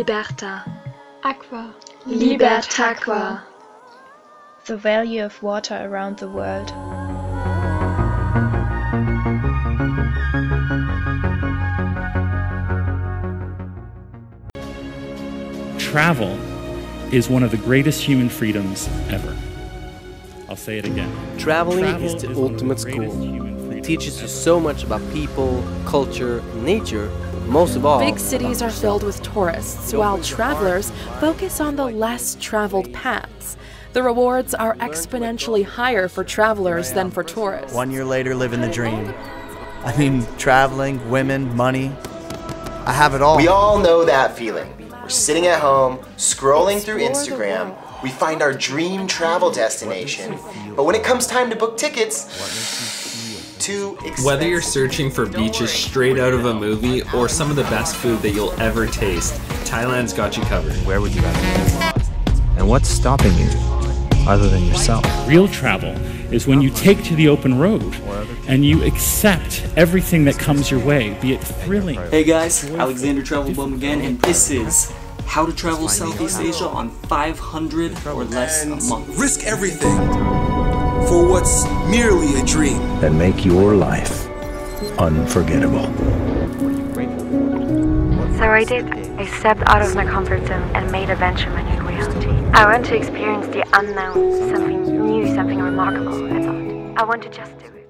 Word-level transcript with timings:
Liberta. 0.00 0.64
Aqua. 1.24 1.74
Libertaqua. 2.06 3.42
The 4.64 4.78
value 4.78 5.22
of 5.22 5.42
water 5.42 5.78
around 5.78 6.16
the 6.16 6.26
world. 6.26 6.68
Travel 15.78 16.38
is 17.12 17.28
one 17.28 17.42
of 17.42 17.50
the 17.50 17.58
greatest 17.58 18.02
human 18.02 18.30
freedoms 18.30 18.88
ever. 19.10 19.36
I'll 20.48 20.56
say 20.56 20.78
it 20.78 20.86
again. 20.86 21.14
Traveling 21.36 21.84
Travel 21.84 22.06
is 22.06 22.22
the 22.22 22.28
one 22.28 22.30
of 22.30 22.36
the 22.36 22.54
ultimate 22.54 22.80
school. 22.80 23.70
It 23.70 23.84
freedoms 23.84 23.84
teaches 23.84 24.22
you 24.22 24.28
so 24.28 24.58
much 24.58 24.82
about 24.82 25.02
people, 25.12 25.62
culture, 25.84 26.42
nature. 26.54 27.10
Most 27.50 27.74
of 27.74 27.84
all, 27.84 27.98
Big 27.98 28.20
cities 28.20 28.62
are 28.62 28.70
filled 28.70 29.02
with 29.02 29.20
tourists, 29.22 29.92
while 29.92 30.22
travelers 30.22 30.92
focus 31.18 31.60
on 31.60 31.74
the 31.74 31.84
less 31.84 32.36
traveled 32.40 32.92
paths. 32.92 33.56
The 33.92 34.04
rewards 34.04 34.54
are 34.54 34.76
exponentially 34.76 35.64
higher 35.64 36.06
for 36.06 36.22
travelers 36.22 36.92
than 36.92 37.10
for 37.10 37.24
tourists. 37.24 37.74
One 37.74 37.90
year 37.90 38.04
later, 38.04 38.36
living 38.36 38.60
the 38.60 38.70
dream. 38.70 39.12
I 39.84 39.96
mean, 39.98 40.24
traveling, 40.38 41.10
women, 41.10 41.56
money. 41.56 41.90
I 42.86 42.92
have 42.92 43.16
it 43.16 43.20
all. 43.20 43.36
We 43.36 43.48
all 43.48 43.80
know 43.80 44.04
that 44.04 44.36
feeling. 44.36 44.72
We're 45.02 45.08
sitting 45.08 45.48
at 45.48 45.60
home, 45.60 45.98
scrolling 46.16 46.80
through 46.80 47.04
Explore 47.04 47.36
the 47.36 47.44
Instagram. 47.44 48.02
We 48.04 48.10
find 48.10 48.42
our 48.42 48.54
dream 48.54 49.08
travel 49.08 49.50
destination. 49.50 50.38
But 50.76 50.84
when 50.84 50.94
it 50.94 51.02
comes 51.02 51.26
time 51.26 51.50
to 51.50 51.56
book 51.56 51.76
tickets, 51.76 52.99
too 53.60 53.92
expensive. 53.96 54.24
Whether 54.24 54.48
you're 54.48 54.62
searching 54.62 55.10
for 55.10 55.26
beaches 55.26 55.70
straight 55.70 56.18
out 56.18 56.32
of 56.32 56.46
a 56.46 56.54
movie 56.54 57.02
or 57.14 57.28
some 57.28 57.50
of 57.50 57.56
the 57.56 57.64
best 57.64 57.94
food 57.96 58.20
that 58.22 58.30
you'll 58.30 58.58
ever 58.60 58.86
taste, 58.86 59.34
Thailand's 59.64 60.12
got 60.12 60.36
you 60.36 60.42
covered. 60.44 60.72
Where 60.86 61.00
would 61.00 61.14
you 61.14 61.20
rather 61.20 61.40
live? 61.40 62.08
And 62.56 62.68
what's 62.68 62.88
stopping 62.88 63.32
you, 63.36 63.50
other 64.26 64.48
than 64.48 64.64
yourself? 64.64 65.04
Real 65.28 65.46
travel 65.48 65.94
is 66.32 66.46
when 66.46 66.60
you 66.60 66.70
take 66.70 67.02
to 67.04 67.14
the 67.14 67.28
open 67.28 67.58
road 67.58 67.82
and 68.48 68.64
you 68.64 68.84
accept 68.84 69.66
everything 69.76 70.24
that 70.24 70.38
comes 70.38 70.70
your 70.70 70.80
way, 70.80 71.16
be 71.20 71.34
it 71.34 71.42
thrilling. 71.42 71.96
Hey 72.10 72.24
guys, 72.24 72.64
Alexander 72.70 73.22
Travel 73.22 73.52
Bum 73.52 73.74
again, 73.74 74.00
and 74.00 74.20
this 74.22 74.50
is 74.50 74.92
how 75.26 75.46
to 75.46 75.52
travel 75.52 75.88
Southeast 75.88 76.40
Asia 76.40 76.66
on 76.66 76.90
500 76.90 78.06
or 78.06 78.24
less 78.24 78.64
a 78.64 78.88
month. 78.88 79.18
Risk 79.18 79.44
everything 79.44 80.59
for 81.10 81.26
what's 81.28 81.64
merely 81.90 82.40
a 82.40 82.44
dream. 82.44 82.78
That 83.00 83.12
make 83.12 83.44
your 83.44 83.74
life 83.74 84.28
unforgettable. 84.96 85.86
So 88.38 88.44
I 88.44 88.64
did. 88.64 88.84
I 89.18 89.26
stepped 89.26 89.64
out 89.66 89.82
of 89.82 89.96
my 89.96 90.04
comfort 90.04 90.46
zone 90.46 90.62
and 90.76 90.88
made 90.92 91.10
adventure 91.10 91.50
my 91.50 91.62
new 91.62 91.82
reality. 91.82 92.30
I 92.54 92.64
want 92.64 92.86
to 92.86 92.94
experience 92.94 93.48
the 93.48 93.64
unknown, 93.72 94.50
something 94.54 94.82
new, 94.82 95.34
something 95.34 95.60
remarkable, 95.60 96.14
I 96.32 96.42
thought. 96.44 97.00
I 97.00 97.02
want 97.02 97.22
to 97.24 97.28
just 97.28 97.58
do 97.58 97.66
it. 97.66 97.88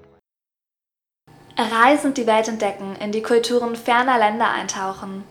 Reisend 1.59 2.17
die 2.17 2.27
Welt 2.27 2.49
entdecken, 2.49 2.97
in 2.97 3.12
die 3.12 3.21
Kulturen 3.21 3.77
ferner 3.77 4.19
Länder 4.19 4.51
eintauchen. 4.51 5.25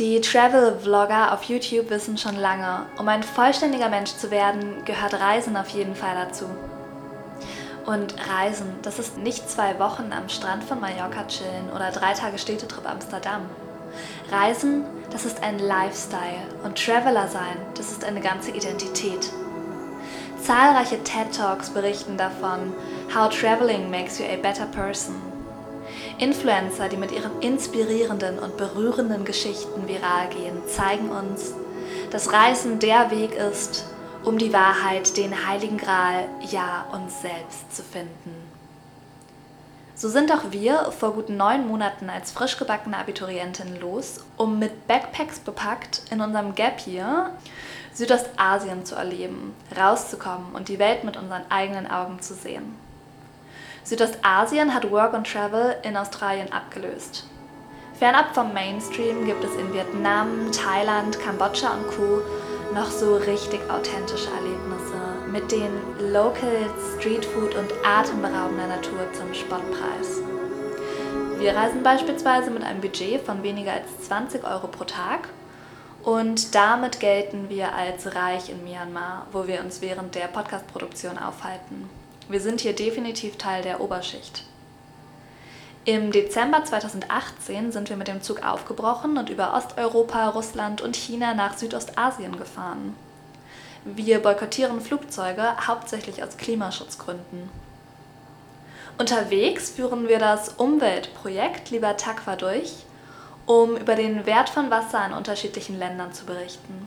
Die 0.00 0.20
Travel-Vlogger 0.20 1.32
auf 1.32 1.44
YouTube 1.44 1.88
wissen 1.90 2.18
schon 2.18 2.34
lange, 2.34 2.86
um 2.98 3.06
ein 3.06 3.22
vollständiger 3.22 3.90
Mensch 3.90 4.10
zu 4.16 4.32
werden, 4.32 4.84
gehört 4.84 5.14
Reisen 5.14 5.56
auf 5.56 5.68
jeden 5.68 5.94
Fall 5.94 6.16
dazu. 6.16 6.46
Und 7.86 8.14
Reisen, 8.28 8.74
das 8.82 8.98
ist 8.98 9.18
nicht 9.18 9.50
zwei 9.50 9.78
Wochen 9.80 10.12
am 10.12 10.28
Strand 10.28 10.62
von 10.62 10.80
Mallorca 10.80 11.26
chillen 11.26 11.70
oder 11.74 11.90
drei 11.90 12.12
Tage 12.12 12.38
Städtetrip 12.38 12.88
Amsterdam. 12.88 13.42
Reisen, 14.30 14.84
das 15.10 15.24
ist 15.24 15.42
ein 15.42 15.58
Lifestyle 15.58 16.46
und 16.64 16.82
Traveler 16.82 17.28
sein, 17.28 17.56
das 17.74 17.90
ist 17.90 18.04
eine 18.04 18.20
ganze 18.20 18.52
Identität. 18.52 19.30
Zahlreiche 20.40 21.02
TED 21.02 21.36
Talks 21.36 21.70
berichten 21.70 22.16
davon, 22.16 22.72
how 23.14 23.28
traveling 23.28 23.90
makes 23.90 24.18
you 24.18 24.24
a 24.24 24.36
better 24.36 24.66
person. 24.66 25.14
Influencer, 26.18 26.88
die 26.88 26.96
mit 26.96 27.12
ihren 27.12 27.40
inspirierenden 27.40 28.38
und 28.38 28.56
berührenden 28.56 29.24
Geschichten 29.24 29.86
viral 29.88 30.28
gehen, 30.30 30.62
zeigen 30.66 31.10
uns, 31.10 31.52
dass 32.10 32.32
Reisen 32.32 32.78
der 32.78 33.10
Weg 33.10 33.34
ist, 33.34 33.84
um 34.24 34.38
die 34.38 34.52
Wahrheit, 34.52 35.16
den 35.16 35.46
Heiligen 35.46 35.78
Gral, 35.78 36.28
ja 36.40 36.86
uns 36.92 37.20
selbst 37.22 37.74
zu 37.74 37.82
finden. 37.82 38.34
So 39.94 40.08
sind 40.08 40.32
auch 40.32 40.50
wir 40.50 40.90
vor 40.90 41.12
gut 41.12 41.28
neun 41.28 41.68
Monaten 41.68 42.10
als 42.10 42.32
frisch 42.32 42.56
gebackene 42.56 42.96
Abiturientin 42.96 43.80
los, 43.80 44.20
um 44.36 44.58
mit 44.58 44.86
Backpacks 44.88 45.38
bepackt 45.38 46.02
in 46.10 46.20
unserem 46.20 46.54
Gap 46.54 46.86
Year 46.86 47.30
Südostasien 47.94 48.86
zu 48.86 48.94
erleben, 48.94 49.54
rauszukommen 49.76 50.54
und 50.54 50.68
die 50.68 50.78
Welt 50.78 51.04
mit 51.04 51.16
unseren 51.16 51.42
eigenen 51.50 51.90
Augen 51.90 52.20
zu 52.20 52.34
sehen. 52.34 52.74
Südostasien 53.84 54.72
hat 54.72 54.90
Work 54.90 55.14
and 55.14 55.30
Travel 55.30 55.76
in 55.82 55.96
Australien 55.96 56.50
abgelöst. 56.52 57.26
Fernab 57.98 58.34
vom 58.34 58.52
Mainstream 58.54 59.26
gibt 59.26 59.44
es 59.44 59.54
in 59.56 59.72
Vietnam, 59.72 60.50
Thailand, 60.52 61.20
Kambodscha 61.20 61.74
und 61.74 61.86
Co. 61.88 62.22
noch 62.74 62.90
so 62.90 63.16
richtig 63.16 63.60
authentische 63.70 64.30
Erlebnisse 64.30 65.30
mit 65.30 65.52
den 65.52 66.12
Locals, 66.12 66.96
Streetfood 66.98 67.54
und 67.54 67.70
atemberaubender 67.84 68.66
Natur 68.66 69.12
zum 69.12 69.32
Spottpreis. 69.34 70.22
Wir 71.38 71.54
reisen 71.54 71.82
beispielsweise 71.82 72.50
mit 72.50 72.62
einem 72.62 72.80
Budget 72.80 73.20
von 73.20 73.42
weniger 73.42 73.72
als 73.72 74.06
20 74.06 74.44
Euro 74.44 74.68
pro 74.68 74.84
Tag 74.84 75.28
und 76.02 76.54
damit 76.54 77.00
gelten 77.00 77.48
wir 77.48 77.74
als 77.74 78.14
reich 78.14 78.48
in 78.48 78.64
Myanmar, 78.64 79.26
wo 79.32 79.46
wir 79.46 79.60
uns 79.60 79.82
während 79.82 80.14
der 80.14 80.28
Podcast-Produktion 80.28 81.18
aufhalten. 81.18 81.90
Wir 82.28 82.40
sind 82.40 82.60
hier 82.60 82.74
definitiv 82.74 83.36
Teil 83.36 83.62
der 83.62 83.80
Oberschicht. 83.80 84.44
Im 85.84 86.12
Dezember 86.12 86.64
2018 86.64 87.72
sind 87.72 87.88
wir 87.88 87.96
mit 87.96 88.06
dem 88.06 88.22
Zug 88.22 88.44
aufgebrochen 88.44 89.18
und 89.18 89.30
über 89.30 89.52
Osteuropa, 89.52 90.28
Russland 90.28 90.80
und 90.80 90.94
China 90.94 91.34
nach 91.34 91.58
Südostasien 91.58 92.36
gefahren. 92.36 92.94
Wir 93.84 94.20
boykottieren 94.20 94.80
Flugzeuge 94.80 95.42
hauptsächlich 95.66 96.22
aus 96.22 96.36
Klimaschutzgründen. 96.36 97.50
Unterwegs 98.96 99.70
führen 99.70 100.06
wir 100.06 100.20
das 100.20 100.50
Umweltprojekt 100.50 101.70
Libertaqua 101.70 102.36
durch, 102.36 102.74
um 103.46 103.76
über 103.76 103.96
den 103.96 104.24
Wert 104.24 104.50
von 104.50 104.70
Wasser 104.70 105.04
in 105.04 105.14
unterschiedlichen 105.14 105.80
Ländern 105.80 106.12
zu 106.12 106.24
berichten. 106.26 106.86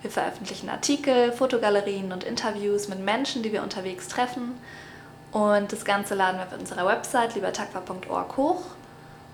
Wir 0.00 0.12
veröffentlichen 0.12 0.68
Artikel, 0.68 1.32
Fotogalerien 1.32 2.12
und 2.12 2.22
Interviews 2.22 2.86
mit 2.86 3.00
Menschen, 3.00 3.42
die 3.42 3.52
wir 3.52 3.64
unterwegs 3.64 4.06
treffen. 4.06 4.60
Und 5.32 5.72
das 5.72 5.84
Ganze 5.84 6.14
laden 6.14 6.38
wir 6.38 6.46
auf 6.46 6.58
unserer 6.58 6.86
Website 6.86 7.34
libertaqua.org 7.34 8.36
hoch. 8.36 8.62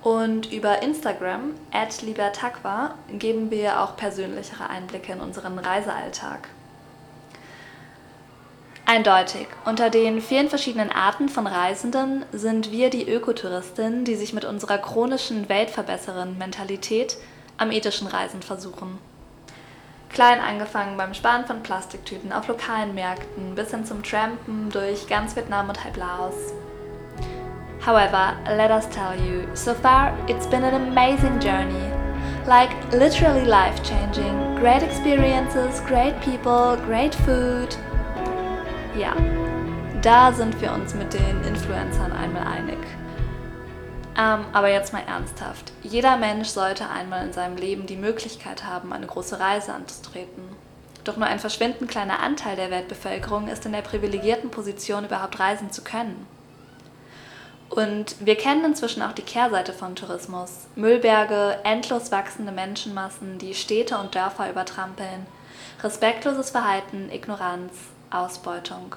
Und 0.03 0.53
über 0.53 0.83
Instagram, 0.83 1.55
at 1.73 2.03
libertaqua, 2.03 2.95
geben 3.11 3.51
wir 3.51 3.81
auch 3.81 3.97
persönlichere 3.97 4.69
Einblicke 4.69 5.13
in 5.13 5.21
unseren 5.21 5.59
Reisealltag. 5.59 6.49
Eindeutig, 8.87 9.47
unter 9.65 9.89
den 9.89 10.21
vielen 10.21 10.51
verschiedenen 10.51 10.91
Arten 10.91 11.31
von 11.31 11.47
Reisenden 11.47 12.27
sind 12.33 12.71
wir 12.71 12.91
die 12.91 13.09
Ökotouristin, 13.09 14.05
die 14.05 14.15
sich 14.15 14.35
mit 14.35 14.45
unserer 14.45 14.77
chronischen 14.77 15.49
Weltverbesserin-Mentalität 15.49 17.17
am 17.57 17.71
ethischen 17.71 18.07
Reisen 18.07 18.43
versuchen. 18.43 18.99
Klein 20.15 20.39
angefangen 20.39 20.97
beim 20.97 21.13
Sparen 21.13 21.45
von 21.45 21.65
Plastiktüten 21.65 22.33
auf 22.33 22.47
lokalen 22.47 22.95
Märkten 22.95 23.57
bis 23.57 23.73
hin 23.73 23.85
zum 23.85 24.05
Trampen 24.05 24.71
durch 24.71 25.09
ganz 25.09 25.35
Vietnam 25.35 25.69
und 25.69 25.83
halb 25.83 25.97
Laos. 25.97 26.55
However, 27.85 28.35
let 28.57 28.71
us 28.71 28.89
tell 28.89 29.19
you, 29.19 29.43
so 29.55 29.75
far 29.75 30.17
it's 30.29 30.47
been 30.47 30.63
an 30.63 30.75
amazing 30.75 31.41
journey. 31.41 31.91
Like 32.47 32.71
literally 32.93 33.45
life 33.45 33.83
changing, 33.83 34.55
great 34.61 34.85
experiences, 34.85 35.83
great 35.85 36.15
people, 36.21 36.77
great 36.87 37.13
food. 37.13 37.77
Ja, 38.97 39.17
da 40.01 40.31
sind 40.33 40.61
wir 40.61 40.73
uns 40.73 40.95
mit 40.95 41.13
den 41.13 41.43
Influencern 41.43 42.13
einmal 42.13 42.47
einig. 42.47 42.79
Ähm, 44.17 44.45
aber 44.53 44.69
jetzt 44.69 44.93
mal 44.93 45.03
ernsthaft. 45.07 45.73
Jeder 45.83 46.17
Mensch 46.17 46.49
sollte 46.49 46.89
einmal 46.89 47.27
in 47.27 47.33
seinem 47.33 47.57
Leben 47.57 47.87
die 47.87 47.97
Möglichkeit 47.97 48.65
haben, 48.65 48.93
eine 48.93 49.07
große 49.07 49.41
Reise 49.41 49.73
anzutreten. 49.73 50.45
Doch 51.03 51.17
nur 51.17 51.27
ein 51.27 51.41
verschwindend 51.41 51.91
kleiner 51.91 52.21
Anteil 52.21 52.57
der 52.57 52.71
Weltbevölkerung 52.71 53.49
ist 53.49 53.67
in 53.67 53.73
der 53.73 53.83
privilegierten 53.83 54.51
Position, 54.51 55.05
überhaupt 55.05 55.39
reisen 55.39 55.71
zu 55.71 55.83
können. 55.83 56.27
Und 57.69 58.17
wir 58.21 58.37
kennen 58.37 58.65
inzwischen 58.65 59.03
auch 59.03 59.13
die 59.13 59.23
Kehrseite 59.23 59.73
von 59.73 59.97
Tourismus. 59.97 60.67
Müllberge, 60.77 61.59
endlos 61.65 62.13
wachsende 62.13 62.53
Menschenmassen, 62.53 63.39
die 63.39 63.55
Städte 63.55 63.99
und 63.99 64.15
Dörfer 64.15 64.49
übertrampeln, 64.49 65.27
respektloses 65.83 66.51
Verhalten, 66.51 67.11
Ignoranz, 67.11 67.73
Ausbeutung. 68.11 68.95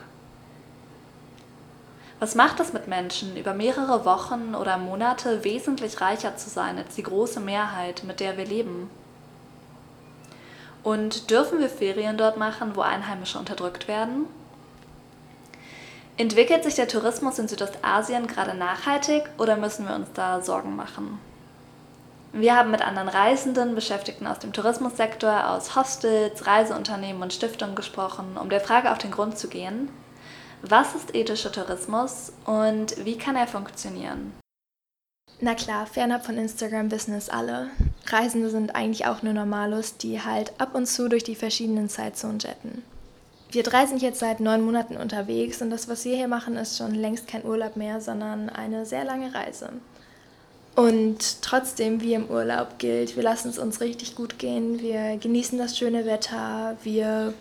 Was 2.19 2.33
macht 2.33 2.59
es 2.59 2.73
mit 2.73 2.87
Menschen, 2.87 3.37
über 3.37 3.53
mehrere 3.53 4.03
Wochen 4.03 4.55
oder 4.55 4.77
Monate 4.77 5.43
wesentlich 5.43 6.01
reicher 6.01 6.35
zu 6.35 6.49
sein 6.49 6.77
als 6.79 6.95
die 6.95 7.03
große 7.03 7.39
Mehrheit, 7.39 8.03
mit 8.03 8.19
der 8.19 8.37
wir 8.37 8.45
leben? 8.45 8.89
Und 10.83 11.29
dürfen 11.29 11.59
wir 11.59 11.69
Ferien 11.69 12.17
dort 12.17 12.37
machen, 12.37 12.75
wo 12.75 12.81
Einheimische 12.81 13.37
unterdrückt 13.37 13.87
werden? 13.87 14.25
Entwickelt 16.17 16.63
sich 16.63 16.73
der 16.73 16.87
Tourismus 16.87 17.37
in 17.37 17.47
Südostasien 17.47 18.25
gerade 18.25 18.55
nachhaltig 18.55 19.23
oder 19.37 19.55
müssen 19.55 19.87
wir 19.87 19.93
uns 19.93 20.07
da 20.15 20.41
Sorgen 20.41 20.75
machen? 20.75 21.19
Wir 22.33 22.55
haben 22.55 22.71
mit 22.71 22.81
anderen 22.81 23.09
Reisenden, 23.09 23.75
Beschäftigten 23.75 24.25
aus 24.25 24.39
dem 24.39 24.53
Tourismussektor, 24.53 25.51
aus 25.51 25.75
Hostels, 25.75 26.47
Reiseunternehmen 26.47 27.21
und 27.21 27.33
Stiftungen 27.33 27.75
gesprochen, 27.75 28.37
um 28.41 28.49
der 28.49 28.59
Frage 28.59 28.91
auf 28.91 28.97
den 28.97 29.11
Grund 29.11 29.37
zu 29.37 29.47
gehen, 29.47 29.89
was 30.61 30.95
ist 30.95 31.15
ethischer 31.15 31.51
Tourismus 31.51 32.31
und 32.45 33.05
wie 33.05 33.17
kann 33.17 33.35
er 33.35 33.47
funktionieren? 33.47 34.33
Na 35.39 35.53
klar, 35.53 35.85
fernab 35.85 36.25
von 36.25 36.37
Instagram 36.37 36.89
wissen 36.89 37.13
es 37.13 37.29
alle. 37.29 37.69
Reisende 38.07 38.49
sind 38.49 38.75
eigentlich 38.75 39.05
auch 39.05 39.21
nur 39.21 39.33
Normalos, 39.33 39.97
die 39.97 40.21
halt 40.21 40.51
ab 40.59 40.73
und 40.73 40.87
zu 40.87 41.09
durch 41.09 41.23
die 41.23 41.35
verschiedenen 41.35 41.89
Zeitzonen 41.89 42.39
jetten. 42.39 42.83
Wir 43.51 43.63
drei 43.63 43.85
sind 43.85 44.01
jetzt 44.01 44.19
seit 44.19 44.39
neun 44.39 44.61
Monaten 44.61 44.97
unterwegs 44.97 45.61
und 45.61 45.69
das, 45.69 45.87
was 45.87 46.05
wir 46.05 46.15
hier 46.15 46.27
machen, 46.27 46.57
ist 46.57 46.77
schon 46.77 46.95
längst 46.95 47.27
kein 47.27 47.45
Urlaub 47.45 47.75
mehr, 47.77 48.01
sondern 48.01 48.49
eine 48.49 48.85
sehr 48.85 49.05
lange 49.05 49.33
Reise. 49.33 49.69
Und 50.75 51.41
trotzdem, 51.41 52.01
wie 52.01 52.13
im 52.13 52.29
Urlaub 52.29 52.77
gilt, 52.77 53.15
wir 53.15 53.23
lassen 53.23 53.49
es 53.49 53.57
uns 53.57 53.79
richtig 53.79 54.15
gut 54.15 54.37
gehen, 54.37 54.79
wir 54.79 55.17
genießen 55.17 55.57
das 55.57 55.77
schöne 55.77 56.05
Wetter, 56.05 56.77
wir 56.83 57.33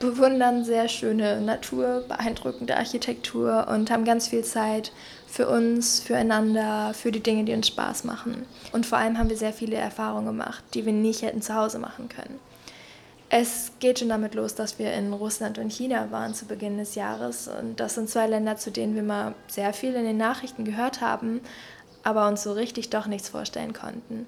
bewundern 0.00 0.64
sehr 0.64 0.88
schöne 0.88 1.40
Natur, 1.40 2.04
beeindruckende 2.08 2.76
Architektur 2.76 3.68
und 3.68 3.90
haben 3.90 4.04
ganz 4.04 4.28
viel 4.28 4.42
Zeit 4.42 4.92
für 5.26 5.48
uns, 5.48 6.00
füreinander, 6.00 6.92
für 6.94 7.12
die 7.12 7.22
Dinge, 7.22 7.44
die 7.44 7.52
uns 7.52 7.68
Spaß 7.68 8.04
machen. 8.04 8.46
Und 8.72 8.86
vor 8.86 8.98
allem 8.98 9.18
haben 9.18 9.30
wir 9.30 9.36
sehr 9.36 9.52
viele 9.52 9.76
Erfahrungen 9.76 10.26
gemacht, 10.26 10.64
die 10.74 10.86
wir 10.86 10.92
nicht 10.92 11.22
hätten 11.22 11.42
zu 11.42 11.54
Hause 11.54 11.78
machen 11.78 12.08
können. 12.08 12.40
Es 13.28 13.72
geht 13.78 14.00
schon 14.00 14.08
damit 14.08 14.34
los, 14.34 14.56
dass 14.56 14.80
wir 14.80 14.92
in 14.92 15.12
Russland 15.12 15.58
und 15.58 15.72
China 15.72 16.10
waren 16.10 16.34
zu 16.34 16.46
Beginn 16.46 16.78
des 16.78 16.96
Jahres. 16.96 17.46
Und 17.46 17.78
das 17.78 17.94
sind 17.94 18.08
zwei 18.08 18.26
Länder, 18.26 18.56
zu 18.56 18.72
denen 18.72 18.96
wir 18.96 19.04
mal 19.04 19.34
sehr 19.46 19.72
viel 19.72 19.94
in 19.94 20.04
den 20.04 20.16
Nachrichten 20.16 20.64
gehört 20.64 21.00
haben, 21.00 21.40
aber 22.02 22.26
uns 22.26 22.42
so 22.42 22.52
richtig 22.52 22.90
doch 22.90 23.06
nichts 23.06 23.28
vorstellen 23.28 23.72
konnten. 23.72 24.26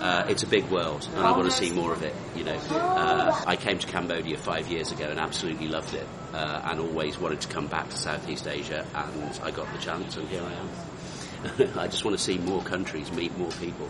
Uh, 0.00 0.24
it's 0.28 0.42
a 0.42 0.46
big 0.46 0.64
world, 0.70 1.06
and 1.14 1.26
I 1.26 1.32
want 1.32 1.44
to 1.44 1.50
see 1.50 1.70
more 1.70 1.92
of 1.92 2.02
it. 2.02 2.14
You 2.34 2.44
know, 2.44 2.58
uh, 2.70 3.44
I 3.46 3.56
came 3.56 3.78
to 3.78 3.86
Cambodia 3.86 4.38
five 4.38 4.66
years 4.68 4.92
ago 4.92 5.04
and 5.04 5.20
absolutely 5.20 5.68
loved 5.68 5.92
it, 5.92 6.06
uh, 6.32 6.62
and 6.64 6.80
always 6.80 7.18
wanted 7.18 7.42
to 7.42 7.48
come 7.48 7.66
back 7.66 7.90
to 7.90 7.98
Southeast 7.98 8.46
Asia, 8.46 8.86
and 8.94 9.40
I 9.42 9.50
got 9.50 9.70
the 9.74 9.78
chance, 9.78 10.16
and 10.16 10.26
here 10.28 10.42
I 10.42 10.52
am. 10.54 11.78
I 11.78 11.86
just 11.86 12.04
want 12.04 12.16
to 12.16 12.22
see 12.22 12.38
more 12.38 12.62
countries, 12.62 13.12
meet 13.12 13.36
more 13.36 13.50
people. 13.60 13.88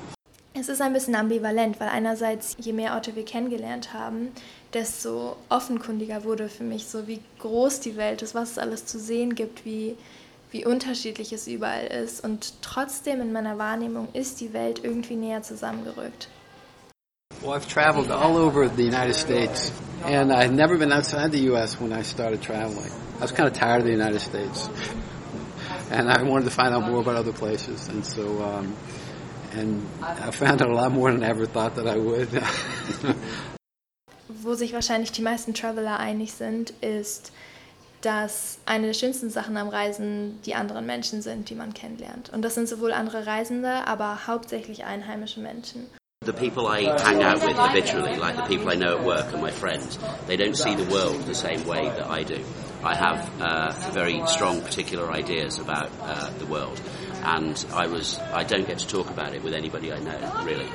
Es 0.53 0.69
ist 0.69 0.81
ein 0.83 0.93
bisschen 0.93 1.15
ambivalent, 1.15 1.79
weil 1.79 1.89
einerseits, 1.89 2.57
je 2.59 2.73
mehr 2.73 2.95
Orte 2.95 3.15
wir 3.15 3.25
kennengelernt 3.25 3.93
haben, 3.93 4.33
desto 4.75 5.37
offenkundiger 5.49 6.25
wurde 6.25 6.49
für 6.49 6.65
mich 6.65 6.89
so, 6.89 7.07
wie 7.07 7.21
groß 7.39 7.79
die 7.79 7.97
Welt 7.97 8.23
ist, 8.23 8.35
was 8.35 8.53
es 8.53 8.59
alles 8.59 8.85
zu 8.85 8.99
sehen 8.99 9.37
gibt, 9.37 9.65
wie, 9.65 9.97
wie 10.51 10.65
unterschiedlich 10.65 11.33
es 11.33 11.47
überall 11.47 11.87
ist. 11.87 12.23
Und 12.25 12.55
trotzdem 12.63 13.21
in 13.21 13.33
meiner 13.33 13.59
Wahrnehmung 13.59 14.09
ist 14.13 14.41
die 14.41 14.53
Welt 14.53 14.81
irgendwie 14.83 15.17
näher 15.17 15.43
zusammengerückt. 15.43 16.29
Well, 17.43 17.53
I've 17.53 17.67
traveled 17.67 18.11
all 18.11 18.37
over 18.37 18.69
the 18.69 18.85
United 18.85 19.15
States, 19.15 19.73
and 20.05 20.31
I've 20.31 20.53
never 20.53 20.77
been 20.77 20.93
outside 20.93 21.33
the 21.33 21.49
U.S. 21.51 21.81
when 21.81 21.91
I 21.91 22.03
started 22.03 22.43
traveling. 22.43 22.91
I 23.19 23.23
was 23.23 23.33
kind 23.33 23.49
of 23.49 23.55
tired 23.55 23.81
of 23.81 23.87
the 23.87 23.93
United 23.93 24.21
States, 24.21 24.69
and 25.91 26.11
I 26.11 26.23
wanted 26.23 26.45
to 26.45 26.51
find 26.51 26.75
out 26.75 26.83
more 26.91 27.01
about 27.01 27.17
other 27.17 27.33
places, 27.33 27.89
and 27.89 28.05
so 28.05 28.43
um, 28.43 28.77
and 29.53 29.87
I 30.03 30.31
found 30.33 30.61
out 30.61 30.69
a 30.69 30.75
lot 30.75 30.93
more 30.93 31.11
than 31.13 31.23
I 31.23 31.29
ever 31.29 31.47
thought 31.47 31.77
that 31.77 31.87
I 31.87 31.97
would. 31.97 32.29
Wo 34.43 34.55
sich 34.55 34.75
wahrscheinlich 34.75 35.13
die 35.13 35.23
meisten 35.23 35.55
Traveler 35.55 35.99
einig 35.99 36.33
sind, 36.33 36.75
ist, 36.83 37.33
dass 38.03 38.59
eine 38.67 38.89
der 38.89 38.95
schönsten 38.95 39.31
Sachen 39.31 39.57
am 39.57 39.69
Reisen 39.69 40.41
die 40.43 40.55
anderen 40.55 40.87
Menschen 40.87 41.23
sind, 41.23 41.51
die 41.51 41.55
man 41.55 41.75
kennenlernt. 41.75 42.31
Und 42.33 42.43
das 42.43 42.55
sind 42.55 42.69
sowohl 42.69 42.93
andere 42.93 43.27
Reisende, 43.27 43.87
aber 43.87 44.27
hauptsächlich 44.27 44.85
einheimische 44.85 45.41
Menschen. 45.41 45.87
The 46.23 46.33
people 46.35 46.67
I 46.67 46.85
hang 47.03 47.23
out 47.23 47.41
with 47.41 47.57
habitually, 47.57 48.15
like 48.17 48.37
the 48.37 48.43
people 48.43 48.71
I 48.71 48.77
know 48.77 48.99
at 48.99 49.05
work 49.05 49.33
and 49.33 49.43
my 49.43 49.51
friends, 49.51 49.99
they 50.27 50.37
don't 50.37 50.55
see 50.55 50.75
the 50.75 50.85
world 50.93 51.27
the 51.27 51.35
same 51.35 51.67
way 51.67 51.89
that 51.97 52.11
I 52.11 52.25
do. 52.25 52.37
I 52.85 52.95
have 52.95 53.27
uh, 53.41 53.73
very 53.93 54.21
strong 54.27 54.61
particular 54.61 55.11
ideas 55.13 55.59
about 55.59 55.89
uh, 56.03 56.31
the 56.39 56.45
world 56.45 56.79
and 57.23 57.67
I 57.73 57.87
was 57.87 58.19
I 58.19 58.45
don't 58.45 58.67
get 58.67 58.79
to 58.79 58.87
talk 58.87 59.11
about 59.11 59.35
it 59.35 59.43
with 59.43 59.55
anybody 59.55 59.93
I 59.93 59.99
know 59.99 60.43
really. 60.45 60.69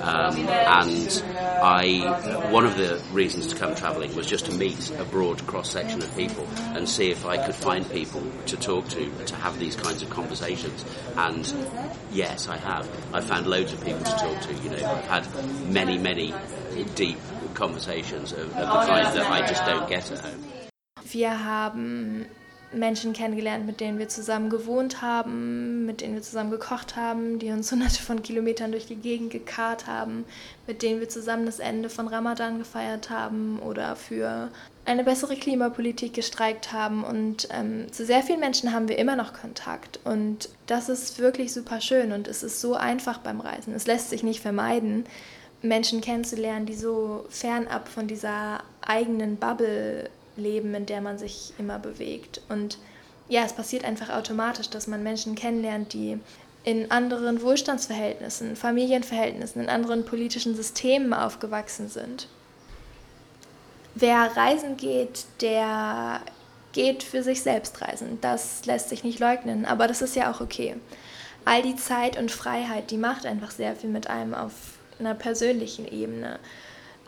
Um, 0.00 0.36
and 0.36 1.22
I 1.62 2.50
one 2.50 2.66
of 2.66 2.76
the 2.76 3.02
reasons 3.12 3.48
to 3.48 3.56
come 3.56 3.74
travelling 3.74 4.14
was 4.14 4.26
just 4.26 4.46
to 4.46 4.52
meet 4.52 4.90
a 4.98 5.04
broad 5.04 5.46
cross 5.46 5.70
section 5.70 6.02
of 6.02 6.14
people 6.16 6.46
and 6.74 6.88
see 6.88 7.10
if 7.10 7.26
I 7.26 7.44
could 7.44 7.54
find 7.54 7.88
people 7.90 8.22
to 8.46 8.56
talk 8.56 8.88
to 8.88 9.10
to 9.26 9.34
have 9.36 9.58
these 9.58 9.76
kinds 9.76 10.02
of 10.02 10.10
conversations. 10.10 10.84
And 11.16 11.52
yes, 12.12 12.48
I 12.48 12.56
have. 12.56 12.88
I 13.12 13.20
found 13.20 13.46
loads 13.46 13.72
of 13.72 13.84
people 13.84 14.02
to 14.02 14.10
talk 14.10 14.40
to. 14.42 14.54
You 14.54 14.70
know, 14.70 14.90
I've 14.90 15.26
had 15.26 15.70
many 15.70 15.98
many 15.98 16.34
deep 16.94 17.18
conversations 17.54 18.32
of, 18.32 18.40
of 18.40 18.54
the 18.54 18.62
kind 18.62 19.16
that 19.16 19.30
I 19.30 19.46
just 19.46 19.64
don't 19.64 19.88
get 19.88 20.10
at 20.10 20.20
home. 20.20 20.44
Wir 21.12 21.30
haben 21.30 22.26
Menschen 22.72 23.12
kennengelernt, 23.12 23.66
mit 23.66 23.80
denen 23.80 23.98
wir 23.98 24.08
zusammen 24.08 24.50
gewohnt 24.50 25.02
haben, 25.02 25.86
mit 25.86 26.00
denen 26.00 26.14
wir 26.14 26.22
zusammen 26.22 26.50
gekocht 26.50 26.96
haben, 26.96 27.38
die 27.38 27.50
uns 27.50 27.70
hunderte 27.72 28.02
von 28.02 28.22
Kilometern 28.22 28.72
durch 28.72 28.86
die 28.86 28.96
Gegend 28.96 29.30
gekarrt 29.30 29.86
haben, 29.86 30.24
mit 30.66 30.82
denen 30.82 31.00
wir 31.00 31.08
zusammen 31.08 31.46
das 31.46 31.58
Ende 31.58 31.90
von 31.90 32.08
Ramadan 32.08 32.58
gefeiert 32.58 33.10
haben 33.10 33.58
oder 33.58 33.96
für 33.96 34.50
eine 34.84 35.04
bessere 35.04 35.36
Klimapolitik 35.36 36.14
gestreikt 36.14 36.72
haben. 36.72 37.04
Und 37.04 37.48
ähm, 37.50 37.92
zu 37.92 38.04
sehr 38.04 38.22
vielen 38.22 38.40
Menschen 38.40 38.72
haben 38.72 38.88
wir 38.88 38.98
immer 38.98 39.16
noch 39.16 39.32
Kontakt. 39.32 39.98
Und 40.04 40.48
das 40.66 40.88
ist 40.88 41.18
wirklich 41.18 41.52
super 41.52 41.80
schön 41.80 42.12
und 42.12 42.28
es 42.28 42.42
ist 42.42 42.60
so 42.60 42.74
einfach 42.74 43.18
beim 43.18 43.40
Reisen. 43.40 43.74
Es 43.74 43.86
lässt 43.86 44.10
sich 44.10 44.22
nicht 44.22 44.40
vermeiden, 44.40 45.04
Menschen 45.62 46.00
kennenzulernen, 46.00 46.66
die 46.66 46.74
so 46.74 47.26
fernab 47.28 47.88
von 47.88 48.06
dieser 48.06 48.62
eigenen 48.80 49.36
Bubble 49.36 50.08
leben, 50.40 50.74
in 50.74 50.86
der 50.86 51.00
man 51.00 51.18
sich 51.18 51.52
immer 51.58 51.78
bewegt. 51.78 52.40
Und 52.48 52.78
ja, 53.28 53.44
es 53.44 53.52
passiert 53.52 53.84
einfach 53.84 54.10
automatisch, 54.10 54.70
dass 54.70 54.86
man 54.86 55.02
Menschen 55.02 55.34
kennenlernt, 55.34 55.92
die 55.92 56.18
in 56.64 56.90
anderen 56.90 57.40
Wohlstandsverhältnissen, 57.40 58.56
Familienverhältnissen, 58.56 59.62
in 59.62 59.68
anderen 59.68 60.04
politischen 60.04 60.54
Systemen 60.54 61.14
aufgewachsen 61.14 61.88
sind. 61.88 62.28
Wer 63.94 64.36
reisen 64.36 64.76
geht, 64.76 65.24
der 65.40 66.20
geht 66.72 67.02
für 67.02 67.22
sich 67.22 67.42
selbst 67.42 67.80
reisen. 67.80 68.18
Das 68.20 68.66
lässt 68.66 68.88
sich 68.88 69.04
nicht 69.04 69.18
leugnen, 69.18 69.64
aber 69.64 69.86
das 69.86 70.02
ist 70.02 70.16
ja 70.16 70.30
auch 70.30 70.40
okay. 70.40 70.76
All 71.44 71.62
die 71.62 71.76
Zeit 71.76 72.18
und 72.18 72.30
Freiheit, 72.30 72.90
die 72.90 72.98
macht 72.98 73.26
einfach 73.26 73.50
sehr 73.50 73.74
viel 73.74 73.90
mit 73.90 74.08
einem 74.08 74.34
auf 74.34 74.52
einer 74.98 75.14
persönlichen 75.14 75.90
Ebene 75.90 76.38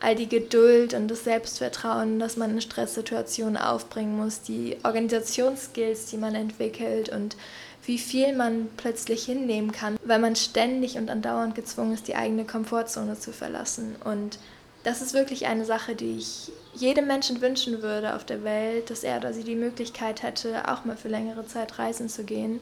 all 0.02 0.16
die 0.16 0.28
Geduld 0.28 0.94
und 0.94 1.08
das 1.08 1.24
Selbstvertrauen, 1.24 2.18
das 2.18 2.36
man 2.36 2.50
in 2.50 2.60
Stresssituationen 2.60 3.56
aufbringen 3.56 4.16
muss, 4.16 4.42
die 4.42 4.76
Organisationsskills, 4.82 6.06
die 6.06 6.16
man 6.16 6.34
entwickelt 6.34 7.08
und 7.08 7.36
wie 7.84 7.98
viel 7.98 8.34
man 8.34 8.68
plötzlich 8.76 9.24
hinnehmen 9.24 9.72
kann, 9.72 9.98
weil 10.04 10.18
man 10.18 10.36
ständig 10.36 10.96
und 10.98 11.08
andauernd 11.08 11.54
gezwungen 11.54 11.94
ist, 11.94 12.08
die 12.08 12.16
eigene 12.16 12.44
Komfortzone 12.44 13.18
zu 13.18 13.32
verlassen. 13.32 13.96
Und 14.04 14.38
das 14.82 15.02
ist 15.02 15.14
wirklich 15.14 15.46
eine 15.46 15.64
Sache, 15.64 15.94
die 15.94 16.16
ich 16.18 16.50
jedem 16.74 17.06
Menschen 17.06 17.40
wünschen 17.40 17.82
würde 17.82 18.14
auf 18.14 18.24
der 18.24 18.42
Welt, 18.44 18.90
dass 18.90 19.04
er 19.04 19.18
oder 19.18 19.32
sie 19.32 19.44
die 19.44 19.56
Möglichkeit 19.56 20.22
hätte, 20.22 20.68
auch 20.68 20.84
mal 20.84 20.96
für 20.96 21.08
längere 21.08 21.46
Zeit 21.46 21.78
reisen 21.78 22.08
zu 22.08 22.24
gehen. 22.24 22.60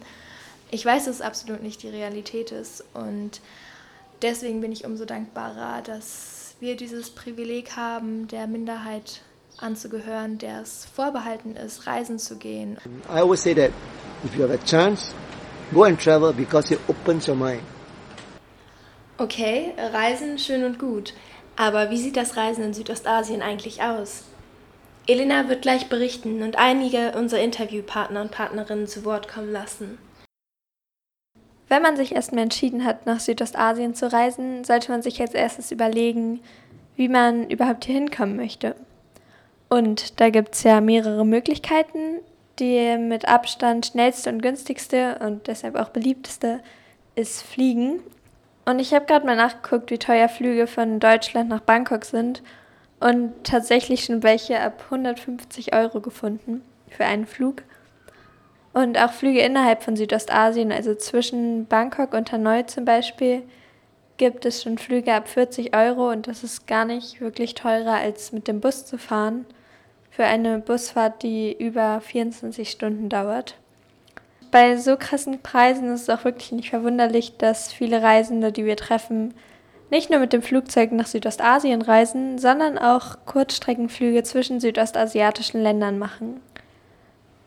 Ich 0.70 0.85
weiß, 0.85 1.06
dass 1.06 1.16
es 1.16 1.23
absolut 1.23 1.62
nicht 1.62 1.82
die 1.82 1.88
Realität 1.88 2.52
ist 2.52 2.85
und 2.92 3.40
deswegen 4.23 4.61
bin 4.61 4.73
ich 4.73 4.85
umso 4.85 5.04
dankbarer, 5.04 5.82
dass 5.82 6.39
wir 6.61 6.76
dieses 6.76 7.11
Privileg 7.11 7.76
haben, 7.76 8.29
der 8.29 8.47
Minderheit 8.47 9.23
anzugehören, 9.57 10.38
der 10.38 10.61
es 10.61 10.87
vorbehalten 10.95 11.57
ist, 11.57 11.87
reisen 11.87 12.19
zu 12.19 12.37
gehen. 12.37 12.76
I 13.09 13.19
always 13.19 13.43
say 13.43 13.55
that 13.55 13.71
if 14.25 14.35
you 14.37 14.43
have 14.43 14.52
a 14.52 14.64
chance, 14.64 15.14
go 15.73 15.85
and 15.85 15.99
travel 15.99 16.33
because 16.33 16.73
it 16.73 16.81
opens 16.88 17.29
your 17.29 17.37
mind. 17.37 17.62
Okay, 19.19 19.75
Reisen 19.93 20.38
schön 20.38 20.64
und 20.64 20.79
gut. 20.79 21.14
Aber 21.57 21.90
wie 21.90 21.99
sieht 21.99 22.17
das 22.17 22.37
Reisen 22.37 22.64
in 22.64 22.75
Südostasien 22.75 23.43
eigentlich 23.43 23.83
aus? 23.83 24.25
Elena 25.07 25.49
wird 25.49 25.62
gleich 25.62 25.88
berichten 25.88 26.43
und 26.43 26.57
einige 26.57 27.12
unserer 27.12 27.40
Interviewpartner 27.40 28.21
und 28.21 28.31
Partnerinnen 28.31 28.87
zu 28.87 29.05
Wort 29.05 29.29
kommen 29.29 29.50
lassen. 29.50 29.99
Wenn 31.71 31.83
man 31.83 31.97
sich 31.97 32.17
erstmal 32.17 32.43
entschieden 32.43 32.85
hat, 32.85 33.07
nach 33.07 33.21
Südostasien 33.21 33.95
zu 33.95 34.12
reisen, 34.12 34.65
sollte 34.65 34.91
man 34.91 35.03
sich 35.03 35.21
als 35.21 35.35
erstes 35.35 35.71
überlegen, 35.71 36.41
wie 36.97 37.09
man 37.09 37.49
überhaupt 37.49 37.85
hier 37.85 37.95
hinkommen 37.95 38.35
möchte. 38.35 38.75
Und 39.69 40.19
da 40.19 40.31
gibt 40.31 40.57
es 40.57 40.65
ja 40.65 40.81
mehrere 40.81 41.25
Möglichkeiten. 41.25 42.19
Die 42.59 42.99
mit 42.99 43.29
Abstand 43.29 43.87
schnellste 43.87 44.31
und 44.31 44.43
günstigste 44.43 45.21
und 45.21 45.47
deshalb 45.47 45.77
auch 45.77 45.91
beliebteste 45.91 46.59
ist 47.15 47.41
Fliegen. 47.43 48.00
Und 48.65 48.81
ich 48.81 48.93
habe 48.93 49.07
gerade 49.07 49.25
mal 49.25 49.37
nachgeguckt, 49.37 49.93
wie 49.93 49.99
teuer 49.99 50.29
Flüge 50.29 50.67
von 50.67 50.99
Deutschland 50.99 51.49
nach 51.49 51.61
Bangkok 51.61 52.05
sind. 52.05 52.43
und 52.99 53.33
tatsächlich 53.45 54.05
schon 54.05 54.25
welche 54.25 54.61
ab 54.61 54.83
150 54.87 55.73
Euro 55.73 56.00
gefunden 56.00 56.62
für 56.91 57.05
einen 57.05 57.27
Flug. 57.27 57.62
Und 58.73 58.99
auch 58.99 59.12
Flüge 59.12 59.41
innerhalb 59.41 59.83
von 59.83 59.97
Südostasien, 59.97 60.71
also 60.71 60.95
zwischen 60.95 61.67
Bangkok 61.67 62.15
und 62.15 62.31
Hanoi 62.31 62.67
zum 62.67 62.85
Beispiel, 62.85 63.43
gibt 64.17 64.45
es 64.45 64.62
schon 64.62 64.79
Flüge 64.79 65.15
ab 65.15 65.29
40 65.29 65.75
Euro 65.75 66.11
und 66.11 66.29
das 66.29 66.45
ist 66.45 66.67
gar 66.67 66.85
nicht 66.85 67.21
wirklich 67.21 67.55
teurer 67.55 67.95
als 67.95 68.33
mit 68.33 68.49
dem 68.49 68.61
Bus 68.61 68.85
zu 68.85 68.99
fahren. 68.99 69.47
Für 70.11 70.25
eine 70.25 70.59
Busfahrt, 70.59 71.23
die 71.23 71.57
über 71.59 72.00
24 72.00 72.71
Stunden 72.71 73.09
dauert. 73.09 73.57
Bei 74.50 74.77
so 74.77 74.97
krassen 74.97 75.41
Preisen 75.41 75.93
ist 75.93 76.03
es 76.03 76.11
auch 76.11 76.25
wirklich 76.25 76.53
nicht 76.53 76.71
verwunderlich, 76.71 77.37
dass 77.39 77.73
viele 77.73 78.03
Reisende, 78.03 78.53
die 78.53 78.65
wir 78.65 78.77
treffen, 78.77 79.33
nicht 79.91 80.11
nur 80.11 80.21
mit 80.21 80.33
dem 80.33 80.43
Flugzeug 80.43 80.93
nach 80.93 81.07
Südostasien 81.07 81.83
reisen, 81.83 82.39
sondern 82.39 82.79
auch 82.79 83.17
Kurzstreckenflüge 83.27 84.23
zwischen 84.23 84.61
südostasiatischen 84.61 85.62
Ländern 85.62 85.99
machen. 85.99 86.41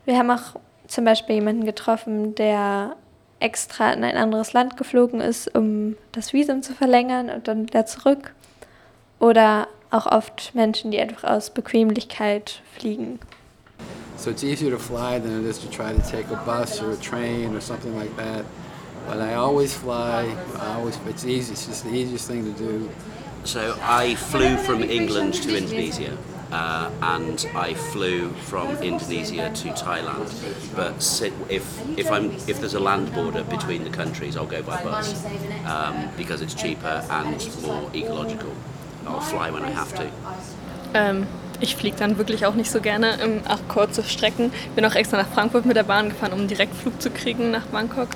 Wir 0.04 0.18
haben 0.18 0.30
auch 0.30 0.56
zum 0.86 1.04
Beispiel 1.04 1.36
jemanden 1.36 1.64
getroffen, 1.64 2.34
der 2.34 2.96
extra 3.40 3.92
in 3.92 4.04
ein 4.04 4.16
anderes 4.16 4.52
Land 4.52 4.76
geflogen 4.76 5.20
ist, 5.20 5.54
um 5.54 5.96
das 6.12 6.32
Visum 6.32 6.62
zu 6.62 6.74
verlängern 6.74 7.30
und 7.30 7.48
dann 7.48 7.66
wieder 7.66 7.86
zurück. 7.86 8.34
Oder 9.18 9.68
auch 9.90 10.06
oft 10.06 10.54
Menschen, 10.54 10.90
die 10.90 11.00
einfach 11.00 11.24
aus 11.24 11.50
Bequemlichkeit 11.50 12.62
fliegen. 12.76 13.20
So 14.16 14.30
it's 14.30 14.42
easier 14.42 14.70
to 14.70 14.78
fly 14.78 15.20
than 15.20 15.44
it 15.44 15.46
is 15.46 15.58
to 15.58 15.68
try 15.68 15.92
to 15.92 16.00
take 16.00 16.32
a 16.32 16.36
bus 16.44 16.80
or 16.80 16.92
a 16.92 16.96
train 16.96 17.54
or 17.54 17.60
something 17.60 17.94
like 17.96 18.16
that. 18.16 18.44
But 19.06 19.18
I 19.18 19.34
always 19.34 19.74
fly. 19.74 20.26
I 20.58 20.76
always 20.76 20.98
it's 21.08 21.24
easy. 21.24 21.52
It's 21.52 21.66
just 21.66 21.84
the 21.84 21.90
easiest 21.90 22.28
thing 22.28 22.44
to 22.44 22.52
do. 22.58 22.88
So 23.44 23.76
I 23.82 24.14
flew 24.14 24.56
from 24.56 24.82
England 24.82 25.34
to 25.42 25.56
Indonesia. 25.56 26.16
Uh, 26.54 26.88
and 27.02 27.48
I 27.56 27.74
flew 27.74 28.28
from 28.46 28.68
Indonesia 28.76 29.50
to 29.50 29.68
Thailand. 29.70 30.30
But 30.76 31.02
if 31.50 31.64
if 31.98 32.08
I'm 32.12 32.30
if 32.46 32.60
there's 32.60 32.74
a 32.74 32.80
land 32.80 33.12
border 33.12 33.42
between 33.42 33.82
the 33.82 33.90
countries, 33.90 34.36
I'll 34.36 34.46
go 34.46 34.62
by 34.62 34.80
bus 34.84 35.24
um, 35.66 36.10
because 36.16 36.42
it's 36.42 36.54
cheaper 36.54 37.02
and 37.10 37.40
more 37.62 37.90
ecological. 37.92 38.52
I'll 39.04 39.18
fly 39.20 39.50
when 39.50 39.64
I 39.64 39.70
have 39.70 39.92
to. 39.96 40.06
Ähm, 40.94 41.26
ich 41.60 41.74
fliege 41.74 41.96
dann 41.96 42.18
wirklich 42.18 42.46
auch 42.46 42.54
nicht 42.54 42.70
so 42.70 42.80
gerne, 42.80 43.18
ähm, 43.20 43.40
auch 43.48 43.66
kurze 43.66 44.04
Strecken. 44.04 44.52
Bin 44.76 44.84
auch 44.84 44.94
extra 44.94 45.16
nach 45.16 45.28
Frankfurt 45.28 45.66
mit 45.66 45.76
der 45.76 45.82
Bahn 45.82 46.10
gefahren, 46.10 46.32
um 46.32 46.38
einen 46.38 46.48
Direktflug 46.48 47.02
zu 47.02 47.10
kriegen 47.10 47.50
nach 47.50 47.66
Bangkok, 47.66 48.10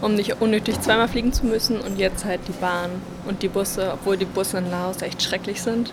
um 0.00 0.16
nicht 0.16 0.40
unnötig 0.40 0.80
zweimal 0.80 1.06
fliegen 1.06 1.32
zu 1.32 1.46
müssen. 1.46 1.80
Und 1.80 1.96
jetzt 1.98 2.24
halt 2.24 2.40
die 2.48 2.52
Bahn 2.60 2.90
und 3.28 3.42
die 3.42 3.48
Busse, 3.48 3.92
obwohl 3.92 4.16
die 4.16 4.24
Busse 4.24 4.58
in 4.58 4.68
Laos 4.68 5.00
echt 5.00 5.22
schrecklich 5.22 5.62
sind. 5.62 5.92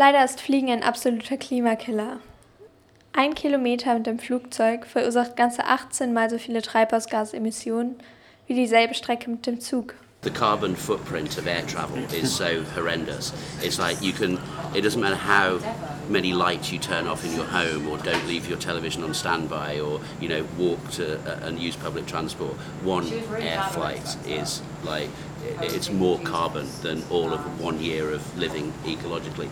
Leider 0.00 0.24
ist 0.24 0.40
Fliegen 0.40 0.70
ein 0.70 0.82
absoluter 0.82 1.36
Klimakiller. 1.36 2.20
Ein 3.12 3.34
Kilometer 3.34 3.92
mit 3.92 4.06
dem 4.06 4.18
Flugzeug 4.18 4.86
verursacht 4.86 5.36
ganze 5.36 5.66
18 5.66 6.14
mal 6.14 6.30
so 6.30 6.38
viele 6.38 6.62
Treibhausgasemissionen 6.62 7.96
wie 8.46 8.54
dieselbe 8.54 8.94
Strecke 8.94 9.28
mit 9.28 9.46
dem 9.46 9.60
Zug. 9.60 9.94
The 10.22 10.30
carbon 10.30 10.74
footprint 10.74 11.36
of 11.36 11.46
air 11.46 11.66
travel 11.66 12.02
is 12.18 12.34
so 12.34 12.62
horrendous. 12.74 13.34
It's 13.62 13.78
like 13.78 14.00
you 14.00 14.14
can, 14.14 14.38
it 14.74 14.84
doesn't 14.84 15.02
matter 15.02 15.16
how 15.16 15.58
many 16.08 16.32
lights 16.32 16.72
you 16.72 16.78
turn 16.78 17.06
off 17.06 17.22
in 17.22 17.36
your 17.36 17.44
home 17.44 17.86
or 17.86 17.98
don't 17.98 18.26
leave 18.26 18.48
your 18.48 18.58
television 18.58 19.04
on 19.04 19.12
standby 19.12 19.80
or, 19.80 20.00
you 20.18 20.30
know, 20.30 20.46
walk 20.56 20.78
to 20.92 21.18
uh, 21.26 21.46
and 21.46 21.58
use 21.58 21.76
public 21.76 22.06
transport. 22.06 22.54
One 22.84 23.06
air 23.38 23.62
flight 23.72 24.16
is 24.26 24.62
like, 24.82 25.10
it's 25.60 25.90
more 25.90 26.18
carbon 26.20 26.66
than 26.80 27.02
all 27.10 27.34
of 27.34 27.60
one 27.60 27.78
year 27.82 28.10
of 28.14 28.38
living 28.38 28.72
ecologically. 28.86 29.50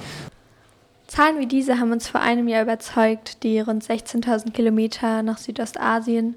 Zahlen 1.09 1.39
wie 1.39 1.47
diese 1.47 1.81
haben 1.81 1.91
uns 1.91 2.07
vor 2.07 2.21
einem 2.21 2.49
Jahr 2.49 2.63
überzeugt, 2.63 3.43
die 3.43 3.59
rund 3.61 3.83
16.000 3.83 4.53
Kilometer 4.53 5.23
nach 5.23 5.39
Südostasien 5.39 6.37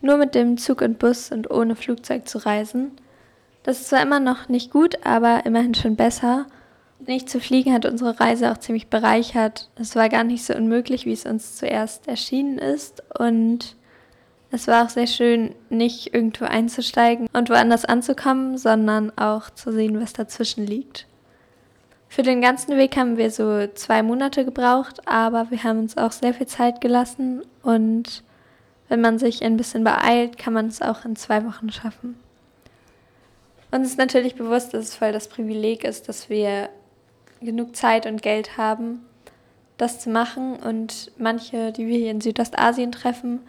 nur 0.00 0.16
mit 0.16 0.34
dem 0.34 0.56
Zug 0.56 0.82
und 0.82 0.98
Bus 0.98 1.32
und 1.32 1.50
ohne 1.50 1.74
Flugzeug 1.74 2.28
zu 2.28 2.38
reisen. 2.38 2.92
Das 3.64 3.80
ist 3.80 3.88
zwar 3.88 4.02
immer 4.02 4.20
noch 4.20 4.48
nicht 4.48 4.70
gut, 4.70 5.04
aber 5.04 5.44
immerhin 5.46 5.74
schon 5.74 5.96
besser. 5.96 6.46
Nicht 7.06 7.28
zu 7.28 7.40
fliegen 7.40 7.72
hat 7.72 7.86
unsere 7.86 8.20
Reise 8.20 8.52
auch 8.52 8.58
ziemlich 8.58 8.86
bereichert. 8.86 9.68
Es 9.74 9.96
war 9.96 10.08
gar 10.08 10.22
nicht 10.22 10.44
so 10.44 10.54
unmöglich, 10.54 11.06
wie 11.06 11.12
es 11.12 11.26
uns 11.26 11.56
zuerst 11.56 12.06
erschienen 12.06 12.58
ist. 12.58 13.02
Und 13.18 13.76
es 14.52 14.68
war 14.68 14.84
auch 14.84 14.90
sehr 14.90 15.08
schön, 15.08 15.54
nicht 15.70 16.14
irgendwo 16.14 16.44
einzusteigen 16.44 17.26
und 17.32 17.50
woanders 17.50 17.84
anzukommen, 17.84 18.58
sondern 18.58 19.10
auch 19.18 19.50
zu 19.50 19.72
sehen, 19.72 20.00
was 20.00 20.12
dazwischen 20.12 20.66
liegt. 20.66 21.06
Für 22.14 22.22
den 22.22 22.40
ganzen 22.40 22.76
Weg 22.76 22.96
haben 22.96 23.16
wir 23.16 23.28
so 23.32 23.66
zwei 23.74 24.04
Monate 24.04 24.44
gebraucht, 24.44 25.00
aber 25.04 25.50
wir 25.50 25.64
haben 25.64 25.80
uns 25.80 25.96
auch 25.96 26.12
sehr 26.12 26.32
viel 26.32 26.46
Zeit 26.46 26.80
gelassen 26.80 27.42
und 27.64 28.22
wenn 28.88 29.00
man 29.00 29.18
sich 29.18 29.42
ein 29.42 29.56
bisschen 29.56 29.82
beeilt, 29.82 30.38
kann 30.38 30.52
man 30.52 30.68
es 30.68 30.80
auch 30.80 31.04
in 31.04 31.16
zwei 31.16 31.44
Wochen 31.44 31.72
schaffen. 31.72 32.16
Uns 33.72 33.88
ist 33.88 33.98
natürlich 33.98 34.36
bewusst, 34.36 34.72
dass 34.74 34.84
es 34.84 34.94
voll 34.94 35.10
das 35.10 35.26
Privileg 35.26 35.82
ist, 35.82 36.08
dass 36.08 36.30
wir 36.30 36.68
genug 37.40 37.74
Zeit 37.74 38.06
und 38.06 38.22
Geld 38.22 38.56
haben, 38.56 39.04
das 39.76 39.98
zu 39.98 40.08
machen. 40.08 40.54
Und 40.54 41.10
manche, 41.18 41.72
die 41.72 41.88
wir 41.88 41.98
hier 41.98 42.12
in 42.12 42.20
Südostasien 42.20 42.92
treffen, 42.92 43.40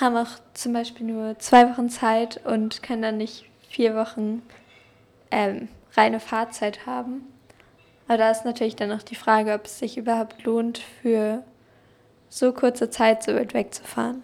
haben 0.00 0.16
auch 0.16 0.38
zum 0.54 0.72
Beispiel 0.72 1.04
nur 1.04 1.36
zwei 1.40 1.68
Wochen 1.68 1.90
Zeit 1.90 2.40
und 2.46 2.80
können 2.80 3.02
dann 3.02 3.16
nicht 3.16 3.46
vier 3.68 3.96
Wochen 3.96 4.42
ähm, 5.32 5.66
reine 5.96 6.20
Fahrzeit 6.20 6.86
haben. 6.86 7.26
Aber 8.08 8.18
da 8.18 8.30
ist 8.30 8.46
natürlich 8.46 8.74
dann 8.74 8.90
auch 8.90 9.02
die 9.02 9.14
Frage, 9.14 9.52
ob 9.52 9.66
es 9.66 9.78
sich 9.78 9.98
überhaupt 9.98 10.42
lohnt, 10.44 10.78
für 10.78 11.44
so 12.30 12.52
kurze 12.52 12.90
Zeit 12.90 13.22
so 13.22 13.34
weit 13.34 13.54
wegzufahren. 13.54 14.22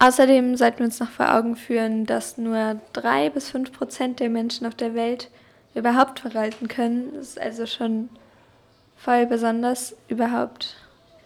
Außerdem 0.00 0.56
sollten 0.56 0.80
wir 0.80 0.86
uns 0.86 1.00
noch 1.00 1.10
vor 1.10 1.32
Augen 1.34 1.56
führen, 1.56 2.04
dass 2.04 2.36
nur 2.36 2.80
drei 2.92 3.30
bis 3.30 3.50
fünf 3.50 3.72
Prozent 3.72 4.20
der 4.20 4.28
Menschen 4.28 4.66
auf 4.66 4.74
der 4.74 4.94
Welt 4.94 5.30
überhaupt 5.74 6.20
verreisen 6.20 6.68
können. 6.68 7.14
Es 7.14 7.30
ist 7.30 7.40
also 7.40 7.66
schon 7.66 8.08
voll 8.96 9.26
besonders, 9.26 9.96
überhaupt 10.08 10.76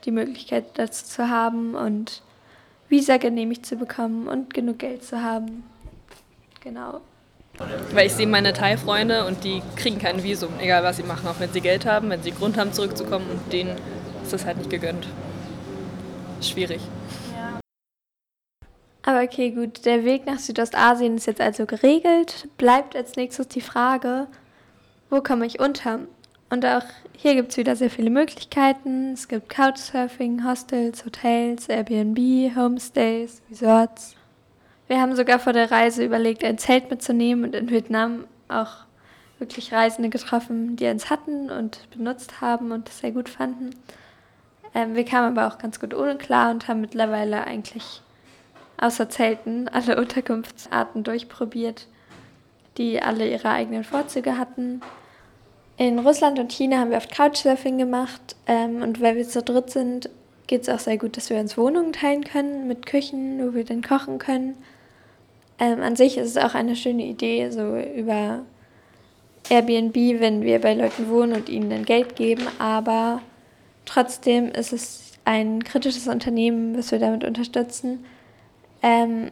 die 0.04 0.10
Möglichkeit 0.10 0.66
dazu 0.74 1.06
zu 1.06 1.28
haben 1.28 1.74
und 1.74 2.22
Visa 2.88 3.16
genehmigt 3.16 3.66
zu 3.66 3.76
bekommen 3.76 4.28
und 4.28 4.54
genug 4.54 4.78
Geld 4.78 5.02
zu 5.04 5.22
haben. 5.22 5.64
Genau. 6.60 7.00
Weil 7.92 8.06
ich 8.06 8.14
sehe 8.14 8.26
meine 8.26 8.52
Thai-Freunde 8.52 9.26
und 9.26 9.44
die 9.44 9.62
kriegen 9.76 9.98
kein 9.98 10.22
Visum, 10.22 10.52
egal 10.60 10.82
was 10.84 10.96
sie 10.96 11.02
machen, 11.02 11.26
auch 11.26 11.40
wenn 11.40 11.52
sie 11.52 11.60
Geld 11.60 11.86
haben, 11.86 12.10
wenn 12.10 12.22
sie 12.22 12.30
Grund 12.30 12.56
haben 12.56 12.72
zurückzukommen 12.72 13.26
und 13.30 13.52
denen 13.52 13.76
ist 14.22 14.32
das 14.32 14.44
halt 14.44 14.58
nicht 14.58 14.70
gegönnt. 14.70 15.08
Schwierig. 16.40 16.80
Aber 19.02 19.22
okay, 19.22 19.50
gut, 19.52 19.86
der 19.86 20.04
Weg 20.04 20.26
nach 20.26 20.38
Südostasien 20.38 21.16
ist 21.16 21.26
jetzt 21.26 21.40
also 21.40 21.64
geregelt. 21.64 22.48
Bleibt 22.58 22.94
als 22.94 23.16
nächstes 23.16 23.48
die 23.48 23.62
Frage, 23.62 24.26
wo 25.08 25.22
komme 25.22 25.46
ich 25.46 25.60
unter? 25.60 26.00
Und 26.50 26.64
auch 26.66 26.82
hier 27.16 27.34
gibt 27.34 27.50
es 27.50 27.56
wieder 27.56 27.74
sehr 27.74 27.90
viele 27.90 28.10
Möglichkeiten. 28.10 29.14
Es 29.14 29.26
gibt 29.26 29.48
Couchsurfing, 29.48 30.44
Hostels, 30.44 31.04
Hotels, 31.04 31.68
Airbnb, 31.68 32.54
Homestays, 32.54 33.40
Resorts. 33.50 34.17
Wir 34.88 35.02
haben 35.02 35.14
sogar 35.14 35.38
vor 35.38 35.52
der 35.52 35.70
Reise 35.70 36.02
überlegt, 36.02 36.42
ein 36.42 36.56
Zelt 36.56 36.90
mitzunehmen 36.90 37.44
und 37.44 37.54
in 37.54 37.70
Vietnam 37.70 38.24
auch 38.48 38.86
wirklich 39.38 39.72
Reisende 39.72 40.08
getroffen, 40.08 40.76
die 40.76 40.86
eins 40.86 41.10
hatten 41.10 41.50
und 41.50 41.88
benutzt 41.90 42.40
haben 42.40 42.72
und 42.72 42.88
das 42.88 43.00
sehr 43.00 43.12
gut 43.12 43.28
fanden. 43.28 43.70
Ähm, 44.74 44.94
wir 44.94 45.04
kamen 45.04 45.36
aber 45.36 45.52
auch 45.52 45.58
ganz 45.58 45.78
gut 45.78 45.94
ohne 45.94 46.16
klar 46.16 46.50
und 46.50 46.68
haben 46.68 46.80
mittlerweile 46.80 47.44
eigentlich 47.44 48.02
außer 48.78 49.10
Zelten 49.10 49.68
alle 49.68 49.98
Unterkunftsarten 49.98 51.04
durchprobiert, 51.04 51.86
die 52.78 53.02
alle 53.02 53.28
ihre 53.28 53.50
eigenen 53.50 53.84
Vorzüge 53.84 54.38
hatten. 54.38 54.80
In 55.76 55.98
Russland 55.98 56.38
und 56.38 56.50
China 56.50 56.78
haben 56.78 56.90
wir 56.90 56.96
oft 56.96 57.14
Couchsurfing 57.14 57.76
gemacht 57.76 58.36
ähm, 58.46 58.82
und 58.82 59.00
weil 59.00 59.16
wir 59.16 59.28
zu 59.28 59.42
dritt 59.42 59.70
sind, 59.70 60.08
geht 60.46 60.62
es 60.62 60.68
auch 60.68 60.78
sehr 60.78 60.96
gut, 60.96 61.16
dass 61.16 61.28
wir 61.28 61.38
uns 61.38 61.58
Wohnungen 61.58 61.92
teilen 61.92 62.24
können 62.24 62.66
mit 62.66 62.86
Küchen, 62.86 63.38
wo 63.38 63.54
wir 63.54 63.64
dann 63.64 63.82
kochen 63.82 64.18
können. 64.18 64.56
Ähm, 65.58 65.82
an 65.82 65.96
sich 65.96 66.16
ist 66.18 66.28
es 66.28 66.36
auch 66.36 66.54
eine 66.54 66.76
schöne 66.76 67.04
Idee, 67.04 67.50
so 67.50 67.76
über 67.76 68.40
Airbnb, 69.50 70.20
wenn 70.20 70.42
wir 70.42 70.60
bei 70.60 70.74
Leuten 70.74 71.08
wohnen 71.08 71.32
und 71.32 71.48
ihnen 71.48 71.70
dann 71.70 71.84
Geld 71.84 72.16
geben, 72.16 72.46
aber 72.58 73.20
trotzdem 73.86 74.50
ist 74.50 74.72
es 74.72 75.12
ein 75.24 75.64
kritisches 75.64 76.06
Unternehmen, 76.06 76.76
was 76.76 76.92
wir 76.92 76.98
damit 76.98 77.24
unterstützen, 77.24 78.04
ähm, 78.82 79.30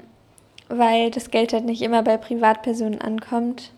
weil 0.68 1.10
das 1.10 1.30
Geld 1.30 1.52
halt 1.52 1.64
nicht 1.64 1.82
immer 1.82 2.02
bei 2.02 2.16
Privatpersonen 2.16 3.00
ankommt, 3.00 3.70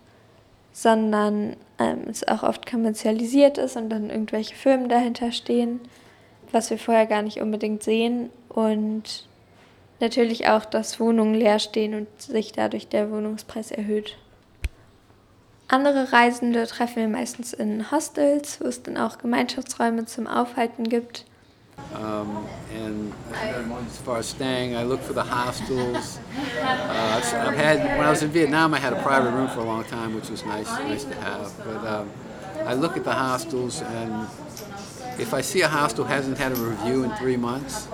sondern 0.71 1.55
ähm, 1.77 2.03
es 2.09 2.27
auch 2.27 2.43
oft 2.43 2.69
kommerzialisiert 2.69 3.57
ist 3.57 3.77
und 3.77 3.89
dann 3.89 4.09
irgendwelche 4.09 4.55
Firmen 4.55 4.89
dahinter 4.89 5.31
stehen, 5.31 5.79
was 6.51 6.69
wir 6.69 6.77
vorher 6.77 7.05
gar 7.05 7.21
nicht 7.21 7.41
unbedingt 7.41 7.83
sehen 7.83 8.29
und 8.49 9.28
natürlich 9.99 10.47
auch, 10.47 10.65
dass 10.65 10.99
Wohnungen 10.99 11.35
leer 11.35 11.59
stehen 11.59 11.93
und 11.93 12.07
sich 12.21 12.51
dadurch 12.51 12.87
der 12.87 13.11
Wohnungspreis 13.11 13.71
erhöht. 13.71 14.17
Andere 15.67 16.11
Reisende 16.11 16.65
treffen 16.65 16.95
wir 16.95 17.07
meistens 17.07 17.53
in 17.53 17.91
Hostels, 17.91 18.59
wo 18.59 18.67
es 18.67 18.81
dann 18.81 18.97
auch 18.97 19.19
Gemeinschaftsräume 19.19 20.05
zum 20.05 20.25
Aufhalten 20.25 20.89
gibt. 20.89 21.25
Um, 21.93 22.45
and 22.75 23.13
as 23.87 23.97
far 23.99 24.17
as 24.17 24.29
staying, 24.29 24.75
I 24.75 24.83
look 24.83 25.01
for 25.01 25.13
the 25.13 25.23
hostels. 25.23 26.19
Uh, 26.61 27.21
I've 27.21 27.55
had 27.55 27.79
when 27.97 28.05
I 28.05 28.09
was 28.09 28.21
in 28.21 28.31
Vietnam, 28.31 28.73
I 28.73 28.79
had 28.79 28.93
a 28.93 29.01
private 29.01 29.31
room 29.31 29.47
for 29.47 29.61
a 29.61 29.63
long 29.63 29.83
time, 29.85 30.13
which 30.13 30.29
was 30.29 30.45
nice, 30.45 30.67
nice 30.67 31.05
to 31.05 31.15
have. 31.15 31.51
But 31.65 31.87
um, 31.87 32.09
I 32.65 32.73
look 32.73 32.97
at 32.97 33.05
the 33.05 33.13
hostels, 33.13 33.81
and 33.81 34.27
if 35.17 35.33
I 35.33 35.41
see 35.41 35.61
a 35.61 35.67
hostel 35.67 36.05
hasn't 36.05 36.37
had 36.37 36.51
a 36.51 36.55
review 36.55 37.03
in 37.03 37.11
three 37.15 37.37
months, 37.37 37.87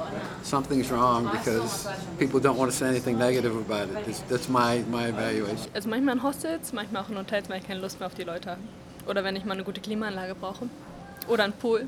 something's 0.46 0.92
wrong 0.92 1.30
because 1.32 1.88
people 2.20 2.40
don't 2.40 2.58
want 2.58 2.72
to 2.72 2.78
say 2.78 2.88
anything 2.88 3.18
negative 3.18 3.56
about 3.56 3.90
it. 3.90 4.06
That's, 4.06 4.22
that's 4.30 4.50
my, 4.50 4.84
my 4.90 5.08
evaluation. 5.08 5.68
Also 5.74 5.90
manchmal 5.90 6.16
in 6.16 6.24
Hostels, 6.24 6.72
manchmal 6.74 7.04
auch 7.04 7.10
in 7.10 7.18
Hotels, 7.18 7.50
weil 7.50 7.60
ich 7.60 7.68
keine 7.68 7.82
Lust 7.82 8.00
mehr 8.00 8.08
auf 8.08 8.16
die 8.16 8.24
Leute 8.24 8.52
habe. 8.52 8.62
Oder 9.08 9.24
wenn 9.24 9.36
ich 9.36 9.46
mal 9.46 9.54
eine 9.54 9.64
gute 9.64 9.82
Klimaanlage 9.82 10.36
brauche. 10.36 10.70
Oder 11.28 11.44
einen 11.46 11.54
Pool. 11.54 11.88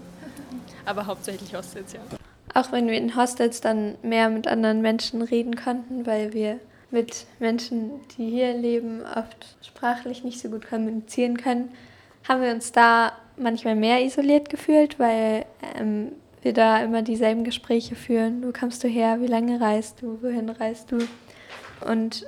Aber 0.86 1.06
hauptsächlich 1.06 1.54
Hostels, 1.56 1.94
ja. 1.94 2.00
Auch 2.54 2.72
wenn 2.72 2.88
wir 2.88 2.98
in 2.98 3.16
Hostels 3.16 3.62
dann 3.62 3.96
mehr 4.02 4.30
mit 4.30 4.48
anderen 4.48 4.82
Menschen 4.82 5.22
reden 5.22 5.56
konnten, 5.56 6.06
weil 6.06 6.34
wir 6.34 6.60
mit 6.90 7.26
Menschen, 7.40 7.92
die 8.18 8.30
hier 8.30 8.54
leben, 8.54 9.02
oft 9.04 9.58
sprachlich 9.62 10.24
nicht 10.24 10.40
so 10.40 10.50
gut 10.50 10.68
kommunizieren 10.68 11.38
können, 11.38 11.70
haben 12.28 12.42
wir 12.42 12.52
uns 12.52 12.72
da 12.72 13.12
manchmal 13.38 13.76
mehr 13.76 14.04
isoliert 14.04 14.50
gefühlt, 14.50 14.98
weil 14.98 15.46
ähm, 15.78 16.14
wir 16.48 16.54
da 16.54 16.82
immer 16.82 17.02
dieselben 17.02 17.44
Gespräche 17.44 17.96
führen. 17.96 18.42
Wo 18.42 18.54
kommst 18.58 18.82
du 18.82 18.88
her? 18.88 19.20
Wie 19.20 19.28
lange 19.28 19.60
reist 19.60 20.02
du? 20.02 20.18
Wohin 20.22 20.50
reist 20.50 20.90
du? 20.94 21.00
Und 21.82 22.26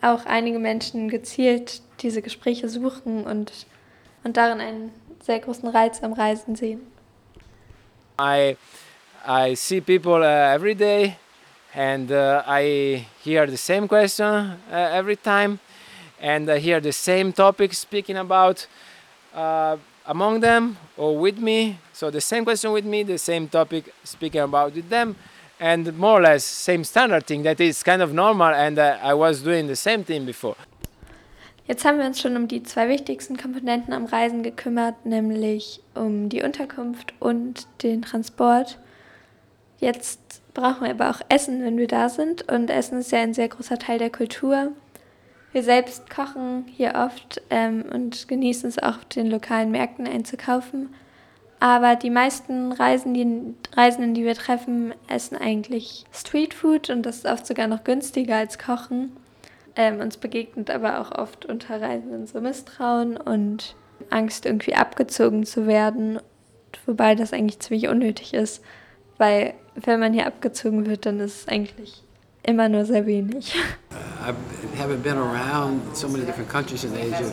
auch 0.00 0.24
einige 0.24 0.58
Menschen 0.58 1.10
gezielt 1.10 1.82
diese 2.00 2.22
Gespräche 2.22 2.70
suchen 2.70 3.24
und, 3.24 3.52
und 4.24 4.38
darin 4.38 4.60
einen 4.60 4.90
sehr 5.22 5.38
großen 5.40 5.68
Reiz 5.68 6.02
am 6.02 6.14
Reisen 6.14 6.56
sehen. 6.56 6.80
I 8.18 8.56
I 9.26 9.54
see 9.54 9.82
people 9.82 10.22
uh, 10.22 10.54
every 10.54 10.74
day, 10.74 11.16
and 11.74 12.10
uh, 12.10 12.42
I 12.46 13.06
hear 13.22 13.46
the 13.46 13.58
same 13.58 13.86
question 13.86 14.24
uh, 14.24 14.98
every 14.98 15.16
time, 15.16 15.58
and 16.22 16.48
I 16.48 16.58
hear 16.58 16.80
the 16.80 16.92
same 16.92 17.34
topic 17.34 17.74
speaking 17.74 18.16
about 18.16 18.66
uh, 19.34 19.76
among 20.08 20.40
them 20.40 20.76
or 20.96 21.16
with 21.16 21.38
me. 21.38 21.78
So 21.92 22.10
the 22.10 22.20
same 22.20 22.44
question 22.44 22.72
with 22.72 22.84
me, 22.84 23.04
the 23.04 23.18
same 23.18 23.46
topic 23.48 23.92
speaking 24.02 24.40
about 24.40 24.74
with 24.74 24.88
them, 24.88 25.14
and 25.60 25.96
more 25.96 26.18
or 26.18 26.22
less 26.22 26.44
same 26.44 26.82
standard 26.82 27.26
thing 27.26 27.44
that 27.44 27.60
is 27.60 27.84
kind 27.84 28.02
of 28.02 28.12
normal, 28.12 28.48
and 28.48 28.78
uh, 28.78 28.96
I 29.02 29.14
was 29.14 29.42
doing 29.42 29.68
the 29.68 29.76
same 29.76 30.02
thing 30.02 30.24
before. 30.24 30.56
Jetzt 31.68 31.84
haben 31.84 31.98
wir 31.98 32.06
uns 32.06 32.18
schon 32.18 32.34
um 32.34 32.48
die 32.48 32.62
zwei 32.62 32.88
wichtigsten 32.88 33.36
Komponenten 33.36 33.92
am 33.92 34.06
Reisen 34.06 34.42
gekümmert, 34.42 35.04
nämlich 35.04 35.82
um 35.94 36.30
die 36.30 36.42
Unterkunft 36.42 37.12
und 37.20 37.66
den 37.82 38.00
Transport. 38.00 38.78
Jetzt 39.78 40.40
brauchen 40.54 40.84
wir 40.84 40.90
aber 40.90 41.10
auch 41.10 41.20
Essen, 41.28 41.62
wenn 41.62 41.76
wir 41.76 41.86
da 41.86 42.08
sind. 42.08 42.50
Und 42.50 42.70
Essen 42.70 43.00
ist 43.00 43.12
ja 43.12 43.18
ein 43.18 43.34
sehr 43.34 43.48
großer 43.48 43.78
Teil 43.78 43.98
der 43.98 44.08
Kultur. 44.08 44.72
Wir 45.52 45.62
selbst 45.62 46.10
kochen 46.10 46.66
hier 46.76 46.94
oft 46.94 47.40
ähm, 47.50 47.84
und 47.90 48.28
genießen 48.28 48.68
es 48.68 48.78
auch, 48.78 48.98
auf 48.98 49.04
den 49.06 49.28
lokalen 49.28 49.70
Märkten 49.70 50.06
einzukaufen. 50.06 50.90
Aber 51.60 51.96
die 51.96 52.10
meisten 52.10 52.72
Reisen, 52.72 53.14
die, 53.14 53.54
Reisenden, 53.74 54.14
die 54.14 54.24
wir 54.24 54.34
treffen, 54.34 54.94
essen 55.08 55.36
eigentlich 55.36 56.04
Streetfood 56.12 56.90
und 56.90 57.02
das 57.02 57.18
ist 57.18 57.26
oft 57.26 57.46
sogar 57.46 57.66
noch 57.66 57.82
günstiger 57.82 58.36
als 58.36 58.58
Kochen. 58.58 59.12
Ähm, 59.74 60.00
uns 60.00 60.16
begegnet 60.16 60.70
aber 60.70 61.00
auch 61.00 61.12
oft 61.12 61.46
unter 61.46 61.80
Reisenden 61.80 62.26
so 62.26 62.40
Misstrauen 62.40 63.16
und 63.16 63.74
Angst, 64.10 64.46
irgendwie 64.46 64.74
abgezogen 64.74 65.44
zu 65.44 65.66
werden, 65.66 66.20
wobei 66.86 67.14
das 67.14 67.32
eigentlich 67.32 67.58
ziemlich 67.58 67.88
unnötig 67.88 68.34
ist, 68.34 68.62
weil 69.18 69.54
wenn 69.74 70.00
man 70.00 70.12
hier 70.12 70.26
abgezogen 70.26 70.86
wird, 70.86 71.06
dann 71.06 71.20
ist 71.20 71.42
es 71.42 71.48
eigentlich 71.48 72.02
immer 72.42 72.68
nur 72.68 72.84
sehr 72.84 73.06
wenig. 73.06 73.54
I 74.20 74.34
haven't 74.76 75.02
been 75.02 75.18
around 75.18 75.96
so 75.96 76.08
many 76.08 76.24
different 76.24 76.50
countries 76.50 76.84
in 76.84 76.94
Asia. 76.96 77.32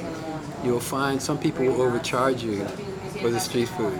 You'll 0.63 0.79
find 0.79 1.21
some 1.21 1.37
people 1.37 1.65
will 1.65 1.81
overcharge 1.81 2.43
you 2.43 2.65
for 3.21 3.29
the 3.29 3.39
street 3.39 3.69
food. 3.69 3.99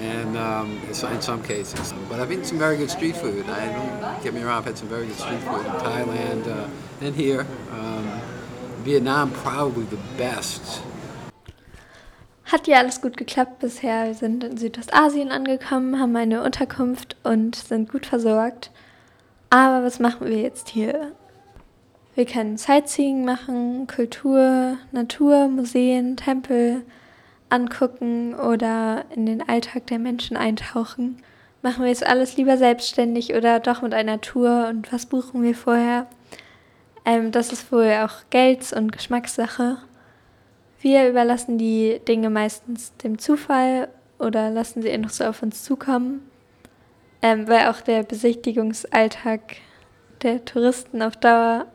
and 0.00 0.36
um, 0.36 0.80
in 0.88 0.94
some 0.94 1.42
cases. 1.42 1.92
But 2.08 2.20
I've 2.20 2.30
eaten 2.30 2.44
some 2.44 2.58
very 2.58 2.76
good 2.76 2.90
street 2.90 3.16
food. 3.16 3.48
I 3.48 3.66
don't 3.66 4.22
get 4.22 4.34
me 4.34 4.42
wrong. 4.42 4.58
I've 4.58 4.64
had 4.64 4.78
some 4.78 4.88
very 4.88 5.06
good 5.06 5.18
street 5.18 5.40
food 5.40 5.66
in 5.66 5.72
Thailand 5.72 6.46
uh, 6.46 7.04
and 7.04 7.14
here. 7.14 7.46
Um, 7.72 8.20
Vietnam 8.84 9.32
probably 9.32 9.84
the 9.84 9.98
best. 10.16 10.82
Hat 12.44 12.66
ja 12.66 12.78
alles 12.78 13.00
gut 13.00 13.16
geklappt 13.16 13.58
bisher. 13.58 14.06
Wir 14.06 14.14
sind 14.14 14.42
in 14.44 14.56
Südostasien 14.56 15.30
angekommen, 15.30 15.98
haben 15.98 16.16
eine 16.16 16.42
Unterkunft 16.42 17.16
und 17.22 17.56
sind 17.56 17.90
gut 17.90 18.06
versorgt. 18.06 18.70
Aber 19.50 19.84
was 19.84 19.98
machen 19.98 20.28
wir 20.28 20.40
jetzt 20.40 20.68
hier? 20.68 21.12
Wir 22.14 22.26
können 22.26 22.58
Sightseeing 22.58 23.24
machen, 23.24 23.86
Kultur, 23.86 24.76
Natur, 24.92 25.48
Museen, 25.48 26.16
Tempel, 26.16 26.82
angucken 27.48 28.34
oder 28.34 29.04
in 29.14 29.24
den 29.24 29.48
Alltag 29.48 29.86
der 29.86 29.98
Menschen 29.98 30.36
eintauchen. 30.36 31.22
Machen 31.62 31.82
wir 31.82 31.88
jetzt 31.88 32.06
alles 32.06 32.36
lieber 32.36 32.56
selbstständig 32.56 33.34
oder 33.34 33.58
doch 33.60 33.82
mit 33.82 33.94
einer 33.94 34.20
Tour 34.20 34.68
und 34.68 34.92
was 34.92 35.06
buchen 35.06 35.42
wir 35.42 35.54
vorher? 35.54 36.06
Ähm, 37.04 37.32
das 37.32 37.52
ist 37.52 37.72
wohl 37.72 37.90
auch 38.04 38.28
Gelds- 38.30 38.72
und 38.72 38.92
Geschmackssache. 38.92 39.78
Wir 40.80 41.08
überlassen 41.08 41.58
die 41.58 42.00
Dinge 42.06 42.30
meistens 42.30 42.94
dem 42.98 43.18
Zufall 43.18 43.88
oder 44.18 44.50
lassen 44.50 44.82
sie 44.82 44.90
einfach 44.90 45.10
so 45.10 45.24
auf 45.24 45.42
uns 45.42 45.64
zukommen, 45.64 46.20
ähm, 47.22 47.48
weil 47.48 47.68
auch 47.68 47.80
der 47.80 48.02
Besichtigungsalltag 48.02 49.40
der 50.22 50.44
Touristen 50.44 51.02
auf 51.02 51.16
Dauer 51.16 51.66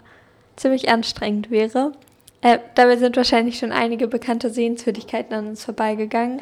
ziemlich 0.55 0.89
anstrengend 0.89 1.49
wäre. 1.49 1.93
Äh, 2.41 2.59
dabei 2.75 2.97
sind 2.97 3.15
wahrscheinlich 3.15 3.57
schon 3.57 3.71
einige 3.71 4.07
bekannte 4.07 4.49
Sehenswürdigkeiten 4.49 5.33
an 5.33 5.47
uns 5.47 5.63
vorbeigegangen. 5.63 6.41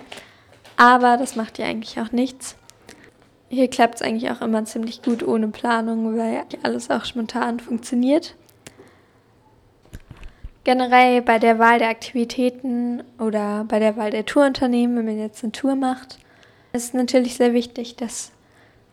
Aber 0.77 1.17
das 1.17 1.35
macht 1.35 1.59
ja 1.59 1.67
eigentlich 1.67 1.99
auch 1.99 2.11
nichts. 2.11 2.55
Hier 3.49 3.67
klappt 3.67 3.95
es 3.95 4.01
eigentlich 4.01 4.31
auch 4.31 4.41
immer 4.41 4.65
ziemlich 4.65 5.01
gut 5.01 5.27
ohne 5.27 5.49
Planung, 5.49 6.17
weil 6.17 6.43
alles 6.63 6.89
auch 6.89 7.05
spontan 7.05 7.59
funktioniert. 7.59 8.35
Generell 10.63 11.21
bei 11.21 11.37
der 11.37 11.59
Wahl 11.59 11.79
der 11.79 11.89
Aktivitäten 11.89 13.03
oder 13.19 13.65
bei 13.67 13.79
der 13.79 13.97
Wahl 13.97 14.11
der 14.11 14.25
Tourunternehmen, 14.25 14.95
wenn 14.97 15.05
man 15.05 15.19
jetzt 15.19 15.43
eine 15.43 15.51
Tour 15.51 15.75
macht, 15.75 16.17
ist 16.71 16.93
natürlich 16.93 17.35
sehr 17.35 17.53
wichtig, 17.53 17.95
dass 17.95 18.31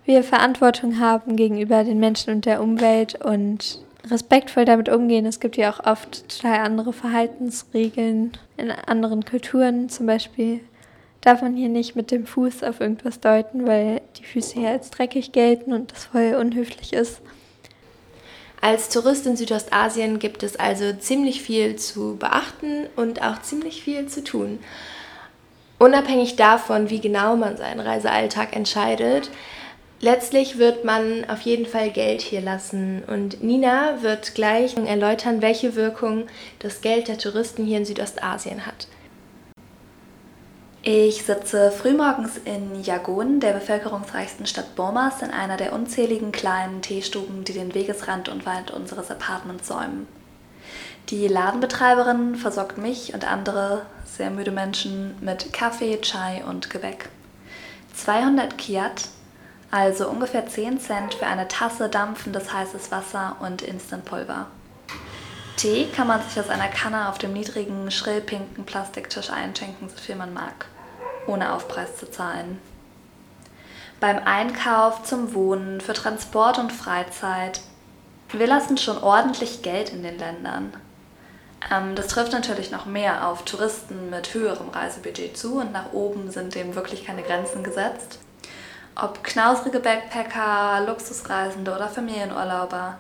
wir 0.09 0.25
Verantwortung 0.25 0.99
haben 0.99 1.37
gegenüber 1.37 1.85
den 1.85 2.01
Menschen 2.01 2.33
und 2.33 2.47
der 2.47 2.63
Umwelt 2.63 3.23
und 3.23 3.79
respektvoll 4.11 4.65
damit 4.65 4.89
umgehen. 4.89 5.27
Es 5.27 5.39
gibt 5.39 5.59
ja 5.59 5.71
auch 5.71 5.85
oft 5.85 6.27
total 6.31 6.61
andere 6.61 6.95
Verhaltensregeln 6.95 8.33
in 8.57 8.71
anderen 8.71 9.27
Kulturen. 9.27 9.91
Zum 9.91 10.07
Beispiel 10.07 10.61
darf 11.21 11.43
man 11.43 11.55
hier 11.55 11.69
nicht 11.69 11.95
mit 11.95 12.11
dem 12.11 12.25
Fuß 12.25 12.63
auf 12.63 12.81
irgendwas 12.81 13.21
deuten, 13.21 13.67
weil 13.67 14.01
die 14.19 14.25
Füße 14.25 14.59
hier 14.59 14.71
als 14.71 14.91
dreckig 14.91 15.33
gelten 15.33 15.75
und 15.75 15.93
das 15.93 16.07
voll 16.07 16.37
unhöflich 16.41 16.95
ist. 16.95 17.21
Als 18.63 18.89
Tourist 18.89 19.27
in 19.27 19.37
Südostasien 19.37 20.19
gibt 20.19 20.43
es 20.43 20.57
also 20.57 20.95
ziemlich 20.95 21.43
viel 21.43 21.77
zu 21.77 22.17
beachten 22.17 22.87
und 22.97 23.21
auch 23.23 23.43
ziemlich 23.43 23.83
viel 23.83 24.07
zu 24.07 24.25
tun. 24.25 24.59
Unabhängig 25.79 26.37
davon, 26.37 26.89
wie 26.89 26.99
genau 26.99 27.37
man 27.37 27.59
seinen 27.59 27.81
Reisealltag 27.81 28.57
entscheidet, 28.57 29.31
Letztlich 30.01 30.59
wird 30.59 30.85
man 30.85 31.29
auf 31.29 31.41
jeden 31.41 31.67
Fall 31.67 31.91
Geld 31.91 32.21
hier 32.21 32.41
lassen 32.41 33.03
und 33.09 33.43
Nina 33.43 34.01
wird 34.03 34.37
gleich 34.37 34.77
erläutern, 34.77 35.43
welche 35.43 35.75
Wirkung 35.75 36.27
das 36.61 36.83
Geld 36.83 37.09
der 37.09 37.19
Touristen 37.19 37.65
hier 37.65 37.79
in 37.79 37.85
Südostasien 37.85 38.65
hat. 38.65 38.87
Ich 40.83 41.25
sitze 41.25 41.73
frühmorgens 41.73 42.39
in 42.45 42.81
Yangon, 42.83 43.41
der 43.41 43.53
bevölkerungsreichsten 43.53 44.47
Stadt 44.47 44.77
Burmas, 44.77 45.21
in 45.21 45.33
einer 45.33 45.57
der 45.57 45.73
unzähligen 45.73 46.31
kleinen 46.31 46.81
Teestuben, 46.81 47.43
die 47.43 47.53
den 47.53 47.75
Wegesrand 47.75 48.29
und 48.29 48.47
Wald 48.47 48.71
unseres 48.71 49.11
Apartments 49.11 49.67
säumen. 49.67 50.07
Die 51.11 51.27
Ladenbetreiberin 51.27 52.37
versorgt 52.37 52.79
mich 52.79 53.13
und 53.15 53.31
andere 53.31 53.83
sehr 54.05 54.31
müde 54.31 54.53
Menschen 54.53 55.17
mit 55.21 55.53
Kaffee, 55.53 55.99
Chai 56.01 56.45
und 56.49 56.71
Gebäck. 56.71 57.09
200 57.95 58.57
Kiat 58.57 59.09
also 59.71 60.09
ungefähr 60.09 60.47
10 60.47 60.81
Cent 60.81 61.15
für 61.15 61.27
eine 61.27 61.49
Tasse 61.49 61.89
dampfendes 61.89 62.53
heißes 62.53 62.91
Wasser 62.91 63.37
und 63.41 63.63
Instantpulver. 63.63 64.47
Tee 65.57 65.89
kann 65.95 66.07
man 66.07 66.23
sich 66.23 66.39
aus 66.39 66.51
einer 66.51 66.69
Kanne 66.69 67.09
auf 67.09 67.19
dem 67.19 67.33
niedrigen, 67.33 67.91
schrillpinken 67.91 68.65
Plastiktisch 68.65 69.31
einschenken, 69.31 69.89
so 69.89 69.97
viel 69.97 70.15
man 70.15 70.33
mag, 70.33 70.67
ohne 71.27 71.53
Aufpreis 71.53 71.97
zu 71.97 72.11
zahlen. 72.11 72.61
Beim 74.01 74.19
Einkauf, 74.25 75.03
zum 75.03 75.35
Wohnen, 75.35 75.81
für 75.81 75.93
Transport 75.93 76.59
und 76.59 76.73
Freizeit. 76.73 77.61
Wir 78.31 78.47
lassen 78.47 78.79
schon 78.79 78.99
ordentlich 78.99 79.63
Geld 79.63 79.91
in 79.91 80.05
den 80.05 80.19
Ländern. 80.19 80.73
Ähm, 81.73 81.97
das 81.97 82.07
trifft 82.07 82.33
natürlich 82.33 82.71
noch 82.71 82.87
mehr 82.87 83.27
auf 83.27 83.45
Touristen 83.45 84.11
mit 84.11 84.33
höherem 84.35 84.69
Reisebudget 84.69 85.37
zu 85.37 85.59
und 85.59 85.73
nach 85.73 85.93
oben 85.93 86.31
sind 86.31 86.55
dem 86.55 86.77
wirklich 86.77 87.05
keine 87.05 87.23
Grenzen 87.23 87.65
gesetzt. 87.65 88.21
Ob 89.01 89.23
knausrige 89.23 89.79
Backpacker, 89.79 90.85
Luxusreisende 90.85 91.73
oder 91.73 91.89
Familienurlauber, 91.89 92.99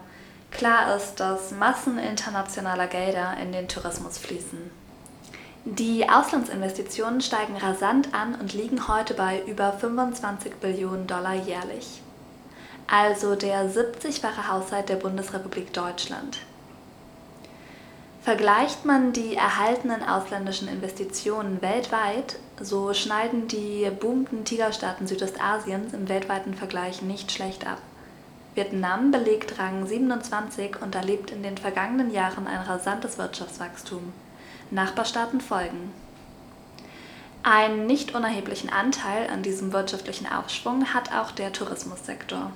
klar 0.52 0.94
ist, 0.94 1.16
dass 1.16 1.50
Massen 1.50 1.98
internationaler 1.98 2.86
Gelder 2.86 3.36
in 3.42 3.50
den 3.50 3.66
Tourismus 3.66 4.16
fließen. 4.16 4.70
Die 5.64 6.08
Auslandsinvestitionen 6.08 7.20
steigen 7.20 7.56
rasant 7.56 8.14
an 8.14 8.36
und 8.36 8.54
liegen 8.54 8.86
heute 8.86 9.14
bei 9.14 9.42
über 9.42 9.72
25 9.72 10.54
Billionen 10.60 11.08
Dollar 11.08 11.34
jährlich. 11.34 12.00
Also 12.86 13.34
der 13.34 13.68
70-fache 13.68 14.46
Haushalt 14.46 14.88
der 14.88 14.96
Bundesrepublik 14.96 15.72
Deutschland. 15.72 16.38
Vergleicht 18.28 18.84
man 18.84 19.14
die 19.14 19.36
erhaltenen 19.36 20.06
ausländischen 20.06 20.68
Investitionen 20.68 21.62
weltweit, 21.62 22.38
so 22.60 22.92
schneiden 22.92 23.48
die 23.48 23.88
boomenden 23.98 24.44
Tigerstaaten 24.44 25.06
Südostasiens 25.06 25.94
im 25.94 26.10
weltweiten 26.10 26.52
Vergleich 26.52 27.00
nicht 27.00 27.32
schlecht 27.32 27.66
ab. 27.66 27.78
Vietnam 28.54 29.12
belegt 29.12 29.58
Rang 29.58 29.86
27 29.86 30.82
und 30.82 30.94
erlebt 30.94 31.30
in 31.30 31.42
den 31.42 31.56
vergangenen 31.56 32.12
Jahren 32.12 32.46
ein 32.46 32.60
rasantes 32.60 33.16
Wirtschaftswachstum. 33.16 34.12
Nachbarstaaten 34.70 35.40
folgen. 35.40 35.90
Einen 37.42 37.86
nicht 37.86 38.14
unerheblichen 38.14 38.68
Anteil 38.68 39.30
an 39.30 39.42
diesem 39.42 39.72
wirtschaftlichen 39.72 40.30
Aufschwung 40.30 40.92
hat 40.92 41.14
auch 41.14 41.30
der 41.30 41.54
Tourismussektor. 41.54 42.52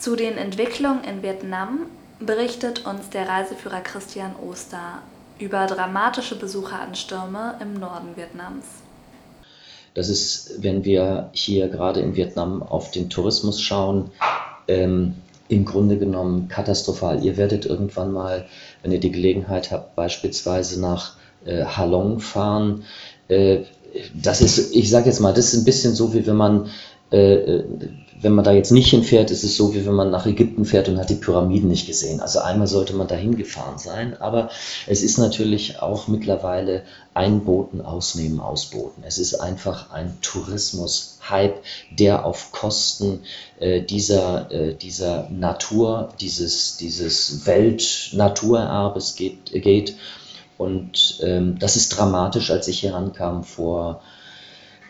Zu 0.00 0.16
den 0.16 0.36
Entwicklungen 0.36 1.04
in 1.04 1.22
Vietnam 1.22 1.86
berichtet 2.20 2.84
uns 2.86 3.10
der 3.10 3.28
Reiseführer 3.28 3.80
Christian 3.80 4.34
Oster 4.36 5.02
über 5.38 5.66
dramatische 5.66 6.36
Besucheranstürme 6.36 7.56
im 7.60 7.74
Norden 7.74 8.16
Vietnams. 8.16 8.64
Das 9.94 10.08
ist, 10.08 10.62
wenn 10.62 10.84
wir 10.84 11.30
hier 11.32 11.68
gerade 11.68 12.00
in 12.00 12.16
Vietnam 12.16 12.62
auf 12.62 12.90
den 12.90 13.08
Tourismus 13.10 13.60
schauen, 13.60 14.10
ähm, 14.66 15.14
im 15.48 15.64
Grunde 15.64 15.96
genommen 15.96 16.48
katastrophal. 16.48 17.24
Ihr 17.24 17.36
werdet 17.36 17.64
irgendwann 17.64 18.12
mal, 18.12 18.46
wenn 18.82 18.92
ihr 18.92 19.00
die 19.00 19.12
Gelegenheit 19.12 19.70
habt, 19.70 19.96
beispielsweise 19.96 20.80
nach 20.80 21.16
äh, 21.44 21.64
Halong 21.64 22.20
fahren. 22.20 22.84
Äh, 23.28 23.60
das 24.14 24.42
ist, 24.42 24.74
ich 24.74 24.90
sage 24.90 25.06
jetzt 25.06 25.20
mal, 25.20 25.32
das 25.32 25.52
ist 25.52 25.60
ein 25.60 25.64
bisschen 25.64 25.94
so, 25.94 26.12
wie 26.12 26.26
wenn 26.26 26.36
man 26.36 26.68
äh, 27.10 27.34
äh 27.34 27.64
wenn 28.20 28.34
man 28.34 28.44
da 28.44 28.52
jetzt 28.52 28.72
nicht 28.72 28.90
hinfährt, 28.90 29.30
ist 29.30 29.44
es 29.44 29.56
so, 29.56 29.74
wie 29.74 29.86
wenn 29.86 29.94
man 29.94 30.10
nach 30.10 30.26
Ägypten 30.26 30.64
fährt 30.64 30.88
und 30.88 30.98
hat 30.98 31.10
die 31.10 31.14
Pyramiden 31.14 31.68
nicht 31.68 31.86
gesehen. 31.86 32.20
Also 32.20 32.40
einmal 32.40 32.66
sollte 32.66 32.94
man 32.94 33.06
dahin 33.06 33.36
gefahren 33.36 33.78
sein, 33.78 34.16
aber 34.20 34.50
es 34.86 35.02
ist 35.02 35.18
natürlich 35.18 35.80
auch 35.80 36.08
mittlerweile 36.08 36.82
Einboten, 37.14 37.80
Ausnehmen, 37.80 38.40
Ausboten. 38.40 39.02
Es 39.04 39.18
ist 39.18 39.34
einfach 39.34 39.90
ein 39.90 40.18
Tourismus-Hype, 40.22 41.62
der 41.90 42.24
auf 42.24 42.52
Kosten 42.52 43.20
äh, 43.60 43.82
dieser, 43.82 44.50
äh, 44.50 44.74
dieser 44.74 45.28
Natur, 45.30 46.10
dieses, 46.20 46.76
dieses 46.76 47.46
Weltnaturerbes 47.46 49.16
geht, 49.16 49.52
geht. 49.52 49.96
Und 50.56 51.20
ähm, 51.22 51.58
das 51.58 51.76
ist 51.76 51.90
dramatisch, 51.90 52.50
als 52.50 52.68
ich 52.68 52.80
hier 52.80 52.94
rankam 52.94 53.44
vor 53.44 54.02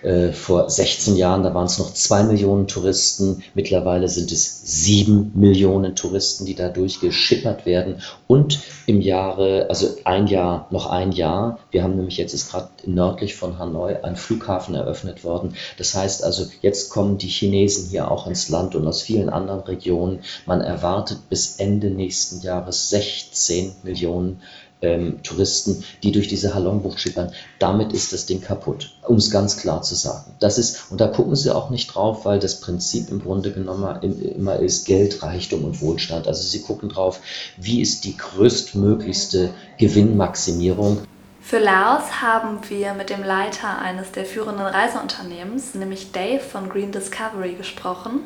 äh, 0.02 0.32
vor 0.32 0.70
16 0.70 1.16
Jahren, 1.16 1.42
da 1.42 1.54
waren 1.54 1.66
es 1.66 1.78
noch 1.78 1.92
zwei 1.92 2.22
Millionen 2.22 2.68
Touristen. 2.68 3.42
Mittlerweile 3.54 4.08
sind 4.08 4.30
es 4.30 4.62
sieben 4.64 5.32
Millionen 5.34 5.96
Touristen, 5.96 6.44
die 6.44 6.54
da 6.54 6.68
durchgeschippert 6.68 7.66
werden. 7.66 8.00
Und 8.26 8.60
im 8.86 9.00
Jahre, 9.00 9.66
also 9.68 9.88
ein 10.04 10.26
Jahr, 10.26 10.68
noch 10.70 10.86
ein 10.86 11.12
Jahr. 11.12 11.58
Wir 11.70 11.82
haben 11.82 11.96
nämlich 11.96 12.16
jetzt 12.16 12.32
ist 12.32 12.50
gerade 12.50 12.68
nördlich 12.86 13.34
von 13.34 13.58
Hanoi 13.58 13.96
ein 14.02 14.16
Flughafen 14.16 14.74
eröffnet 14.74 15.24
worden. 15.24 15.54
Das 15.78 15.94
heißt 15.94 16.22
also, 16.22 16.46
jetzt 16.62 16.90
kommen 16.90 17.18
die 17.18 17.28
Chinesen 17.28 17.88
hier 17.88 18.10
auch 18.10 18.26
ins 18.26 18.48
Land 18.48 18.76
und 18.76 18.86
aus 18.86 19.02
vielen 19.02 19.28
anderen 19.28 19.60
Regionen. 19.60 20.20
Man 20.46 20.60
erwartet 20.60 21.28
bis 21.28 21.56
Ende 21.56 21.90
nächsten 21.90 22.40
Jahres 22.42 22.90
16 22.90 23.72
Millionen 23.82 24.42
ähm, 24.82 25.22
Touristen, 25.22 25.84
die 26.02 26.12
durch 26.12 26.28
diese 26.28 26.54
Halongbucht 26.54 27.00
schippern. 27.00 27.32
Damit 27.58 27.92
ist 27.92 28.12
das 28.12 28.26
Ding 28.26 28.40
kaputt, 28.40 28.94
um 29.06 29.16
es 29.16 29.30
ganz 29.30 29.56
klar 29.56 29.82
zu 29.82 29.94
sagen. 29.94 30.32
Das 30.40 30.58
ist, 30.58 30.90
und 30.90 31.00
da 31.00 31.08
gucken 31.08 31.36
sie 31.36 31.54
auch 31.54 31.70
nicht 31.70 31.94
drauf, 31.94 32.24
weil 32.24 32.38
das 32.38 32.60
Prinzip 32.60 33.10
im 33.10 33.22
Grunde 33.22 33.52
genommen 33.52 34.02
immer 34.02 34.56
ist 34.56 34.86
Geld, 34.86 35.22
Reichtum 35.22 35.64
und 35.64 35.80
Wohlstand. 35.80 36.28
Also 36.28 36.42
sie 36.42 36.62
gucken 36.62 36.88
drauf, 36.88 37.20
wie 37.56 37.80
ist 37.80 38.04
die 38.04 38.16
größtmöglichste 38.16 39.50
Gewinnmaximierung. 39.78 40.98
Für 41.40 41.58
Laos 41.58 42.20
haben 42.20 42.58
wir 42.68 42.92
mit 42.92 43.08
dem 43.08 43.24
Leiter 43.24 43.78
eines 43.78 44.12
der 44.12 44.26
führenden 44.26 44.66
Reiseunternehmens, 44.66 45.74
nämlich 45.74 46.12
Dave 46.12 46.40
von 46.40 46.68
Green 46.68 46.92
Discovery, 46.92 47.54
gesprochen 47.54 48.20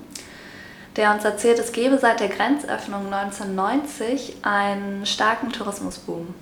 der 0.96 1.12
uns 1.12 1.24
erzählt, 1.24 1.58
es 1.58 1.72
gebe 1.72 1.98
seit 1.98 2.20
der 2.20 2.28
Grenzöffnung 2.28 3.12
1990 3.12 4.36
einen 4.42 5.06
starken 5.06 5.50
Tourismusboom. 5.52 6.34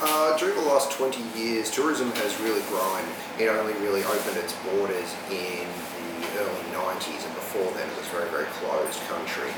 Uh, 0.00 0.36
during 0.38 0.54
the 0.54 0.68
last 0.68 0.92
20 0.92 1.18
years, 1.34 1.70
tourism 1.70 2.12
has 2.22 2.38
really 2.40 2.62
grown. 2.70 3.02
It 3.38 3.48
only 3.48 3.74
really 3.82 4.04
opened 4.04 4.36
its 4.36 4.54
borders 4.62 5.10
in 5.30 5.66
the 6.22 6.30
early 6.38 6.66
90s, 6.70 7.24
and 7.26 7.34
before 7.34 7.66
then 7.74 7.88
it 7.88 7.96
was 7.98 8.06
a 8.06 8.14
very, 8.14 8.30
very 8.30 8.46
closed 8.62 9.00
country. 9.08 9.50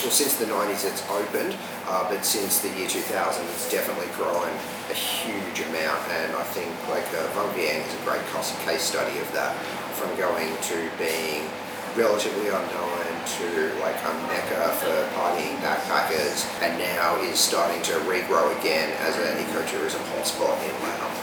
Well, 0.00 0.12
since 0.12 0.36
the 0.36 0.46
90s 0.46 0.84
it's 0.84 1.02
opened, 1.10 1.56
uh, 1.88 2.08
but 2.08 2.24
since 2.24 2.60
the 2.60 2.68
year 2.78 2.88
2000 2.88 3.44
it's 3.44 3.70
definitely 3.70 4.08
grown 4.16 4.48
a 4.88 4.94
huge 4.94 5.60
amount, 5.68 6.00
and 6.08 6.36
I 6.36 6.44
think 6.54 6.70
like 6.88 7.04
uh, 7.12 7.28
Vung 7.34 7.52
Vieng 7.52 7.84
is 7.84 7.92
a 7.92 8.02
great 8.04 8.24
case 8.64 8.82
study 8.82 9.18
of 9.18 9.32
that, 9.32 9.56
from 9.96 10.14
going 10.16 10.52
to 10.72 10.76
being 10.96 11.48
relatively 11.96 12.48
unknown 12.48 13.06
to 13.24 13.46
like 13.80 13.96
a 14.04 14.12
mecca 14.28 14.68
for 14.80 14.96
partying 15.16 15.56
backpackers 15.64 16.44
and 16.62 16.78
now 16.78 17.16
is 17.22 17.38
starting 17.38 17.82
to 17.82 17.92
regrow 18.04 18.46
again 18.60 18.90
as 19.00 19.16
an 19.16 19.36
ecotourism 19.38 20.02
hotspot 20.12 20.56
in 20.62 20.74
Laos. 20.82 21.18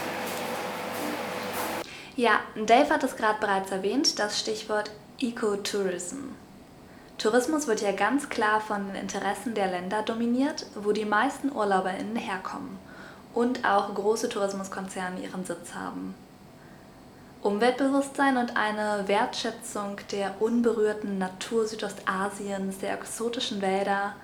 Ja, 2.16 2.40
Dave 2.54 2.90
hat 2.90 3.02
es 3.02 3.16
gerade 3.16 3.40
bereits 3.40 3.70
erwähnt, 3.72 4.18
das 4.18 4.38
Stichwort 4.38 4.90
Ecotourism. 5.20 6.34
Tourismus 7.18 7.66
wird 7.66 7.80
ja 7.80 7.92
ganz 7.92 8.28
klar 8.28 8.60
von 8.60 8.88
den 8.88 8.96
Interessen 8.96 9.54
der 9.54 9.68
Länder 9.68 10.02
dominiert, 10.02 10.66
wo 10.74 10.92
die 10.92 11.04
meisten 11.04 11.50
UrlauberInnen 11.50 12.16
herkommen 12.16 12.78
und 13.32 13.64
auch 13.64 13.94
große 13.94 14.28
Tourismuskonzerne 14.28 15.20
ihren 15.20 15.44
Sitz 15.44 15.74
haben. 15.74 16.14
Umweltbewusstsein 17.44 18.38
und 18.38 18.56
eine 18.56 19.06
Wertschätzung 19.06 19.98
der 20.10 20.40
unberührten 20.40 21.18
Natur 21.18 21.66
Südostasiens, 21.66 22.78
der 22.78 22.94
exotischen 22.94 23.60
Wälder, 23.60 24.14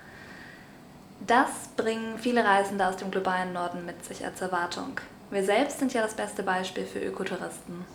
das 1.27 1.49
bringen 1.77 2.17
viele 2.17 2.43
Reisende 2.43 2.87
aus 2.87 2.97
dem 2.97 3.11
globalen 3.11 3.53
Norden 3.53 3.85
mit 3.85 4.03
sich 4.03 4.25
als 4.25 4.41
Erwartung. 4.41 4.99
Wir 5.29 5.43
selbst 5.43 5.77
sind 5.77 5.93
ja 5.93 6.01
das 6.01 6.15
beste 6.15 6.41
Beispiel 6.41 6.83
für 6.83 6.97
Ökotouristen. 6.97 7.85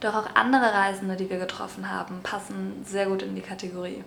Doch 0.00 0.14
auch 0.14 0.34
andere 0.34 0.72
Reisende, 0.72 1.16
die 1.16 1.28
wir 1.28 1.38
getroffen 1.38 1.90
haben, 1.90 2.20
passen 2.22 2.86
sehr 2.88 3.04
gut 3.06 3.20
in 3.20 3.34
die 3.34 3.42
Kategorie. 3.42 4.02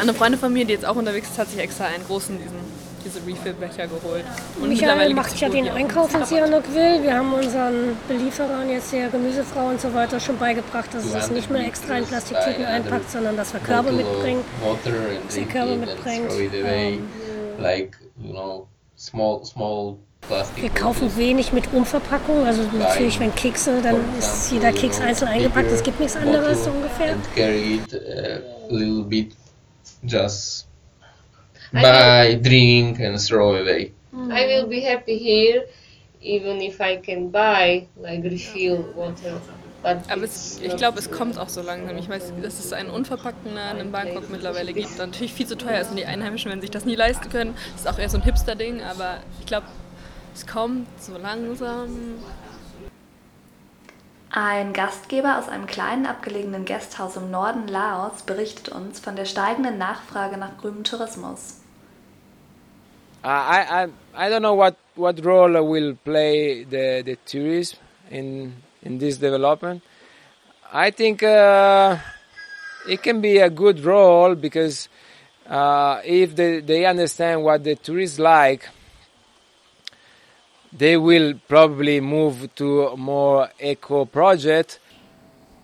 Eine 0.00 0.14
Freundin 0.14 0.38
von 0.38 0.52
mir, 0.52 0.66
die 0.66 0.72
jetzt 0.72 0.86
auch 0.86 0.94
unterwegs 0.94 1.30
ist, 1.30 1.38
hat 1.40 1.48
sich 1.48 1.58
extra 1.58 1.86
einen 1.86 2.06
großen, 2.06 2.38
diesen, 2.38 2.60
diese 3.04 3.20
Refill-Becher 3.26 3.86
geholt. 3.86 4.24
Und 4.60 4.68
Michael 4.68 5.14
macht 5.14 5.38
ja 5.40 5.48
den 5.48 5.68
Einkauf 5.68 6.14
in 6.14 6.24
Sihanoukville. 6.24 7.02
Wir 7.02 7.14
haben 7.16 7.32
unseren 7.34 7.96
Belieferern 8.08 8.70
jetzt 8.70 8.92
der 8.92 9.08
Gemüsefrau 9.08 9.68
und 9.68 9.80
so 9.80 9.92
weiter 9.94 10.18
schon 10.20 10.38
beigebracht, 10.38 10.92
dass 10.92 11.04
es 11.04 11.30
nicht 11.30 11.50
mehr 11.50 11.66
extra 11.66 11.98
in 11.98 12.04
Plastiktüten 12.04 12.64
einpackt, 12.64 13.10
sondern 13.10 13.36
dass 13.36 13.52
wir 13.52 13.60
Körbe 13.60 13.92
mitbringen, 13.92 14.42
dass 15.26 15.36
er 15.36 15.44
Körbe 15.44 15.76
mitbringt. 15.76 16.30
Ähm, 16.64 17.08
wir 20.56 20.70
kaufen 20.70 21.16
wenig 21.18 21.52
mit 21.52 21.70
Umverpackung, 21.74 22.46
also 22.46 22.62
natürlich, 22.78 23.20
wenn 23.20 23.34
Kekse, 23.34 23.82
dann 23.82 23.96
ist 24.18 24.50
jeder 24.50 24.72
Keks 24.72 25.00
einzeln 25.00 25.28
eingepackt, 25.28 25.70
es 25.70 25.82
gibt 25.82 26.00
nichts 26.00 26.16
anderes 26.16 26.64
so 26.64 26.70
ungefähr 26.70 27.14
just 30.06 30.63
buy, 31.82 32.38
drink 32.40 33.00
and 33.00 33.18
throw 33.20 33.56
away. 33.56 33.92
I 34.12 34.46
will 34.46 34.66
be 34.66 34.80
happy 34.80 35.18
here 35.18 35.64
even 36.24 36.60
if 36.62 36.80
I 36.80 36.96
can 36.96 37.30
buy 37.30 37.86
like 37.96 38.24
refill 38.24 38.84
water. 38.94 39.40
Aber 39.84 40.22
es, 40.22 40.60
ich 40.62 40.74
glaube, 40.76 40.98
es 40.98 41.10
kommt 41.10 41.38
auch 41.38 41.50
so 41.50 41.60
langsam. 41.60 41.98
Ich 41.98 42.08
weiß, 42.08 42.32
dass 42.42 42.58
es 42.58 42.72
einen 42.72 42.88
unverpackten 42.88 43.54
Laden 43.54 43.80
in 43.80 43.92
Bangkok 43.92 44.30
mittlerweile 44.30 44.72
gibt, 44.72 44.98
der 44.98 45.06
natürlich 45.06 45.34
viel 45.34 45.46
zu 45.46 45.58
teuer 45.58 45.78
ist 45.78 45.90
und 45.90 45.96
die 45.96 46.06
Einheimischen, 46.06 46.50
wenn 46.50 46.62
sich 46.62 46.70
das 46.70 46.86
nie 46.86 46.94
leisten 46.94 47.28
können, 47.28 47.54
das 47.72 47.82
ist 47.82 47.88
auch 47.88 47.98
eher 47.98 48.08
so 48.08 48.16
ein 48.16 48.22
Hipster-Ding, 48.22 48.80
aber 48.82 49.18
ich 49.40 49.46
glaube, 49.46 49.66
es 50.34 50.46
kommt 50.46 50.86
so 50.98 51.18
langsam. 51.18 52.14
Ein 54.30 54.72
Gastgeber 54.72 55.38
aus 55.38 55.48
einem 55.48 55.66
kleinen 55.66 56.06
abgelegenen 56.06 56.64
Gasthaus 56.64 57.16
im 57.16 57.30
Norden 57.30 57.68
Laos 57.68 58.22
berichtet 58.22 58.70
uns 58.70 59.00
von 59.00 59.16
der 59.16 59.26
steigenden 59.26 59.76
Nachfrage 59.76 60.38
nach 60.38 60.56
grünem 60.56 60.82
Tourismus. 60.82 61.60
I, 63.24 63.84
I 63.84 64.26
I 64.26 64.28
don't 64.28 64.42
know 64.42 64.54
what 64.54 64.76
what 64.96 65.24
role 65.24 65.62
will 65.64 65.94
play 66.04 66.64
the 66.64 67.02
the 67.04 67.16
tourism 67.24 67.78
in 68.10 68.52
in 68.82 68.98
this 68.98 69.16
development. 69.16 69.82
I 70.72 70.90
think 70.90 71.22
uh, 71.22 71.96
it 72.88 73.02
can 73.02 73.20
be 73.20 73.38
a 73.38 73.48
good 73.48 73.80
role 73.84 74.34
because 74.34 74.88
uh, 75.48 76.00
if 76.04 76.34
they, 76.36 76.60
they 76.60 76.84
understand 76.84 77.44
what 77.44 77.64
the 77.64 77.76
tourists 77.76 78.18
like, 78.18 78.68
they 80.72 80.96
will 80.96 81.34
probably 81.48 82.00
move 82.00 82.52
to 82.56 82.96
more 82.96 83.50
eco 83.60 84.04
project. 84.04 84.80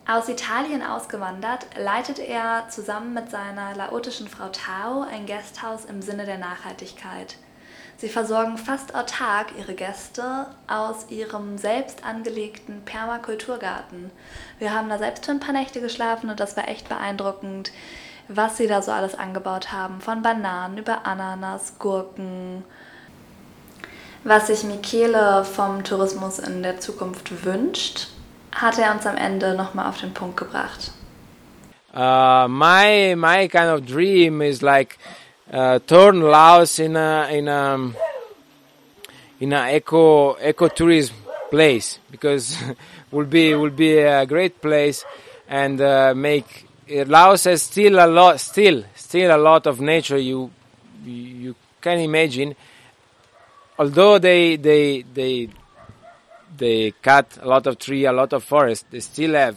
Aus 0.07 0.29
Italien 0.29 0.83
ausgewandert, 0.83 1.67
leitet 1.77 2.19
er 2.19 2.69
zusammen 2.69 3.15
mit 3.15 3.31
seiner 3.31 3.75
laotischen 3.77 4.29
Frau 4.29 4.49
Tao 4.49 5.03
ein 5.03 5.27
Gasthaus 5.27 5.85
im 5.85 6.03
Sinne 6.03 6.25
der 6.25 6.39
Nachhaltigkeit. 6.39 7.37
Sie 8.01 8.09
versorgen 8.09 8.57
fast 8.57 8.95
autark 8.95 9.49
ihre 9.59 9.75
Gäste 9.75 10.47
aus 10.67 11.11
ihrem 11.11 11.59
selbst 11.59 12.03
angelegten 12.03 12.81
Permakulturgarten. 12.87 14.11
Wir 14.59 14.73
haben 14.73 14.89
da 14.89 14.97
selbst 14.97 15.27
für 15.27 15.33
ein 15.33 15.41
paar 15.41 15.53
Nächte 15.53 15.83
geschlafen 15.83 16.31
und 16.31 16.41
das 16.41 16.57
war 16.57 16.67
echt 16.67 16.89
beeindruckend, 16.89 17.73
was 18.27 18.57
sie 18.57 18.67
da 18.67 18.81
so 18.81 18.91
alles 18.91 19.15
angebaut 19.15 19.71
haben. 19.71 20.01
Von 20.01 20.23
Bananen 20.23 20.79
über 20.79 21.05
Ananas, 21.05 21.75
Gurken. 21.79 22.65
Was 24.25 24.47
sich 24.47 24.65
Michele 24.65 25.45
vom 25.45 25.85
Tourismus 25.85 26.39
in 26.39 26.63
der 26.63 26.81
Zukunft 26.81 27.45
wünscht, 27.45 28.09
hat 28.53 28.79
er 28.79 28.93
uns 28.95 29.05
am 29.05 29.19
Ende 29.19 29.55
nochmal 29.55 29.91
auf 29.91 30.01
den 30.01 30.15
Punkt 30.15 30.39
gebracht. 30.39 30.93
Uh, 31.93 32.47
my 32.49 33.15
my 33.17 33.47
kind 33.49 33.67
of 33.67 33.85
dream 33.85 34.41
is 34.41 34.63
like 34.63 34.97
turn 35.51 36.21
Laos 36.21 36.79
in 36.79 36.97
a 36.97 37.29
in 37.33 37.49
a 37.49 37.93
in 39.41 39.53
a 39.53 39.77
eco 39.77 40.35
ecotourism 40.35 41.13
place 41.51 41.99
because 42.11 42.57
will 43.11 43.27
be 43.27 43.55
will 43.55 43.71
be 43.71 43.99
a 43.99 44.25
great 44.27 44.61
place 44.61 45.05
and 45.49 45.81
uh, 45.81 46.15
make 46.15 46.67
Laos 46.89 47.45
has 47.45 47.63
still 47.63 47.99
a 47.99 48.07
lot 48.07 48.39
still 48.41 48.85
still 48.95 49.35
a 49.35 49.39
lot 49.39 49.67
of 49.67 49.81
nature 49.81 50.19
you 50.19 50.51
you 51.05 51.55
can 51.81 51.99
imagine. 51.99 52.55
Although 53.79 54.19
they 54.19 54.57
they 54.57 55.03
they 55.03 55.49
they 56.57 56.93
cut 57.03 57.39
a 57.41 57.49
lot 57.49 57.67
of 57.67 57.79
tree 57.79 58.05
a 58.05 58.13
lot 58.13 58.33
of 58.33 58.45
forest 58.45 58.85
they 58.91 59.01
still 59.01 59.35
have 59.35 59.57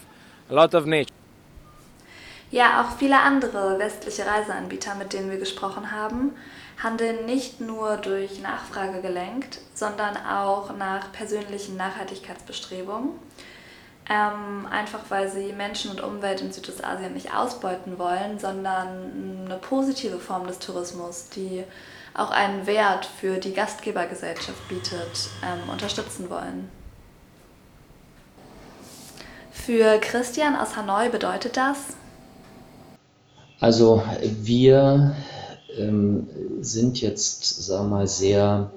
a 0.49 0.53
lot 0.53 0.73
of 0.73 0.87
nature 0.87 1.13
Ja, 2.53 2.83
auch 2.83 2.97
viele 2.99 3.19
andere 3.19 3.79
westliche 3.79 4.27
Reiseanbieter, 4.27 4.93
mit 4.93 5.11
denen 5.11 5.31
wir 5.31 5.39
gesprochen 5.39 5.89
haben, 5.89 6.35
handeln 6.83 7.25
nicht 7.25 7.59
nur 7.59 7.97
durch 7.97 8.41
Nachfrage 8.41 9.01
gelenkt, 9.01 9.57
sondern 9.73 10.15
auch 10.17 10.71
nach 10.77 11.11
persönlichen 11.13 11.77
Nachhaltigkeitsbestrebungen. 11.77 13.09
Ähm, 14.07 14.67
einfach 14.69 14.99
weil 15.09 15.31
sie 15.31 15.51
Menschen 15.51 15.89
und 15.89 16.01
Umwelt 16.01 16.41
in 16.41 16.51
Südostasien 16.51 17.15
nicht 17.15 17.33
ausbeuten 17.33 17.97
wollen, 17.97 18.37
sondern 18.37 19.45
eine 19.45 19.57
positive 19.57 20.19
Form 20.19 20.45
des 20.45 20.59
Tourismus, 20.59 21.29
die 21.29 21.63
auch 22.13 22.29
einen 22.29 22.67
Wert 22.67 23.07
für 23.19 23.39
die 23.39 23.55
Gastgebergesellschaft 23.55 24.67
bietet, 24.69 25.29
ähm, 25.43 25.71
unterstützen 25.71 26.29
wollen. 26.29 26.69
Für 29.51 29.97
Christian 29.97 30.55
aus 30.55 30.75
Hanoi 30.75 31.09
bedeutet 31.09 31.57
das, 31.57 31.95
also 33.63 34.03
wir 34.41 35.15
ähm, 35.77 36.27
sind 36.59 36.99
jetzt, 36.99 37.63
sagen 37.63 37.85
wir 37.89 37.97
mal, 37.97 38.07
sehr 38.07 38.71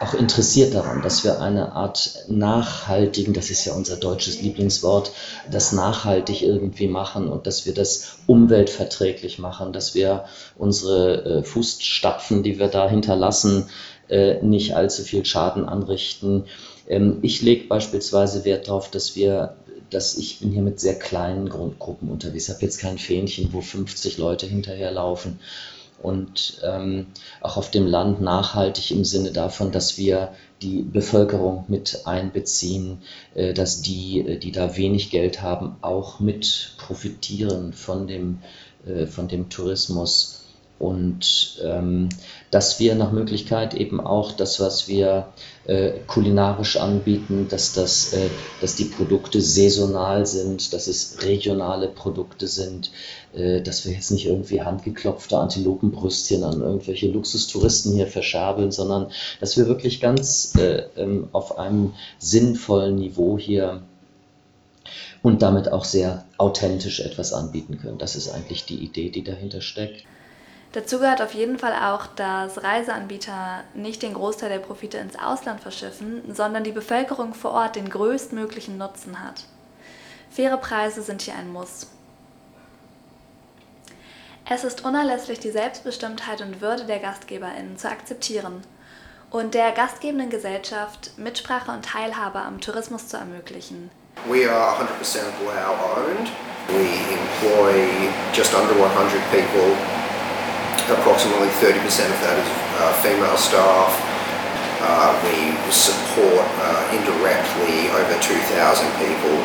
auch 0.00 0.14
interessiert 0.14 0.74
daran, 0.74 1.02
dass 1.02 1.24
wir 1.24 1.42
eine 1.42 1.72
Art 1.72 2.24
nachhaltigen, 2.28 3.34
das 3.34 3.50
ist 3.50 3.66
ja 3.66 3.74
unser 3.74 3.96
deutsches 3.96 4.40
Lieblingswort, 4.40 5.12
das 5.50 5.72
nachhaltig 5.72 6.40
irgendwie 6.40 6.88
machen 6.88 7.28
und 7.28 7.46
dass 7.46 7.66
wir 7.66 7.74
das 7.74 8.16
umweltverträglich 8.26 9.38
machen, 9.38 9.74
dass 9.74 9.94
wir 9.94 10.24
unsere 10.56 11.40
äh, 11.40 11.42
Fußstapfen, 11.42 12.42
die 12.42 12.58
wir 12.58 12.68
da 12.68 12.88
hinterlassen, 12.88 13.68
äh, 14.08 14.42
nicht 14.42 14.74
allzu 14.74 15.02
viel 15.02 15.26
Schaden 15.26 15.68
anrichten. 15.68 16.44
Ähm, 16.88 17.18
ich 17.20 17.42
lege 17.42 17.68
beispielsweise 17.68 18.46
Wert 18.46 18.68
darauf, 18.68 18.90
dass 18.90 19.16
wir 19.16 19.56
dass 19.90 20.16
ich 20.16 20.40
bin 20.40 20.52
hier 20.52 20.62
mit 20.62 20.80
sehr 20.80 20.98
kleinen 20.98 21.48
Grundgruppen 21.48 22.08
unterwegs. 22.08 22.48
Ich 22.48 22.54
habe 22.54 22.64
jetzt 22.64 22.78
kein 22.78 22.98
Fähnchen, 22.98 23.52
wo 23.52 23.60
50 23.60 24.18
Leute 24.18 24.46
hinterherlaufen. 24.46 25.38
Und 26.02 26.60
ähm, 26.62 27.06
auch 27.40 27.56
auf 27.56 27.70
dem 27.70 27.86
Land 27.86 28.20
nachhaltig 28.20 28.90
im 28.90 29.04
Sinne 29.04 29.32
davon, 29.32 29.72
dass 29.72 29.96
wir 29.96 30.32
die 30.62 30.82
Bevölkerung 30.82 31.64
mit 31.68 32.02
einbeziehen, 32.04 32.98
äh, 33.34 33.54
dass 33.54 33.82
die, 33.82 34.20
äh, 34.20 34.38
die 34.38 34.52
da 34.52 34.76
wenig 34.76 35.10
Geld 35.10 35.42
haben, 35.42 35.76
auch 35.80 36.20
mit 36.20 36.74
profitieren 36.78 37.72
von 37.72 38.06
dem, 38.06 38.38
äh, 38.86 39.06
von 39.06 39.28
dem 39.28 39.48
Tourismus. 39.48 40.42
Und 40.78 41.58
ähm, 41.64 42.10
dass 42.50 42.78
wir 42.78 42.94
nach 42.94 43.10
Möglichkeit 43.10 43.72
eben 43.72 43.98
auch 43.98 44.32
das, 44.32 44.60
was 44.60 44.88
wir 44.88 45.28
äh, 45.66 45.92
kulinarisch 46.06 46.76
anbieten, 46.76 47.48
dass, 47.48 47.72
das, 47.72 48.12
äh, 48.12 48.28
dass 48.60 48.76
die 48.76 48.84
Produkte 48.84 49.40
saisonal 49.40 50.26
sind, 50.26 50.72
dass 50.72 50.86
es 50.86 51.18
regionale 51.22 51.88
Produkte 51.88 52.46
sind, 52.46 52.90
äh, 53.34 53.60
dass 53.60 53.84
wir 53.84 53.92
jetzt 53.92 54.10
nicht 54.10 54.26
irgendwie 54.26 54.62
handgeklopfte 54.62 55.38
Antilopenbrüstchen 55.38 56.44
an 56.44 56.60
irgendwelche 56.60 57.08
Luxustouristen 57.08 57.94
hier 57.94 58.06
verschabeln, 58.06 58.70
sondern 58.70 59.08
dass 59.40 59.56
wir 59.56 59.66
wirklich 59.66 60.00
ganz 60.00 60.52
äh, 60.56 60.84
ähm, 60.96 61.28
auf 61.32 61.58
einem 61.58 61.94
sinnvollen 62.18 62.96
Niveau 62.96 63.38
hier 63.38 63.82
und 65.22 65.42
damit 65.42 65.72
auch 65.72 65.84
sehr 65.84 66.24
authentisch 66.38 67.00
etwas 67.00 67.32
anbieten 67.32 67.78
können. 67.78 67.98
Das 67.98 68.14
ist 68.14 68.28
eigentlich 68.28 68.64
die 68.64 68.78
Idee, 68.78 69.10
die 69.10 69.24
dahinter 69.24 69.60
steckt. 69.60 70.04
Dazu 70.76 70.98
gehört 70.98 71.22
auf 71.22 71.32
jeden 71.32 71.58
Fall 71.58 71.72
auch, 71.72 72.06
dass 72.06 72.62
Reiseanbieter 72.62 73.64
nicht 73.72 74.02
den 74.02 74.12
Großteil 74.12 74.50
der 74.50 74.58
Profite 74.58 74.98
ins 74.98 75.18
Ausland 75.18 75.62
verschiffen, 75.62 76.22
sondern 76.34 76.64
die 76.64 76.72
Bevölkerung 76.72 77.32
vor 77.32 77.52
Ort 77.52 77.76
den 77.76 77.88
größtmöglichen 77.88 78.76
Nutzen 78.76 79.24
hat. 79.24 79.44
Faire 80.30 80.58
Preise 80.58 81.00
sind 81.00 81.22
hier 81.22 81.34
ein 81.34 81.50
Muss. 81.50 81.86
Es 84.46 84.64
ist 84.64 84.84
unerlässlich, 84.84 85.40
die 85.40 85.50
Selbstbestimmtheit 85.50 86.42
und 86.42 86.60
Würde 86.60 86.84
der 86.84 86.98
GastgeberInnen 86.98 87.78
zu 87.78 87.88
akzeptieren 87.88 88.60
und 89.30 89.54
der 89.54 89.72
gastgebenden 89.72 90.28
Gesellschaft 90.28 91.12
Mitsprache 91.16 91.70
und 91.70 91.86
Teilhabe 91.86 92.40
am 92.40 92.60
Tourismus 92.60 93.08
zu 93.08 93.16
ermöglichen. 93.16 93.90
We 94.26 94.46
are 94.46 94.76
100% 94.76 95.20
Lao 95.46 95.72
owned. 95.96 96.28
We 96.68 96.84
employ 97.14 98.10
just 98.34 98.52
under 98.52 98.74
100 98.74 99.22
people 99.30 99.95
approximately 100.90 101.48
30% 101.58 101.80
of 102.10 102.18
that 102.22 102.36
is 102.38 102.48
uh, 102.78 102.92
female 103.02 103.36
staff. 103.36 103.90
Uh, 104.78 105.10
we 105.26 105.54
support 105.72 106.46
uh, 106.62 106.94
indirectly 106.94 107.90
over 107.90 108.14
2,000 108.22 108.86
people 109.02 109.36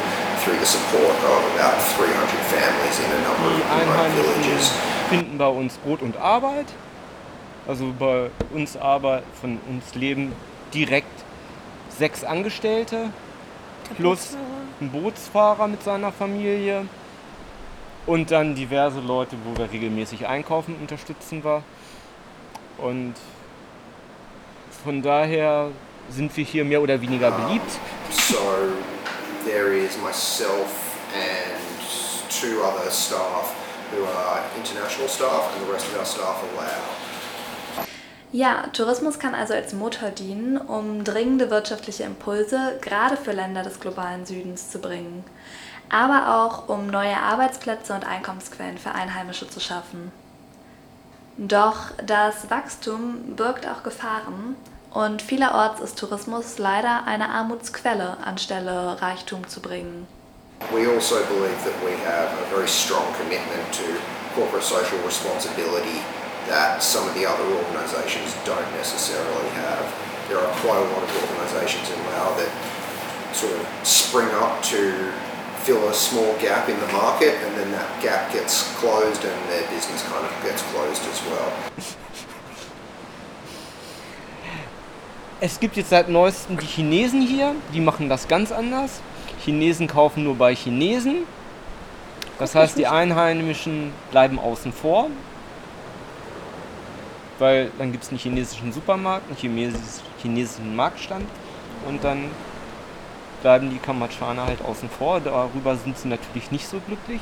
through 0.43 0.57
the 0.59 0.65
support 0.65 1.15
of 1.33 1.39
about 1.55 1.77
300 1.97 2.29
families 2.49 2.97
in 2.99 3.09
a 3.09 3.19
number 3.25 3.47
of 3.49 3.61
remote 3.73 4.11
villages. 4.17 4.71
finden 5.09 5.37
bei 5.37 5.47
uns 5.47 5.77
Brot 5.77 6.01
und 6.01 6.17
Arbeit. 6.17 6.67
Also 7.67 7.93
bei 7.97 8.29
uns 8.53 8.77
Arbeit 8.77 9.23
von 9.39 9.59
uns 9.69 9.93
leben 9.93 10.33
direkt 10.73 11.11
sechs 11.89 12.23
Angestellte 12.23 13.11
plus 13.97 14.35
ein 14.79 14.89
Bootsfahrer 14.89 15.67
mit 15.67 15.83
seiner 15.83 16.11
Familie 16.11 16.85
und 18.05 18.31
dann 18.31 18.55
diverse 18.55 18.99
Leute, 18.99 19.35
wo 19.45 19.57
wir 19.57 19.71
regelmäßig 19.71 20.27
einkaufen, 20.27 20.75
unterstützen 20.75 21.43
wir. 21.43 21.63
Und 22.77 23.13
von 24.83 25.01
daher 25.01 25.69
sind 26.09 26.35
wir 26.35 26.43
hier 26.43 26.65
mehr 26.65 26.81
oder 26.81 26.99
weniger 27.01 27.31
beliebt. 27.31 27.71
So 28.11 28.37
there 29.45 29.75
is 29.75 29.97
myself 29.97 30.97
and 31.13 32.29
two 32.29 32.61
other 32.63 32.89
staff 32.89 33.53
who 33.91 34.03
are 34.03 34.41
international 34.57 35.07
staff 35.07 35.53
and 35.55 35.67
the 35.67 35.71
rest 35.71 35.87
of 35.87 35.99
our 35.99 36.05
staff 36.05 36.43
are 36.43 36.65
Lao. 36.65 37.85
Ja, 38.33 38.67
Tourismus 38.71 39.19
kann 39.19 39.35
also 39.35 39.53
als 39.53 39.73
Motor 39.73 40.09
dienen, 40.09 40.57
um 40.57 41.03
dringende 41.03 41.51
wirtschaftliche 41.51 42.03
Impulse 42.03 42.77
gerade 42.79 43.17
für 43.17 43.33
Länder 43.33 43.61
des 43.61 43.81
globalen 43.81 44.25
Südens 44.25 44.71
zu 44.71 44.79
bringen 44.79 45.25
aber 45.91 46.35
auch 46.35 46.69
um 46.69 46.87
neue 46.87 47.17
Arbeitsplätze 47.17 47.93
und 47.93 48.07
Einkommensquellen 48.07 48.77
für 48.77 48.93
Einheimische 48.93 49.49
zu 49.49 49.59
schaffen. 49.59 50.11
Doch 51.37 51.91
das 52.03 52.49
Wachstum 52.49 53.35
birgt 53.35 53.67
auch 53.67 53.83
Gefahren 53.83 54.55
und 54.91 55.21
vielerorts 55.21 55.81
ist 55.81 55.99
Tourismus 55.99 56.57
leider 56.57 57.05
eine 57.05 57.29
Armutsquelle, 57.29 58.17
anstelle 58.23 59.01
Reichtum 59.01 59.47
zu 59.47 59.61
bringen. 59.61 60.07
We 60.71 60.87
also 60.87 61.15
believe 61.25 61.57
that 61.65 61.73
we 61.83 61.97
have 62.05 62.29
a 62.29 62.45
very 62.53 62.67
strong 62.67 63.05
commitment 63.17 63.65
to 63.73 63.99
corporate 64.35 64.63
social 64.63 64.99
responsibility 65.03 65.99
that 66.47 66.83
some 66.83 67.07
of 67.07 67.15
the 67.15 67.25
other 67.25 67.43
organisations 67.43 68.35
don't 68.45 68.71
necessarily 68.77 69.49
have. 69.55 69.83
There 70.29 70.37
are 70.37 70.53
quite 70.61 70.77
a 70.77 70.87
lot 70.93 71.03
of 71.03 71.11
organisations 71.23 71.89
in 71.89 71.99
Laos 72.13 72.37
that 72.37 72.51
sort 73.33 73.53
of 73.53 73.65
spring 73.83 74.29
up 74.39 74.61
to 74.69 75.11
fill 75.63 75.87
a 75.87 75.93
small 75.93 76.33
gap 76.41 76.67
in 76.69 76.75
the 76.79 76.91
market 76.93 77.35
and 77.45 77.55
then 77.55 77.71
that 77.71 78.01
gap 78.01 78.31
gets 78.33 78.73
closed 78.79 79.23
and 79.23 79.49
their 79.49 79.63
business 79.69 80.01
kind 80.03 80.25
of 80.25 80.43
gets 80.43 80.61
closed 80.71 81.03
as 81.11 81.21
well. 81.29 81.51
Es 85.39 85.59
gibt 85.59 85.75
jetzt 85.75 85.89
seit 85.89 86.07
neuestem 86.07 86.57
die 86.57 86.67
Chinesen 86.67 87.21
hier, 87.21 87.55
die 87.73 87.81
machen 87.81 88.09
das 88.09 88.27
ganz 88.27 88.51
anders. 88.51 89.01
Chinesen 89.43 89.87
kaufen 89.87 90.23
nur 90.23 90.35
bei 90.35 90.53
Chinesen. 90.53 91.25
Das 92.37 92.53
heißt, 92.53 92.77
die 92.77 92.87
Einheimischen 92.87 93.91
bleiben 94.11 94.39
außen 94.39 94.71
vor. 94.71 95.07
Weil 97.39 97.71
dann 97.79 97.91
gibt 97.91 98.03
es 98.03 98.09
einen 98.09 98.19
chinesischen 98.19 98.71
Supermarkt, 98.71 99.25
einen 99.29 99.37
chinesischen 100.21 100.75
Marktstand 100.75 101.25
und 101.87 102.03
dann 102.03 102.29
bleiben 103.41 103.69
die 103.69 103.77
Kamatschaner 103.77 104.45
halt 104.45 104.63
außen 104.63 104.89
vor. 104.89 105.19
Darüber 105.19 105.75
sind 105.75 105.97
sie 105.97 106.07
natürlich 106.07 106.51
nicht 106.51 106.67
so 106.67 106.79
glücklich. 106.79 107.21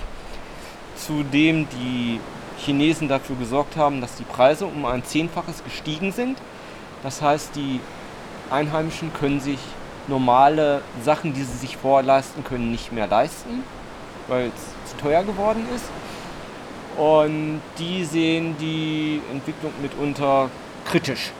Zudem 0.95 1.67
die 1.69 2.19
Chinesen 2.57 3.07
dafür 3.07 3.35
gesorgt 3.37 3.77
haben, 3.77 4.01
dass 4.01 4.15
die 4.15 4.23
Preise 4.23 4.65
um 4.65 4.85
ein 4.85 5.03
Zehnfaches 5.03 5.63
gestiegen 5.63 6.11
sind. 6.11 6.37
Das 7.03 7.21
heißt, 7.21 7.55
die 7.55 7.79
Einheimischen 8.49 9.13
können 9.13 9.39
sich 9.39 9.59
normale 10.07 10.81
Sachen, 11.03 11.33
die 11.33 11.43
sie 11.43 11.57
sich 11.57 11.77
vorleisten 11.77 12.43
können, 12.43 12.71
nicht 12.71 12.91
mehr 12.91 13.07
leisten, 13.07 13.63
weil 14.27 14.47
es 14.47 14.91
zu 14.91 14.97
teuer 14.97 15.23
geworden 15.23 15.65
ist. 15.75 15.85
Und 16.97 17.61
die 17.77 18.03
sehen 18.03 18.55
die 18.59 19.21
Entwicklung 19.31 19.71
mitunter 19.81 20.49
kritisch. 20.85 21.31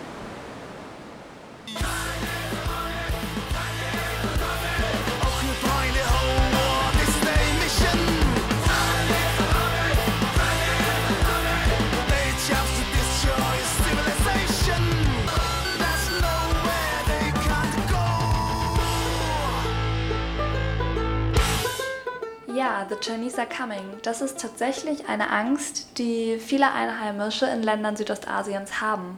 Chinese 23.02 23.38
are 23.40 23.48
coming. 23.48 24.00
Das 24.04 24.22
ist 24.22 24.40
tatsächlich 24.40 25.08
eine 25.08 25.30
Angst, 25.30 25.98
die 25.98 26.38
viele 26.40 26.72
Einheimische 26.72 27.46
in 27.46 27.64
Ländern 27.64 27.96
Südostasiens 27.96 28.82
haben. 28.82 29.18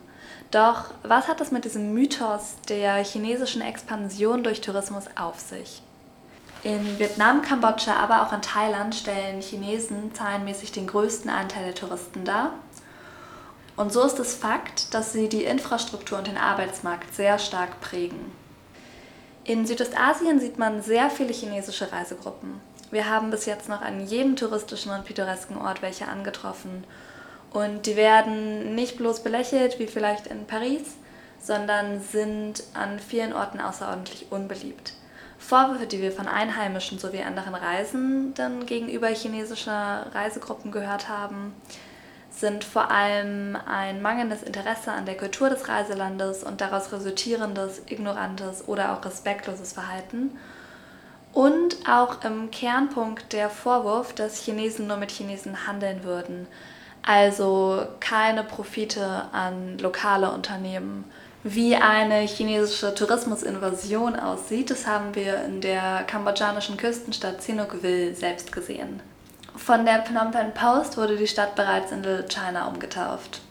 Doch 0.51 0.93
was 1.03 1.27
hat 1.27 1.41
es 1.41 1.51
mit 1.51 1.65
diesem 1.65 1.93
Mythos 1.93 2.55
der 2.67 3.03
chinesischen 3.03 3.61
Expansion 3.61 4.43
durch 4.43 4.61
Tourismus 4.61 5.05
auf 5.15 5.39
sich? 5.39 5.81
In 6.63 6.99
Vietnam, 6.99 7.41
Kambodscha, 7.41 7.95
aber 7.95 8.21
auch 8.21 8.33
in 8.33 8.41
Thailand 8.41 8.93
stellen 8.93 9.41
Chinesen 9.41 10.13
zahlenmäßig 10.13 10.71
den 10.71 10.85
größten 10.85 11.31
Anteil 11.31 11.65
der 11.65 11.75
Touristen 11.75 12.23
dar. 12.23 12.53
Und 13.77 13.91
so 13.91 14.03
ist 14.03 14.19
es 14.19 14.35
Fakt, 14.35 14.93
dass 14.93 15.11
sie 15.11 15.27
die 15.27 15.43
Infrastruktur 15.43 16.19
und 16.19 16.27
den 16.27 16.37
Arbeitsmarkt 16.37 17.15
sehr 17.15 17.39
stark 17.39 17.81
prägen. 17.81 18.31
In 19.43 19.65
Südostasien 19.65 20.39
sieht 20.39 20.59
man 20.59 20.83
sehr 20.83 21.09
viele 21.09 21.33
chinesische 21.33 21.91
Reisegruppen. 21.91 22.61
Wir 22.91 23.09
haben 23.09 23.31
bis 23.31 23.45
jetzt 23.45 23.69
noch 23.69 23.81
an 23.81 24.05
jedem 24.05 24.35
touristischen 24.35 24.91
und 24.91 25.05
pittoresken 25.05 25.57
Ort 25.57 25.81
welche 25.81 26.07
angetroffen. 26.09 26.83
Und 27.51 27.85
die 27.85 27.95
werden 27.95 28.75
nicht 28.75 28.97
bloß 28.97 29.23
belächelt, 29.23 29.79
wie 29.79 29.87
vielleicht 29.87 30.27
in 30.27 30.45
Paris, 30.45 30.97
sondern 31.39 32.01
sind 32.01 32.63
an 32.73 32.99
vielen 32.99 33.33
Orten 33.33 33.59
außerordentlich 33.59 34.27
unbeliebt. 34.31 34.93
Vorwürfe, 35.39 35.87
die 35.87 36.01
wir 36.01 36.11
von 36.11 36.27
Einheimischen 36.27 36.99
sowie 36.99 37.23
anderen 37.23 37.55
Reisenden 37.55 38.65
gegenüber 38.65 39.07
chinesischer 39.07 40.07
Reisegruppen 40.13 40.71
gehört 40.71 41.09
haben, 41.09 41.55
sind 42.29 42.63
vor 42.63 42.91
allem 42.91 43.57
ein 43.65 44.01
mangelndes 44.01 44.43
Interesse 44.43 44.91
an 44.91 45.05
der 45.05 45.17
Kultur 45.17 45.49
des 45.49 45.67
Reiselandes 45.67 46.43
und 46.43 46.61
daraus 46.61 46.91
resultierendes 46.91 47.81
ignorantes 47.87 48.67
oder 48.67 48.93
auch 48.93 49.03
respektloses 49.03 49.73
Verhalten 49.73 50.37
und 51.33 51.77
auch 51.87 52.23
im 52.23 52.51
Kernpunkt 52.51 53.33
der 53.33 53.49
Vorwurf, 53.49 54.13
dass 54.13 54.43
Chinesen 54.43 54.87
nur 54.87 54.97
mit 54.97 55.11
Chinesen 55.11 55.65
handeln 55.67 56.03
würden. 56.03 56.47
Also 57.03 57.85
keine 57.99 58.43
Profite 58.43 59.25
an 59.31 59.77
lokale 59.79 60.31
Unternehmen. 60.31 61.05
Wie 61.43 61.75
eine 61.75 62.19
chinesische 62.19 62.93
Tourismusinvasion 62.93 64.15
aussieht, 64.15 64.69
das 64.69 64.85
haben 64.85 65.15
wir 65.15 65.43
in 65.43 65.59
der 65.59 66.03
kambodschanischen 66.05 66.77
Küstenstadt 66.77 67.41
Sihanoukville 67.41 68.13
selbst 68.13 68.51
gesehen. 68.51 69.01
Von 69.55 69.85
der 69.85 70.03
Phnom 70.03 70.31
Penh 70.31 70.53
Post 70.53 70.97
wurde 70.97 71.17
die 71.17 71.27
Stadt 71.27 71.55
bereits 71.55 71.91
in 71.91 72.03
Little 72.03 72.27
China 72.27 72.67
umgetauft. 72.67 73.41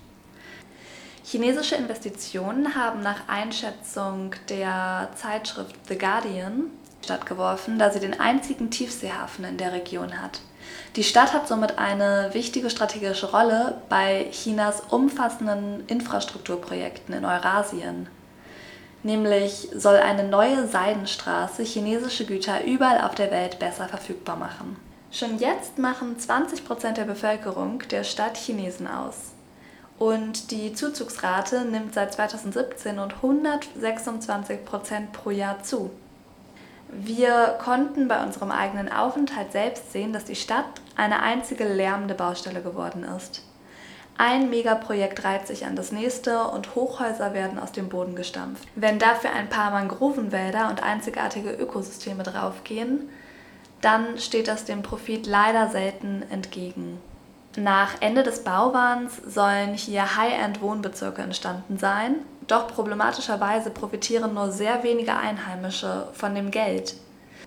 Chinesische 1.25 1.75
Investitionen 1.75 2.75
haben 2.77 3.03
nach 3.03 3.29
Einschätzung 3.29 4.35
der 4.49 5.09
Zeitschrift 5.17 5.75
The 5.89 5.99
Guardian 5.99 6.71
stattgeworfen, 7.03 7.79
da 7.79 7.91
sie 7.91 8.01
den 8.01 8.19
einzigen 8.19 8.71
Tiefseehafen 8.71 9.45
in 9.45 9.57
der 9.57 9.73
Region 9.73 10.21
hat. 10.21 10.41
Die 10.97 11.05
Stadt 11.05 11.33
hat 11.33 11.49
somit 11.49 11.79
eine 11.79 12.31
wichtige 12.33 12.71
strategische 12.71 13.31
Rolle 13.31 13.81
bei 13.89 14.27
Chinas 14.33 14.83
umfassenden 14.91 15.87
Infrastrukturprojekten 15.87 17.15
in 17.15 17.25
Eurasien. 17.25 18.09
Nämlich 19.03 19.69
soll 19.75 19.97
eine 19.97 20.25
neue 20.25 20.67
Seidenstraße 20.67 21.63
chinesische 21.63 22.27
Güter 22.27 22.65
überall 22.65 23.01
auf 23.01 23.15
der 23.15 23.31
Welt 23.31 23.59
besser 23.59 23.89
verfügbar 23.89 24.37
machen. 24.37 24.77
Schon 25.11 25.39
jetzt 25.39 25.79
machen 25.79 26.19
20 26.19 26.65
Prozent 26.65 26.97
der 26.97 27.05
Bevölkerung 27.05 27.83
der 27.91 28.05
Stadt 28.05 28.37
Chinesen 28.37 28.87
aus. 28.87 29.33
Und 29.99 30.51
die 30.51 30.73
Zuzugsrate 30.73 31.65
nimmt 31.65 31.95
seit 31.95 32.13
2017 32.13 32.99
und 32.99 33.15
126 33.15 34.65
Prozent 34.65 35.13
pro 35.13 35.31
Jahr 35.31 35.63
zu. 35.63 35.91
Wir 36.93 37.59
konnten 37.63 38.09
bei 38.09 38.23
unserem 38.23 38.51
eigenen 38.51 38.91
Aufenthalt 38.91 39.53
selbst 39.53 39.93
sehen, 39.93 40.13
dass 40.13 40.25
die 40.25 40.35
Stadt 40.35 40.65
eine 40.97 41.23
einzige 41.23 41.65
lärmende 41.65 42.15
Baustelle 42.15 42.63
geworden 42.63 43.05
ist. 43.05 43.45
Ein 44.19 44.51
Megaprojekt 44.51 45.25
reiht 45.25 45.47
sich 45.47 45.65
an 45.65 45.77
das 45.77 45.93
nächste 45.93 46.45
und 46.45 46.75
Hochhäuser 46.75 47.33
werden 47.33 47.59
aus 47.59 47.73
dem 47.73 47.89
Boden 47.89 48.17
gestampft. 48.17 48.69
Wenn 48.75 48.99
dafür 48.99 49.31
ein 49.33 49.49
paar 49.49 49.71
Mangrovenwälder 49.71 50.69
und 50.69 50.83
einzigartige 50.83 51.53
Ökosysteme 51.53 52.23
draufgehen, 52.23 53.09
dann 53.81 54.19
steht 54.19 54.49
das 54.49 54.67
dem 54.67 54.83
Profit 54.83 55.27
leider 55.27 55.71
selten 55.71 56.23
entgegen. 56.31 56.99
Nach 57.57 58.01
Ende 58.01 58.23
des 58.23 58.45
Bauwahns 58.45 59.17
sollen 59.27 59.75
hier 59.75 60.17
High-End-Wohnbezirke 60.17 61.23
entstanden 61.23 61.79
sein 61.79 62.17
doch 62.51 62.69
problematischerweise 62.69 63.71
profitieren 63.71 64.35
nur 64.35 64.51
sehr 64.51 64.83
wenige 64.83 65.17
Einheimische 65.17 66.09
von 66.13 66.35
dem 66.35 66.51
Geld. 66.51 66.95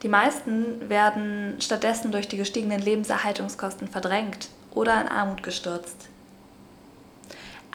Die 0.01 0.09
meisten 0.09 0.89
werden 0.89 1.55
stattdessen 1.59 2.11
durch 2.11 2.27
die 2.27 2.37
gestiegenen 2.37 2.81
Lebenserhaltungskosten 2.81 3.87
verdrängt 3.87 4.49
oder 4.71 4.99
in 4.99 5.07
Armut 5.07 5.43
gestürzt. 5.43 6.09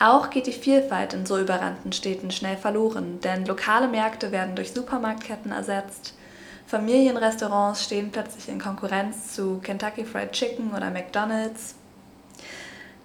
Auch 0.00 0.30
geht 0.30 0.46
die 0.46 0.52
Vielfalt 0.52 1.12
in 1.12 1.26
so 1.26 1.38
überrannten 1.38 1.92
Städten 1.92 2.30
schnell 2.30 2.56
verloren, 2.56 3.20
denn 3.20 3.46
lokale 3.46 3.88
Märkte 3.88 4.30
werden 4.30 4.54
durch 4.54 4.72
Supermarktketten 4.72 5.50
ersetzt. 5.50 6.14
Familienrestaurants 6.68 7.82
stehen 7.82 8.12
plötzlich 8.12 8.48
in 8.48 8.60
Konkurrenz 8.60 9.34
zu 9.34 9.58
Kentucky 9.62 10.04
Fried 10.04 10.32
Chicken 10.32 10.72
oder 10.74 10.90
McDonald's. 10.90 11.74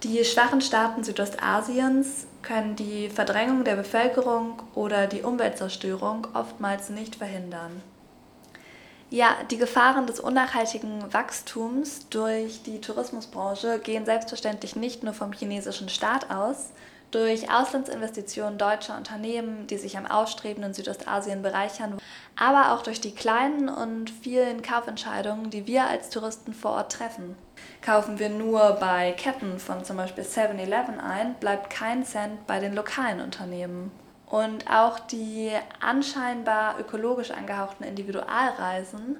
Die 0.04 0.22
schwachen 0.22 0.60
Staaten 0.60 1.02
Südostasiens 1.02 2.26
können 2.42 2.76
die 2.76 3.08
Verdrängung 3.08 3.64
der 3.64 3.74
Bevölkerung 3.74 4.62
oder 4.74 5.06
die 5.06 5.22
Umweltzerstörung 5.22 6.26
oftmals 6.34 6.90
nicht 6.90 7.16
verhindern. 7.16 7.82
Ja, 9.08 9.34
die 9.50 9.56
Gefahren 9.56 10.06
des 10.06 10.20
unnachhaltigen 10.20 11.10
Wachstums 11.14 12.06
durch 12.10 12.62
die 12.64 12.82
Tourismusbranche 12.82 13.78
gehen 13.78 14.04
selbstverständlich 14.04 14.76
nicht 14.76 15.04
nur 15.04 15.14
vom 15.14 15.32
chinesischen 15.32 15.88
Staat 15.88 16.30
aus. 16.30 16.72
Durch 17.14 17.48
Auslandsinvestitionen 17.48 18.58
deutscher 18.58 18.96
Unternehmen, 18.96 19.68
die 19.68 19.78
sich 19.78 19.96
am 19.96 20.04
aufstrebenden 20.04 20.74
Südostasien 20.74 21.42
bereichern, 21.42 21.96
aber 22.34 22.72
auch 22.72 22.82
durch 22.82 23.00
die 23.00 23.14
kleinen 23.14 23.68
und 23.68 24.10
vielen 24.10 24.62
Kaufentscheidungen, 24.62 25.48
die 25.48 25.68
wir 25.68 25.86
als 25.86 26.10
Touristen 26.10 26.52
vor 26.52 26.72
Ort 26.72 26.90
treffen. 26.90 27.36
Kaufen 27.82 28.18
wir 28.18 28.30
nur 28.30 28.78
bei 28.80 29.12
Ketten 29.12 29.60
von 29.60 29.84
zum 29.84 29.96
Beispiel 29.96 30.24
7-Eleven 30.24 30.98
ein, 30.98 31.34
bleibt 31.34 31.70
kein 31.70 32.04
Cent 32.04 32.48
bei 32.48 32.58
den 32.58 32.74
lokalen 32.74 33.20
Unternehmen. 33.20 33.92
Und 34.26 34.68
auch 34.68 34.98
die 34.98 35.52
anscheinbar 35.80 36.80
ökologisch 36.80 37.30
angehauchten 37.30 37.84
Individualreisen 37.84 39.18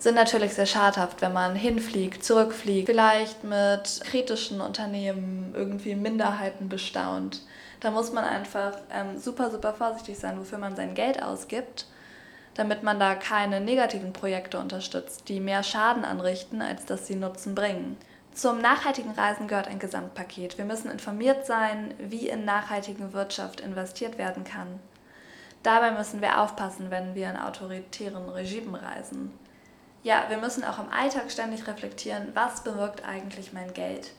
sind 0.00 0.14
natürlich 0.14 0.54
sehr 0.54 0.66
schadhaft, 0.66 1.20
wenn 1.20 1.34
man 1.34 1.54
hinfliegt, 1.54 2.24
zurückfliegt, 2.24 2.88
vielleicht 2.88 3.44
mit 3.44 4.00
kritischen 4.02 4.62
Unternehmen 4.62 5.54
irgendwie 5.54 5.94
Minderheiten 5.94 6.70
bestaunt. 6.70 7.42
Da 7.80 7.90
muss 7.90 8.12
man 8.12 8.24
einfach 8.24 8.78
ähm, 8.90 9.18
super, 9.18 9.50
super 9.50 9.74
vorsichtig 9.74 10.18
sein, 10.18 10.38
wofür 10.40 10.58
man 10.58 10.74
sein 10.74 10.94
Geld 10.94 11.22
ausgibt, 11.22 11.86
damit 12.54 12.82
man 12.82 12.98
da 12.98 13.14
keine 13.14 13.60
negativen 13.60 14.14
Projekte 14.14 14.58
unterstützt, 14.58 15.28
die 15.28 15.38
mehr 15.38 15.62
Schaden 15.62 16.06
anrichten, 16.06 16.62
als 16.62 16.86
dass 16.86 17.06
sie 17.06 17.16
Nutzen 17.16 17.54
bringen. 17.54 17.98
Zum 18.32 18.58
nachhaltigen 18.58 19.10
Reisen 19.10 19.48
gehört 19.48 19.68
ein 19.68 19.78
Gesamtpaket. 19.78 20.56
Wir 20.56 20.64
müssen 20.64 20.90
informiert 20.90 21.44
sein, 21.44 21.92
wie 21.98 22.28
in 22.28 22.46
nachhaltige 22.46 23.12
Wirtschaft 23.12 23.60
investiert 23.60 24.16
werden 24.16 24.44
kann. 24.44 24.80
Dabei 25.62 25.90
müssen 25.90 26.22
wir 26.22 26.40
aufpassen, 26.40 26.90
wenn 26.90 27.14
wir 27.14 27.28
in 27.28 27.36
autoritären 27.36 28.30
Regimen 28.30 28.74
reisen. 28.74 29.30
Ja, 30.02 30.24
wir 30.28 30.38
müssen 30.38 30.64
auch 30.64 30.78
im 30.78 30.88
Alltag 30.90 31.30
ständig 31.30 31.66
reflektieren, 31.66 32.28
was 32.34 32.62
bewirkt 32.64 33.04
eigentlich 33.04 33.52
mein 33.52 33.74
Geld. 33.74 34.12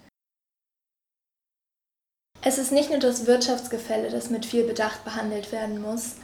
Es 2.44 2.58
ist 2.58 2.72
nicht 2.72 2.90
nur 2.90 3.00
das 3.00 3.26
Wirtschaftsgefälle, 3.26 4.10
das 4.10 4.30
mit 4.30 4.46
viel 4.46 4.64
Bedacht 4.64 5.04
behandelt 5.04 5.52
werden 5.52 5.82
muss, 5.82 6.16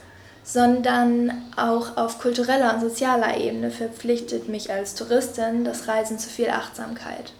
sondern 0.44 1.52
auch 1.56 1.96
auf 1.96 2.18
kultureller 2.18 2.74
und 2.74 2.80
sozialer 2.80 3.36
Ebene 3.36 3.70
verpflichtet 3.70 4.48
mich 4.48 4.72
als 4.72 4.94
Touristin 4.94 5.64
das 5.64 5.88
Reisen 5.88 6.18
zu 6.18 6.28
viel 6.28 6.50
Achtsamkeit. 6.50 7.32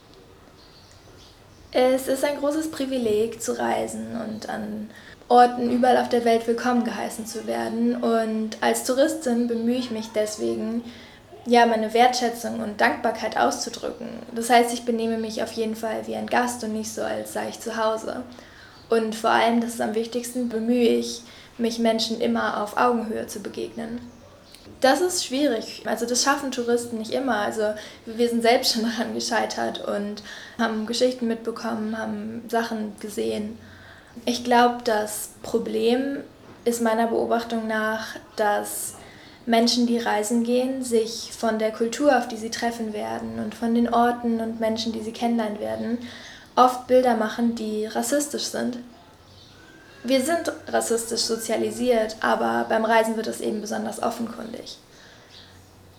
Es 1.70 2.08
ist 2.08 2.24
ein 2.24 2.38
großes 2.38 2.70
Privileg 2.70 3.42
zu 3.42 3.58
reisen 3.58 4.20
und 4.20 4.48
an 4.48 4.90
Orten 5.28 5.70
überall 5.70 5.98
auf 5.98 6.08
der 6.08 6.24
Welt 6.24 6.46
willkommen 6.46 6.84
geheißen 6.84 7.26
zu 7.26 7.46
werden. 7.46 8.02
Und 8.02 8.62
als 8.62 8.84
Touristin 8.84 9.46
bemühe 9.46 9.76
ich 9.76 9.90
mich 9.90 10.08
deswegen, 10.14 10.82
ja, 11.48 11.64
meine 11.64 11.94
Wertschätzung 11.94 12.60
und 12.60 12.80
Dankbarkeit 12.80 13.38
auszudrücken. 13.38 14.06
Das 14.34 14.50
heißt, 14.50 14.72
ich 14.74 14.84
benehme 14.84 15.16
mich 15.16 15.42
auf 15.42 15.52
jeden 15.52 15.76
Fall 15.76 16.06
wie 16.06 16.14
ein 16.14 16.26
Gast 16.26 16.62
und 16.62 16.74
nicht 16.74 16.92
so, 16.92 17.02
als 17.02 17.32
sei 17.32 17.48
ich 17.48 17.58
zu 17.58 17.76
Hause. 17.82 18.22
Und 18.90 19.14
vor 19.14 19.30
allem, 19.30 19.60
das 19.60 19.74
ist 19.74 19.80
am 19.80 19.94
wichtigsten, 19.94 20.50
bemühe 20.50 20.88
ich 20.88 21.22
mich 21.56 21.78
Menschen 21.78 22.20
immer 22.20 22.62
auf 22.62 22.76
Augenhöhe 22.76 23.26
zu 23.26 23.40
begegnen. 23.40 24.00
Das 24.82 25.00
ist 25.00 25.24
schwierig. 25.24 25.82
Also 25.86 26.04
das 26.04 26.22
schaffen 26.22 26.52
Touristen 26.52 26.98
nicht 26.98 27.12
immer. 27.12 27.36
Also 27.38 27.72
wir 28.04 28.28
sind 28.28 28.42
selbst 28.42 28.74
schon 28.74 28.82
daran 28.98 29.14
gescheitert 29.14 29.86
und 29.88 30.22
haben 30.58 30.86
Geschichten 30.86 31.26
mitbekommen, 31.26 31.96
haben 31.96 32.44
Sachen 32.48 32.92
gesehen. 33.00 33.58
Ich 34.26 34.44
glaube, 34.44 34.78
das 34.84 35.30
Problem 35.42 36.18
ist 36.66 36.82
meiner 36.82 37.06
Beobachtung 37.06 37.66
nach, 37.66 38.16
dass 38.36 38.97
Menschen, 39.48 39.86
die 39.86 39.98
reisen 39.98 40.44
gehen, 40.44 40.84
sich 40.84 41.30
von 41.32 41.58
der 41.58 41.72
Kultur, 41.72 42.18
auf 42.18 42.28
die 42.28 42.36
sie 42.36 42.50
treffen 42.50 42.92
werden 42.92 43.38
und 43.38 43.54
von 43.54 43.74
den 43.74 43.92
Orten 43.92 44.40
und 44.40 44.60
Menschen, 44.60 44.92
die 44.92 45.00
sie 45.00 45.12
kennenlernen 45.12 45.58
werden, 45.58 45.98
oft 46.54 46.86
Bilder 46.86 47.16
machen, 47.16 47.54
die 47.54 47.86
rassistisch 47.86 48.44
sind. 48.44 48.78
Wir 50.04 50.20
sind 50.20 50.52
rassistisch 50.68 51.22
sozialisiert, 51.22 52.16
aber 52.20 52.66
beim 52.68 52.84
Reisen 52.84 53.16
wird 53.16 53.26
es 53.26 53.40
eben 53.40 53.62
besonders 53.62 54.02
offenkundig. 54.02 54.76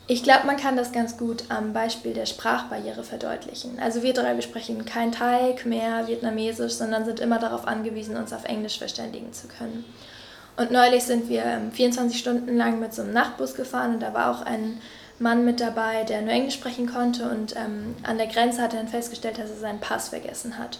Ich 0.05 0.23
glaube, 0.23 0.45
man 0.45 0.57
kann 0.57 0.77
das 0.77 0.91
ganz 0.91 1.17
gut 1.17 1.43
am 1.49 1.73
Beispiel 1.73 2.13
der 2.13 2.27
Sprachbarriere 2.27 3.03
verdeutlichen. 3.03 3.79
Also 3.79 4.03
wir 4.03 4.13
drei 4.13 4.35
besprechen 4.35 4.85
kein 4.85 5.11
Thai, 5.11 5.53
Khmer, 5.53 6.07
Vietnamesisch, 6.07 6.73
sondern 6.73 7.05
sind 7.05 7.19
immer 7.19 7.39
darauf 7.39 7.67
angewiesen, 7.67 8.15
uns 8.15 8.31
auf 8.31 8.45
Englisch 8.45 8.77
verständigen 8.77 9.33
zu 9.33 9.47
können. 9.47 9.85
Und 10.59 10.71
neulich 10.71 11.05
sind 11.05 11.29
wir 11.29 11.61
24 11.71 11.97
ähm, 11.97 12.19
Stunden 12.19 12.57
lang 12.57 12.81
mit 12.81 12.93
so 12.93 13.01
einem 13.01 13.13
Nachtbus 13.13 13.55
gefahren 13.55 13.93
und 13.93 14.01
da 14.01 14.13
war 14.13 14.29
auch 14.29 14.41
ein 14.41 14.81
Mann 15.17 15.45
mit 15.45 15.61
dabei, 15.61 16.03
der 16.03 16.21
nur 16.21 16.33
Englisch 16.33 16.55
sprechen 16.55 16.85
konnte 16.85 17.29
und 17.29 17.55
ähm, 17.55 17.95
an 18.03 18.17
der 18.17 18.27
Grenze 18.27 18.61
hat 18.61 18.73
er 18.73 18.81
dann 18.81 18.89
festgestellt, 18.89 19.37
dass 19.37 19.49
er 19.51 19.55
seinen 19.55 19.79
Pass 19.79 20.09
vergessen 20.09 20.57
hat. 20.57 20.79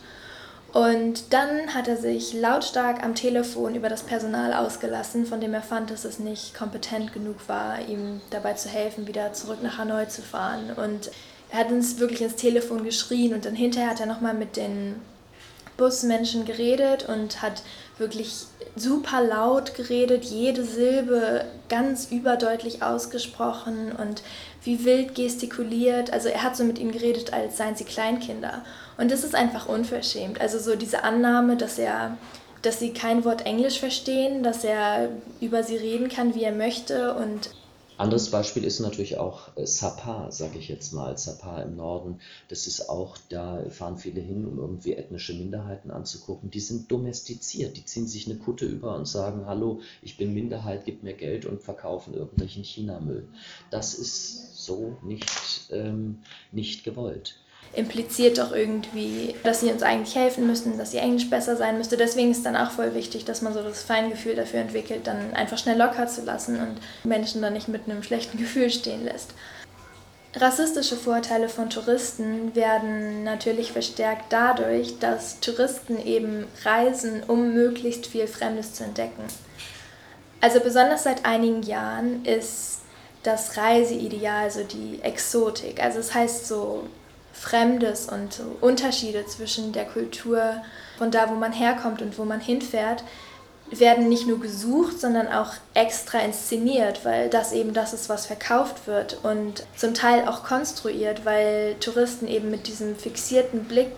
Und 0.74 1.32
dann 1.32 1.74
hat 1.74 1.88
er 1.88 1.96
sich 1.96 2.34
lautstark 2.34 3.04
am 3.04 3.16
Telefon 3.16 3.74
über 3.74 3.88
das 3.88 4.04
Personal 4.04 4.54
ausgelassen, 4.54 5.26
von 5.26 5.40
dem 5.40 5.54
er 5.54 5.62
fand, 5.62 5.92
dass 5.92 6.04
es 6.04 6.20
nicht 6.20 6.54
kompetent 6.54 7.14
genug 7.14 7.38
war, 7.48 7.80
ihm 7.88 8.20
dabei 8.32 8.56
zu 8.56 8.68
helfen, 8.68 9.08
wieder 9.08 9.32
zurück 9.32 9.64
nach 9.64 9.78
Hanoi 9.78 10.10
zu 10.10 10.22
fahren. 10.22 10.74
Und 10.76 11.10
er 11.52 11.60
hat 11.60 11.72
uns 11.72 12.00
wirklich 12.00 12.22
ins 12.22 12.36
Telefon 12.36 12.84
geschrien 12.84 13.34
und 13.34 13.46
dann 13.46 13.56
hinterher 13.56 13.92
hat 13.92 14.02
er 14.02 14.08
nochmal 14.08 14.34
mit 14.34 14.58
den 14.58 14.96
Busmenschen 15.78 16.44
geredet 16.44 17.08
und 17.08 17.42
hat 17.42 17.64
wirklich 18.00 18.46
super 18.76 19.22
laut 19.22 19.76
geredet, 19.76 20.26
jede 20.26 20.64
Silbe 20.64 21.46
ganz 21.68 22.12
überdeutlich 22.12 22.82
ausgesprochen 22.82 23.92
und 23.92 24.24
wie 24.64 24.86
wild 24.86 25.16
gestikuliert. 25.16 26.12
Also 26.12 26.30
er 26.30 26.44
hat 26.44 26.56
so 26.56 26.64
mit 26.64 26.80
ihnen 26.80 26.92
geredet, 26.92 27.34
als 27.34 27.58
seien 27.58 27.76
sie 27.76 27.84
Kleinkinder. 27.84 28.64
Und 28.98 29.12
das 29.12 29.24
ist 29.24 29.36
einfach 29.36 29.68
unverschämt. 29.68 30.42
Also 30.42 30.60
so 30.60 30.76
diese 30.76 31.04
Annahme, 31.04 31.58
dass 31.58 31.78
er 31.78 32.18
dass 32.62 32.80
sie 32.80 32.92
kein 32.92 33.24
Wort 33.24 33.46
Englisch 33.46 33.80
verstehen, 33.80 34.44
dass 34.44 34.64
er 34.64 35.10
über 35.40 35.64
sie 35.64 35.78
reden 35.78 36.10
kann, 36.10 36.36
wie 36.36 36.44
er 36.44 36.52
möchte 36.52 37.14
und 37.14 37.50
anderes 38.00 38.32
Beispiel 38.32 38.64
ist 38.64 38.80
natürlich 38.80 39.18
auch 39.18 39.56
äh, 39.58 39.66
Sapa, 39.66 40.32
sage 40.32 40.58
ich 40.58 40.70
jetzt 40.70 40.94
mal. 40.94 41.18
Sapa 41.18 41.62
im 41.62 41.76
Norden, 41.76 42.20
das 42.48 42.66
ist 42.66 42.90
auch, 42.90 43.18
da 43.30 43.64
fahren 43.70 43.98
viele 43.98 44.22
hin, 44.22 44.46
um 44.46 44.58
irgendwie 44.58 44.94
ethnische 44.94 45.34
Minderheiten 45.34 45.92
anzugucken. 45.92 46.50
Die 46.50 46.60
sind 46.60 46.92
domestiziert, 46.92 47.78
die 47.78 47.86
ziehen 47.86 48.08
sich 48.08 48.28
eine 48.28 48.40
Kutte 48.40 48.66
über 48.66 48.96
und 48.96 49.08
sagen, 49.08 49.46
hallo, 49.46 49.82
ich 50.02 50.18
bin 50.18 50.34
Minderheit, 50.34 50.86
gib 50.86 51.04
mir 51.04 51.14
Geld 51.14 51.46
und 51.46 51.62
verkaufen 51.62 52.14
irgendwelchen 52.14 52.64
Chinamüll. 52.64 53.28
Das 53.70 53.94
ist 53.94 54.66
so 54.66 54.98
nicht, 55.04 55.70
ähm, 55.72 56.20
nicht 56.52 56.84
gewollt 56.84 57.36
impliziert 57.74 58.40
doch 58.40 58.52
irgendwie, 58.52 59.36
dass 59.44 59.62
sie 59.62 59.72
uns 59.72 59.84
eigentlich 59.84 60.16
helfen 60.16 60.48
müssen, 60.48 60.78
dass 60.78 60.94
ihr 60.94 61.02
Englisch 61.02 61.30
besser 61.30 61.56
sein 61.56 61.78
müsste. 61.78 61.98
Deswegen 61.98 62.32
ist 62.32 62.46
dann 62.46 62.56
auch 62.56 62.72
voll 62.72 62.96
wichtig, 62.96 63.26
dass 63.26 63.42
man 63.42 63.54
so 63.54 63.62
das 63.62 63.84
Feingefühl 63.84 64.36
dafür 64.36 64.62
entwickelt, 64.62 65.06
dann 65.06 65.34
einfach 65.34 65.58
schnell 65.58 65.78
locker 65.78 66.08
zu 66.08 66.24
lassen 66.24 66.60
und 66.60 66.78
Menschen 67.04 67.42
dann 67.42 67.54
nicht 67.54 67.68
mit 67.68 67.84
einem 67.88 68.04
schlechten 68.04 68.38
Gefühl 68.40 68.70
stehen 68.70 69.06
lässt. 69.06 69.34
Rassistische 70.36 70.96
Vorteile 70.96 71.50
von 71.50 71.72
Touristen 71.72 72.54
werden 72.56 73.24
natürlich 73.24 73.72
verstärkt 73.72 74.26
dadurch, 74.30 75.00
dass 75.00 75.40
Touristen 75.40 76.00
eben 76.06 76.46
reisen, 76.64 77.24
um 77.28 77.54
möglichst 77.54 78.06
viel 78.06 78.28
Fremdes 78.28 78.74
zu 78.74 78.84
entdecken. 78.84 79.24
Also 80.40 80.60
besonders 80.60 81.04
seit 81.04 81.26
einigen 81.26 81.64
Jahren 81.64 82.24
ist 82.26 82.82
das 83.24 83.58
Reiseideal 83.58 84.50
so 84.52 84.64
die 84.64 85.00
Exotik. 85.02 85.82
Also 85.84 86.00
es 86.00 86.08
das 86.08 86.16
heißt 86.16 86.48
so 86.48 86.88
Fremdes 87.40 88.08
und 88.08 88.42
Unterschiede 88.62 89.26
zwischen 89.26 89.72
der 89.72 89.86
Kultur 89.86 90.62
von 90.98 91.10
da, 91.10 91.30
wo 91.30 91.36
man 91.36 91.54
herkommt 91.54 92.02
und 92.02 92.18
wo 92.18 92.26
man 92.26 92.42
hinfährt, 92.42 93.04
werden 93.72 94.10
nicht 94.10 94.28
nur 94.28 94.40
gesucht, 94.40 95.00
sondern 95.00 95.28
auch 95.28 95.54
extra 95.74 96.20
inszeniert, 96.20 97.06
weil 97.06 97.30
das 97.30 97.54
eben 97.54 97.74
das 97.74 97.94
ist, 97.94 98.10
was 98.10 98.26
verkauft 98.26 98.88
wird 98.88 99.20
und 99.24 99.64
zum 99.76 99.94
Teil 99.94 100.28
auch 100.28 100.44
konstruiert, 100.44 101.24
weil 101.24 101.76
Touristen 101.80 102.28
eben 102.28 102.50
mit 102.50 102.68
diesem 102.68 102.96
fixierten 102.96 103.66
Blick 103.66 103.92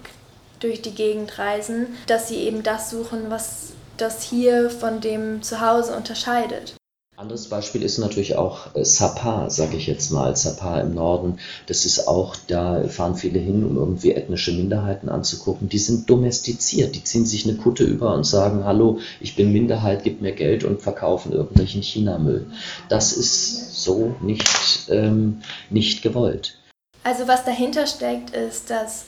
durch 0.59 0.81
die 0.81 0.93
Gegend 0.93 1.39
reisen, 1.39 1.97
dass 2.07 2.27
sie 2.27 2.37
eben 2.37 2.63
das 2.63 2.89
suchen, 2.89 3.29
was 3.29 3.73
das 3.97 4.21
hier 4.23 4.69
von 4.69 5.01
dem 5.01 5.41
Zuhause 5.41 5.95
unterscheidet. 5.95 6.75
Anderes 7.21 7.49
Beispiel 7.49 7.83
ist 7.83 7.99
natürlich 7.99 8.35
auch 8.35 8.75
äh, 8.75 8.83
Sapa, 8.83 9.47
sage 9.51 9.77
ich 9.77 9.85
jetzt 9.85 10.09
mal. 10.11 10.35
Sapa 10.35 10.79
im 10.81 10.95
Norden, 10.95 11.37
das 11.67 11.85
ist 11.85 12.07
auch, 12.07 12.35
da 12.47 12.83
fahren 12.87 13.15
viele 13.15 13.37
hin, 13.37 13.63
um 13.63 13.77
irgendwie 13.77 14.13
ethnische 14.13 14.51
Minderheiten 14.51 15.07
anzugucken. 15.07 15.69
Die 15.69 15.77
sind 15.77 16.09
domestiziert, 16.09 16.95
die 16.95 17.03
ziehen 17.03 17.27
sich 17.27 17.47
eine 17.47 17.57
Kutte 17.57 17.83
über 17.83 18.15
und 18.15 18.23
sagen, 18.23 18.65
hallo, 18.65 19.01
ich 19.19 19.35
bin 19.35 19.53
Minderheit, 19.53 20.03
gib 20.03 20.19
mir 20.21 20.31
Geld 20.31 20.63
und 20.63 20.81
verkaufen 20.81 21.31
irgendwelchen 21.31 21.83
Chinamüll. 21.83 22.47
Das 22.89 23.13
ist 23.13 23.83
so 23.83 24.15
nicht, 24.21 24.89
ähm, 24.89 25.43
nicht 25.69 26.01
gewollt. 26.01 26.57
Also 27.03 27.27
was 27.27 27.45
dahinter 27.45 27.85
steckt, 27.85 28.31
ist, 28.31 28.71
dass 28.71 29.05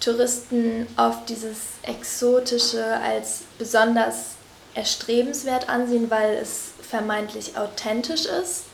Touristen 0.00 0.86
oft 0.96 1.28
dieses 1.28 1.58
Exotische 1.82 2.82
als 2.82 3.42
besonders 3.58 4.36
erstrebenswert 4.74 5.68
ansehen, 5.68 6.10
weil 6.10 6.38
es 6.40 6.71
vermeintlich 6.92 7.56
authentisch 7.56 8.26
ist. 8.26 8.64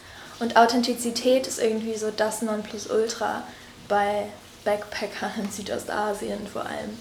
Und 0.40 0.56
Authentizität 0.56 1.46
ist 1.46 1.60
irgendwie 1.60 1.96
so 1.96 2.10
das 2.10 2.42
Nonplusultra 2.42 3.44
bei 3.88 4.26
Backpackern 4.64 5.44
in 5.44 5.50
Südostasien 5.50 6.46
vor 6.52 6.62
allem. 6.62 6.98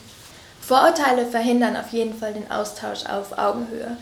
Vorurteile 0.61 1.25
verhindern 1.25 1.75
auf 1.75 1.91
jeden 1.91 2.17
Fall 2.17 2.33
den 2.33 2.49
Austausch 2.51 3.05
auf 3.05 3.37
Augenhöhe. 3.37 3.97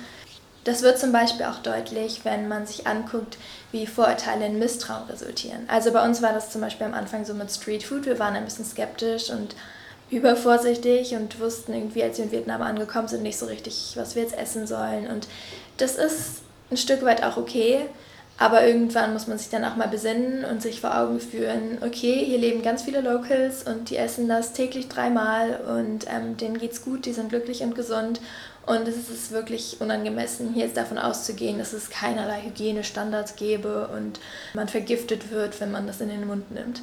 Das 0.66 0.82
wird 0.82 1.00
zum 1.00 1.12
Beispiel 1.12 1.46
auch 1.46 1.60
deutlich, 1.60 2.22
wenn 2.26 2.48
man 2.48 2.66
sich 2.66 2.86
anguckt, 2.86 3.38
wie 3.72 3.88
Vorurteile 3.88 4.48
in 4.48 4.60
Misstrauen 4.60 5.08
resultieren. 5.10 5.66
Also 5.68 5.94
bei 5.94 6.04
uns 6.04 6.22
war 6.22 6.34
das 6.34 6.50
zum 6.50 6.62
Beispiel 6.62 6.88
am 6.88 6.94
Anfang 6.94 7.24
so 7.24 7.34
mit 7.34 7.52
Streetfood. 7.52 8.06
Wir 8.06 8.20
waren 8.20 8.36
ein 8.36 8.46
bisschen 8.46 8.66
skeptisch 8.66 9.30
und 9.30 9.56
übervorsichtig 10.10 11.14
und 11.16 11.40
wussten 11.40 11.74
irgendwie, 11.74 12.04
als 12.04 12.18
wir 12.18 12.26
in 12.26 12.32
Vietnam 12.32 12.62
angekommen 12.62 13.08
sind, 13.08 13.24
nicht 13.24 13.38
so 13.38 13.46
richtig, 13.46 13.94
was 13.96 14.16
wir 14.16 14.24
jetzt 14.24 14.38
essen 14.38 14.68
sollen. 14.68 15.08
Und 15.08 15.28
das 15.78 15.96
ist 15.96 16.45
ein 16.72 16.78
Stück 16.78 17.04
weit 17.04 17.24
auch 17.24 17.38
okay, 17.38 17.88
Aber 18.38 18.68
irgendwann 18.68 19.14
muss 19.14 19.28
man 19.28 19.38
sich 19.38 19.50
dann 19.50 19.64
auch 19.64 19.78
mal 19.78 19.88
besinnen 19.88 20.44
und 20.44 20.62
sich 20.62 20.82
vor 20.82 20.98
Augen 20.98 21.22
führen, 21.22 21.78
okay, 21.82 22.22
hier 22.26 22.38
leben 22.38 22.64
ganz 22.64 22.82
viele 22.82 23.00
Locals 23.00 23.64
und 23.64 23.90
die 23.90 23.96
essen 23.96 24.28
das 24.28 24.52
täglich 24.52 24.90
dreimal 24.90 25.62
und 25.62 26.06
ähm, 26.14 26.36
denen 26.36 26.58
geht's 26.58 26.84
gut, 26.84 27.06
die 27.06 27.14
sind 27.14 27.30
glücklich 27.30 27.62
und 27.62 27.76
gesund. 27.76 28.20
Und 28.66 28.88
es 28.88 28.98
ist 29.10 29.32
wirklich 29.32 29.78
unangemessen, 29.80 30.54
hier 30.54 30.66
jetzt 30.66 30.76
davon 30.76 30.98
auszugehen, 30.98 31.60
dass 31.60 31.72
es 31.72 31.92
keinerlei 31.92 32.42
Hygienestandards 32.42 33.36
gäbe 33.36 33.90
und 33.96 34.20
man 34.54 34.68
vergiftet 34.68 35.32
wird, 35.32 35.62
wenn 35.62 35.72
man 35.72 35.88
das 35.88 36.02
in 36.02 36.10
den 36.10 36.28
Mund 36.28 36.52
nimmt. 36.52 36.82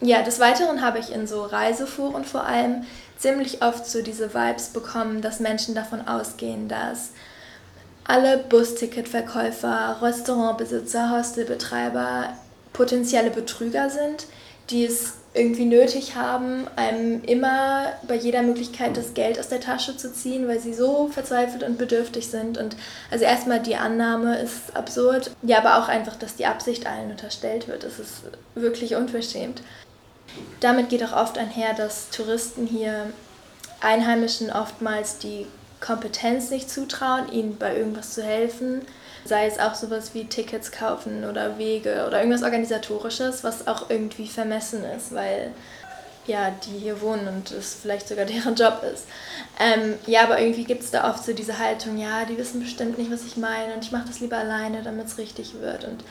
Ja, 0.00 0.22
des 0.22 0.38
Weiteren 0.38 0.82
habe 0.82 0.98
ich 0.98 1.12
in 1.12 1.26
so 1.26 1.42
Reiseforen 1.42 2.24
vor 2.24 2.44
allem 2.44 2.84
ziemlich 3.18 3.62
oft 3.62 3.86
so 3.86 4.02
diese 4.02 4.34
Vibes 4.34 4.68
bekommen, 4.68 5.22
dass 5.22 5.40
Menschen 5.40 5.74
davon 5.74 6.06
ausgehen, 6.06 6.68
dass 6.68 7.12
alle 8.04 8.38
Busticketverkäufer, 8.38 9.98
Restaurantbesitzer, 10.02 11.16
Hostelbetreiber 11.16 12.34
potenzielle 12.72 13.30
Betrüger 13.30 13.88
sind, 13.88 14.26
die 14.70 14.84
es 14.84 15.14
irgendwie 15.32 15.64
nötig 15.64 16.14
haben, 16.14 16.68
einem 16.76 17.22
immer 17.24 17.86
bei 18.06 18.14
jeder 18.14 18.42
Möglichkeit 18.42 18.96
das 18.96 19.14
Geld 19.14 19.40
aus 19.40 19.48
der 19.48 19.60
Tasche 19.60 19.96
zu 19.96 20.12
ziehen, 20.12 20.46
weil 20.46 20.60
sie 20.60 20.72
so 20.72 21.08
verzweifelt 21.08 21.64
und 21.64 21.76
bedürftig 21.76 22.28
sind. 22.28 22.56
Und 22.56 22.76
also 23.10 23.24
erstmal 23.24 23.60
die 23.60 23.74
Annahme 23.74 24.38
ist 24.38 24.76
absurd, 24.76 25.32
ja, 25.42 25.58
aber 25.58 25.78
auch 25.78 25.88
einfach, 25.88 26.14
dass 26.14 26.36
die 26.36 26.46
Absicht 26.46 26.86
allen 26.86 27.10
unterstellt 27.10 27.66
wird. 27.66 27.82
Das 27.82 27.98
ist 27.98 28.22
wirklich 28.54 28.94
unverschämt. 28.94 29.62
Damit 30.60 30.88
geht 30.88 31.02
auch 31.04 31.16
oft 31.16 31.36
einher, 31.36 31.74
dass 31.74 32.10
Touristen 32.10 32.66
hier 32.66 33.06
Einheimischen 33.80 34.50
oftmals 34.50 35.18
die 35.18 35.46
Kompetenz 35.84 36.50
nicht 36.50 36.70
zutrauen, 36.70 37.30
ihnen 37.30 37.58
bei 37.58 37.76
irgendwas 37.76 38.14
zu 38.14 38.22
helfen. 38.22 38.82
Sei 39.26 39.46
es 39.46 39.58
auch 39.58 39.74
sowas 39.74 40.14
wie 40.14 40.24
Tickets 40.24 40.72
kaufen 40.72 41.24
oder 41.24 41.58
Wege 41.58 42.04
oder 42.06 42.18
irgendwas 42.18 42.42
Organisatorisches, 42.42 43.44
was 43.44 43.66
auch 43.66 43.90
irgendwie 43.90 44.26
vermessen 44.26 44.82
ist, 44.84 45.14
weil 45.14 45.52
ja, 46.26 46.50
die 46.50 46.78
hier 46.78 47.02
wohnen 47.02 47.28
und 47.28 47.50
es 47.50 47.74
vielleicht 47.74 48.08
sogar 48.08 48.24
deren 48.24 48.54
Job 48.54 48.82
ist. 48.92 49.06
Ähm, 49.60 49.94
ja, 50.06 50.22
aber 50.22 50.40
irgendwie 50.40 50.64
gibt 50.64 50.82
es 50.82 50.90
da 50.90 51.10
oft 51.10 51.24
so 51.24 51.34
diese 51.34 51.58
Haltung, 51.58 51.98
ja, 51.98 52.24
die 52.24 52.38
wissen 52.38 52.60
bestimmt 52.60 52.96
nicht, 52.96 53.12
was 53.12 53.26
ich 53.26 53.36
meine 53.36 53.74
und 53.74 53.84
ich 53.84 53.92
mache 53.92 54.06
das 54.06 54.20
lieber 54.20 54.38
alleine, 54.38 54.82
damit 54.82 55.06
es 55.06 55.18
richtig 55.18 55.60
wird. 55.60 55.84
Und 55.84 56.02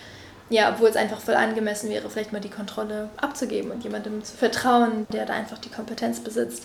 ja, 0.50 0.72
obwohl 0.72 0.90
es 0.90 0.96
einfach 0.96 1.20
voll 1.20 1.36
angemessen 1.36 1.90
wäre, 1.90 2.10
vielleicht 2.12 2.32
mal 2.32 2.40
die 2.40 2.50
Kontrolle 2.50 3.10
abzugeben 3.18 3.72
und 3.72 3.84
jemandem 3.84 4.24
zu 4.24 4.38
vertrauen, 4.38 5.08
der 5.12 5.26
da 5.26 5.34
einfach 5.34 5.58
die 5.58 5.72
Kompetenz 5.72 6.20
besitzt. 6.20 6.64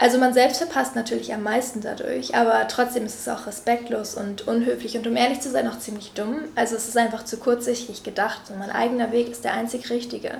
Also 0.00 0.16
man 0.16 0.32
selbst 0.32 0.56
verpasst 0.56 0.96
natürlich 0.96 1.34
am 1.34 1.42
meisten 1.42 1.82
dadurch, 1.82 2.34
aber 2.34 2.66
trotzdem 2.68 3.04
ist 3.04 3.20
es 3.20 3.28
auch 3.28 3.46
respektlos 3.46 4.14
und 4.14 4.48
unhöflich 4.48 4.96
und 4.96 5.06
um 5.06 5.14
ehrlich 5.14 5.40
zu 5.40 5.50
sein 5.50 5.68
auch 5.68 5.78
ziemlich 5.78 6.12
dumm. 6.12 6.44
Also 6.54 6.74
es 6.74 6.88
ist 6.88 6.96
einfach 6.96 7.26
zu 7.26 7.36
kurzsichtig 7.36 8.02
gedacht 8.02 8.40
und 8.48 8.58
mein 8.58 8.70
eigener 8.70 9.12
Weg 9.12 9.28
ist 9.28 9.44
der 9.44 9.52
einzig 9.52 9.90
richtige. 9.90 10.38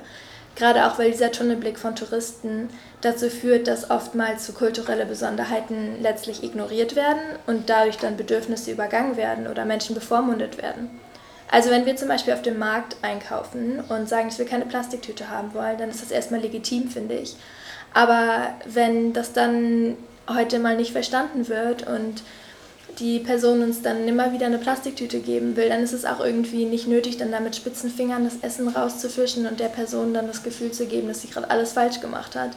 Gerade 0.56 0.86
auch 0.86 0.98
weil 0.98 1.10
dieser 1.10 1.30
Tunnelblick 1.30 1.78
von 1.78 1.94
Touristen 1.94 2.70
dazu 3.02 3.28
führt, 3.28 3.68
dass 3.68 3.90
oftmals 3.90 4.46
so 4.46 4.54
kulturelle 4.54 5.04
Besonderheiten 5.04 6.00
letztlich 6.00 6.42
ignoriert 6.42 6.96
werden 6.96 7.20
und 7.46 7.68
dadurch 7.68 7.98
dann 7.98 8.16
Bedürfnisse 8.16 8.70
übergangen 8.70 9.18
werden 9.18 9.46
oder 9.46 9.66
Menschen 9.66 9.94
bevormundet 9.94 10.56
werden. 10.56 10.88
Also 11.50 11.68
wenn 11.68 11.84
wir 11.84 11.96
zum 11.96 12.08
Beispiel 12.08 12.32
auf 12.32 12.40
dem 12.40 12.58
Markt 12.58 12.96
einkaufen 13.02 13.80
und 13.90 14.08
sagen, 14.08 14.30
dass 14.30 14.38
wir 14.38 14.46
keine 14.46 14.64
Plastiktüte 14.64 15.28
haben 15.28 15.52
wollen, 15.52 15.76
dann 15.76 15.90
ist 15.90 16.00
das 16.00 16.12
erstmal 16.12 16.40
legitim, 16.40 16.88
finde 16.88 17.16
ich. 17.16 17.36
Aber 17.92 18.54
wenn 18.66 19.12
das 19.12 19.32
dann 19.32 19.96
heute 20.28 20.58
mal 20.58 20.76
nicht 20.76 20.92
verstanden 20.92 21.48
wird 21.48 21.86
und 21.86 22.22
die 22.98 23.20
Person 23.20 23.62
uns 23.62 23.82
dann 23.82 24.06
immer 24.06 24.32
wieder 24.32 24.46
eine 24.46 24.58
Plastiktüte 24.58 25.20
geben 25.20 25.56
will, 25.56 25.68
dann 25.68 25.82
ist 25.82 25.92
es 25.92 26.04
auch 26.04 26.20
irgendwie 26.20 26.66
nicht 26.66 26.86
nötig, 26.86 27.16
dann 27.16 27.32
da 27.32 27.40
mit 27.40 27.56
spitzen 27.56 27.90
Fingern 27.90 28.24
das 28.24 28.38
Essen 28.42 28.68
rauszufischen 28.68 29.46
und 29.46 29.60
der 29.60 29.68
Person 29.68 30.12
dann 30.12 30.26
das 30.26 30.42
Gefühl 30.42 30.72
zu 30.72 30.86
geben, 30.86 31.08
dass 31.08 31.22
sie 31.22 31.28
gerade 31.28 31.50
alles 31.50 31.72
falsch 31.72 32.00
gemacht 32.00 32.36
hat. 32.36 32.50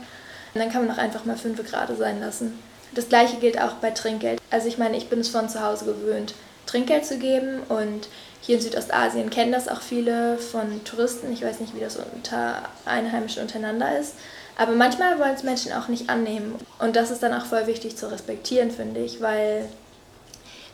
Und 0.53 0.61
dann 0.61 0.71
kann 0.71 0.85
man 0.85 0.95
auch 0.95 0.99
einfach 0.99 1.25
mal 1.25 1.37
fünf 1.37 1.63
gerade 1.63 1.95
sein 1.95 2.19
lassen. 2.19 2.59
Das 2.93 3.09
gleiche 3.09 3.37
gilt 3.37 3.59
auch 3.59 3.73
bei 3.73 3.91
Trinkgeld. 3.91 4.39
Also 4.51 4.67
ich 4.67 4.77
meine, 4.77 4.97
ich 4.97 5.09
bin 5.09 5.19
es 5.19 5.29
von 5.29 5.49
zu 5.49 5.63
Hause 5.65 5.85
gewöhnt, 5.85 6.35
Trinkgeld 6.65 7.05
zu 7.05 7.17
geben 7.17 7.61
und 7.69 8.07
hier 8.41 8.55
in 8.55 8.61
Südostasien 8.61 9.29
kennen 9.29 9.51
das 9.51 9.67
auch 9.67 9.81
viele 9.81 10.37
von 10.37 10.83
Touristen. 10.83 11.31
Ich 11.31 11.43
weiß 11.43 11.59
nicht, 11.59 11.75
wie 11.75 11.79
das 11.79 11.97
unter 11.97 12.63
Einheimischen 12.85 13.41
untereinander 13.41 13.97
ist. 13.97 14.15
Aber 14.57 14.73
manchmal 14.73 15.19
wollen 15.19 15.35
es 15.35 15.43
Menschen 15.43 15.73
auch 15.73 15.87
nicht 15.87 16.09
annehmen. 16.09 16.55
Und 16.79 16.95
das 16.95 17.11
ist 17.11 17.23
dann 17.23 17.33
auch 17.33 17.45
voll 17.45 17.67
wichtig 17.67 17.97
zu 17.97 18.11
respektieren, 18.11 18.71
finde 18.71 19.01
ich, 19.01 19.21
weil 19.21 19.67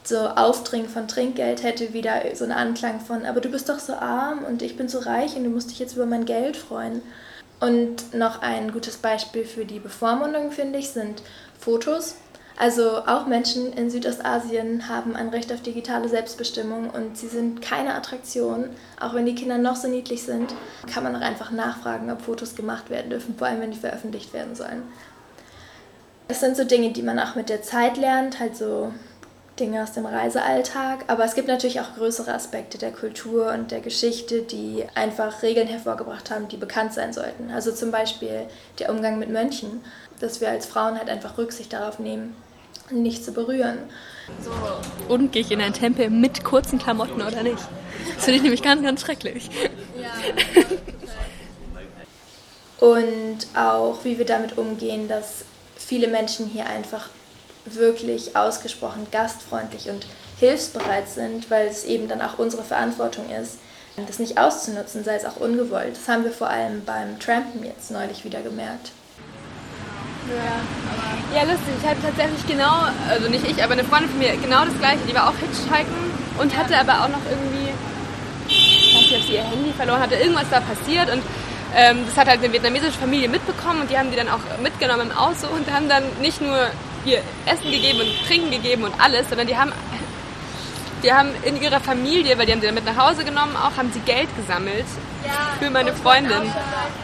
so 0.04 0.18
Aufdringen 0.18 0.90
von 0.90 1.08
Trinkgeld 1.08 1.64
hätte 1.64 1.94
wieder 1.94 2.24
so 2.34 2.44
einen 2.44 2.54
Anklang 2.54 3.00
von, 3.00 3.26
aber 3.26 3.42
du 3.42 3.50
bist 3.50 3.70
doch 3.70 3.80
so 3.80 3.94
arm 3.94 4.44
und 4.44 4.62
ich 4.62 4.76
bin 4.76 4.90
so 4.90 5.00
reich 5.00 5.36
und 5.36 5.44
du 5.44 5.50
musst 5.50 5.70
dich 5.70 5.80
jetzt 5.80 5.96
über 5.96 6.06
mein 6.06 6.26
Geld 6.26 6.58
freuen. 6.58 7.02
Und 7.60 8.14
noch 8.14 8.42
ein 8.42 8.72
gutes 8.72 8.98
Beispiel 8.98 9.44
für 9.44 9.66
die 9.66 9.80
Bevormundung, 9.80 10.52
finde 10.52 10.80
ich, 10.80 10.90
sind 10.90 11.22
Fotos. 11.60 12.16
Also 12.60 13.06
auch 13.06 13.26
Menschen 13.26 13.72
in 13.72 13.90
Südostasien 13.90 14.90
haben 14.90 15.16
ein 15.16 15.30
Recht 15.30 15.54
auf 15.54 15.62
digitale 15.62 16.10
Selbstbestimmung 16.10 16.90
und 16.90 17.18
sie 17.18 17.30
sind 17.30 17.62
keine 17.62 17.96
Attraktion. 17.96 18.72
Auch 19.00 19.14
wenn 19.14 19.26
die 19.26 19.34
Kinder 19.34 19.58
noch 19.58 19.78
so 19.78 19.88
niedlich 19.88 20.24
sind, 20.24 20.54
kann 20.94 21.04
man 21.04 21.16
auch 21.16 21.22
einfach 21.22 21.52
nachfragen, 21.52 22.12
ob 22.12 22.22
Fotos 22.22 22.58
gemacht 22.58 22.90
werden 22.90 23.12
dürfen, 23.12 23.38
vor 23.38 23.48
allem 23.48 23.62
wenn 23.62 23.72
die 23.72 23.80
veröffentlicht 23.80 24.34
werden 24.34 24.56
sollen. 24.56 24.84
Das 26.28 26.42
sind 26.42 26.58
so 26.58 26.66
Dinge, 26.66 26.92
die 26.92 27.02
man 27.02 27.18
auch 27.18 27.36
mit 27.36 27.48
der 27.48 27.62
Zeit 27.62 27.96
lernt, 27.96 28.42
halt 28.42 28.58
so 28.58 28.92
Dinge 29.58 29.82
aus 29.82 29.94
dem 29.94 30.06
Reisealltag. 30.06 31.06
Aber 31.08 31.24
es 31.24 31.36
gibt 31.36 31.48
natürlich 31.48 31.80
auch 31.80 31.96
größere 31.96 32.34
Aspekte 32.34 32.78
der 32.78 32.92
Kultur 32.92 33.54
und 33.54 33.72
der 33.72 33.80
Geschichte, 33.80 34.42
die 34.42 34.84
einfach 34.96 35.44
Regeln 35.44 35.70
hervorgebracht 35.70 36.30
haben, 36.30 36.50
die 36.50 36.58
bekannt 36.58 36.94
sein 36.94 37.14
sollten. 37.14 37.52
Also 37.52 37.72
zum 37.72 37.92
Beispiel 37.92 38.48
der 38.80 38.90
Umgang 38.90 39.18
mit 39.18 39.30
Mönchen, 39.30 39.82
dass 40.20 40.42
wir 40.42 40.50
als 40.50 40.66
Frauen 40.66 40.98
halt 40.98 41.10
einfach 41.10 41.38
Rücksicht 41.38 41.72
darauf 41.72 42.00
nehmen, 42.00 42.36
nicht 42.92 43.24
zu 43.24 43.32
berühren. 43.32 43.78
So. 44.44 44.52
Und 45.14 45.32
gehe 45.32 45.42
ich 45.42 45.52
in 45.52 45.62
einen 45.62 45.74
Tempel 45.74 46.10
mit 46.10 46.44
kurzen 46.44 46.80
Klamotten 46.80 47.22
oder 47.22 47.44
nicht? 47.44 47.58
Das 48.16 48.26
finde 48.26 48.38
ich 48.38 48.44
nämlich 48.44 48.62
ganz, 48.62 48.84
ganz 48.84 49.02
schrecklich. 49.02 49.50
Ja. 50.00 50.14
Und 52.80 53.48
auch, 53.56 54.04
wie 54.04 54.18
wir 54.18 54.26
damit 54.26 54.58
umgehen, 54.58 55.08
dass 55.08 55.44
viele 55.76 56.08
Menschen 56.08 56.48
hier 56.48 56.66
einfach 56.66 57.10
wirklich 57.66 58.36
ausgesprochen 58.36 59.08
gastfreundlich 59.12 59.90
und 59.90 60.06
hilfsbereit 60.40 61.10
sind, 61.10 61.52
weil 61.52 61.68
es 61.68 61.84
eben 61.84 62.08
dann 62.08 62.22
auch 62.22 62.40
unsere 62.40 62.64
Verantwortung 62.64 63.30
ist, 63.30 63.58
das 64.08 64.20
nicht 64.20 64.38
auszunutzen, 64.38 65.04
sei 65.04 65.16
es 65.16 65.26
auch 65.26 65.38
ungewollt. 65.38 65.98
Das 65.98 66.08
haben 66.08 66.24
wir 66.24 66.32
vor 66.32 66.50
allem 66.50 66.86
beim 66.86 67.20
Trampen 67.20 67.66
jetzt 67.66 67.92
neulich 67.92 68.24
wieder 68.24 68.42
gemerkt. 68.42 68.92
Ja, 70.28 71.40
ja 71.40 71.44
lustig. 71.44 71.74
Ich 71.82 71.88
hatte 71.88 72.02
tatsächlich 72.02 72.46
genau, 72.48 72.84
also 73.10 73.30
nicht 73.30 73.48
ich, 73.48 73.64
aber 73.64 73.74
eine 73.74 73.84
Freundin 73.84 74.10
von 74.10 74.20
mir, 74.20 74.36
genau 74.38 74.66
das 74.66 74.78
gleiche. 74.78 75.00
Die 75.08 75.16
war 75.16 75.30
auch 75.30 75.38
Hitchhiken 75.38 75.96
und 76.38 76.58
hatte 76.58 76.78
aber 76.78 77.04
auch 77.04 77.10
noch 77.10 77.24
irgendwie, 77.30 77.70
ich 78.48 78.96
weiß 78.96 79.02
nicht, 79.02 79.16
ob 79.16 79.28
sie 79.28 79.34
ihr 79.34 79.44
Handy 79.44 79.74
verloren 79.74 80.02
hatte, 80.02 80.16
irgendwas 80.16 80.50
da 80.50 80.60
passiert 80.60 81.12
und 81.12 81.24
ähm, 81.76 82.00
das 82.06 82.18
hat 82.18 82.28
halt 82.28 82.44
eine 82.44 82.52
vietnamesische 82.52 82.98
Familie 82.98 83.30
mitbekommen 83.30 83.82
und 83.82 83.90
die 83.92 83.98
haben 83.98 84.10
die 84.10 84.18
dann 84.18 84.30
auch 84.30 84.40
mitgenommen 84.62 85.12
im 85.12 85.18
Auto 85.18 85.48
und 85.56 85.72
haben 85.72 85.88
dann 85.88 86.04
nicht 86.20 86.42
nur 86.42 86.58
ihr 87.06 87.22
Essen 87.46 87.72
gegeben 87.72 88.00
und 88.02 88.28
Trinken 88.28 88.52
gegeben 88.52 88.84
und 88.84 88.94
alles, 89.00 89.30
sondern 89.30 89.48
die 89.48 89.56
haben 89.56 89.72
die 91.04 91.14
haben 91.14 91.30
in 91.44 91.62
ihrer 91.62 91.80
Familie, 91.80 92.38
weil 92.38 92.46
die 92.46 92.52
haben 92.52 92.62
sie 92.62 92.68
dann 92.68 92.76
mit 92.76 92.86
nach 92.86 92.98
Hause 92.98 93.24
genommen, 93.24 93.56
auch 93.56 93.78
haben 93.78 93.92
sie 93.94 94.00
Geld 94.02 94.28
gesammelt 94.36 94.86
ja, 95.26 95.32
für 95.60 95.70
meine 95.70 95.94
Freundin. 95.94 96.52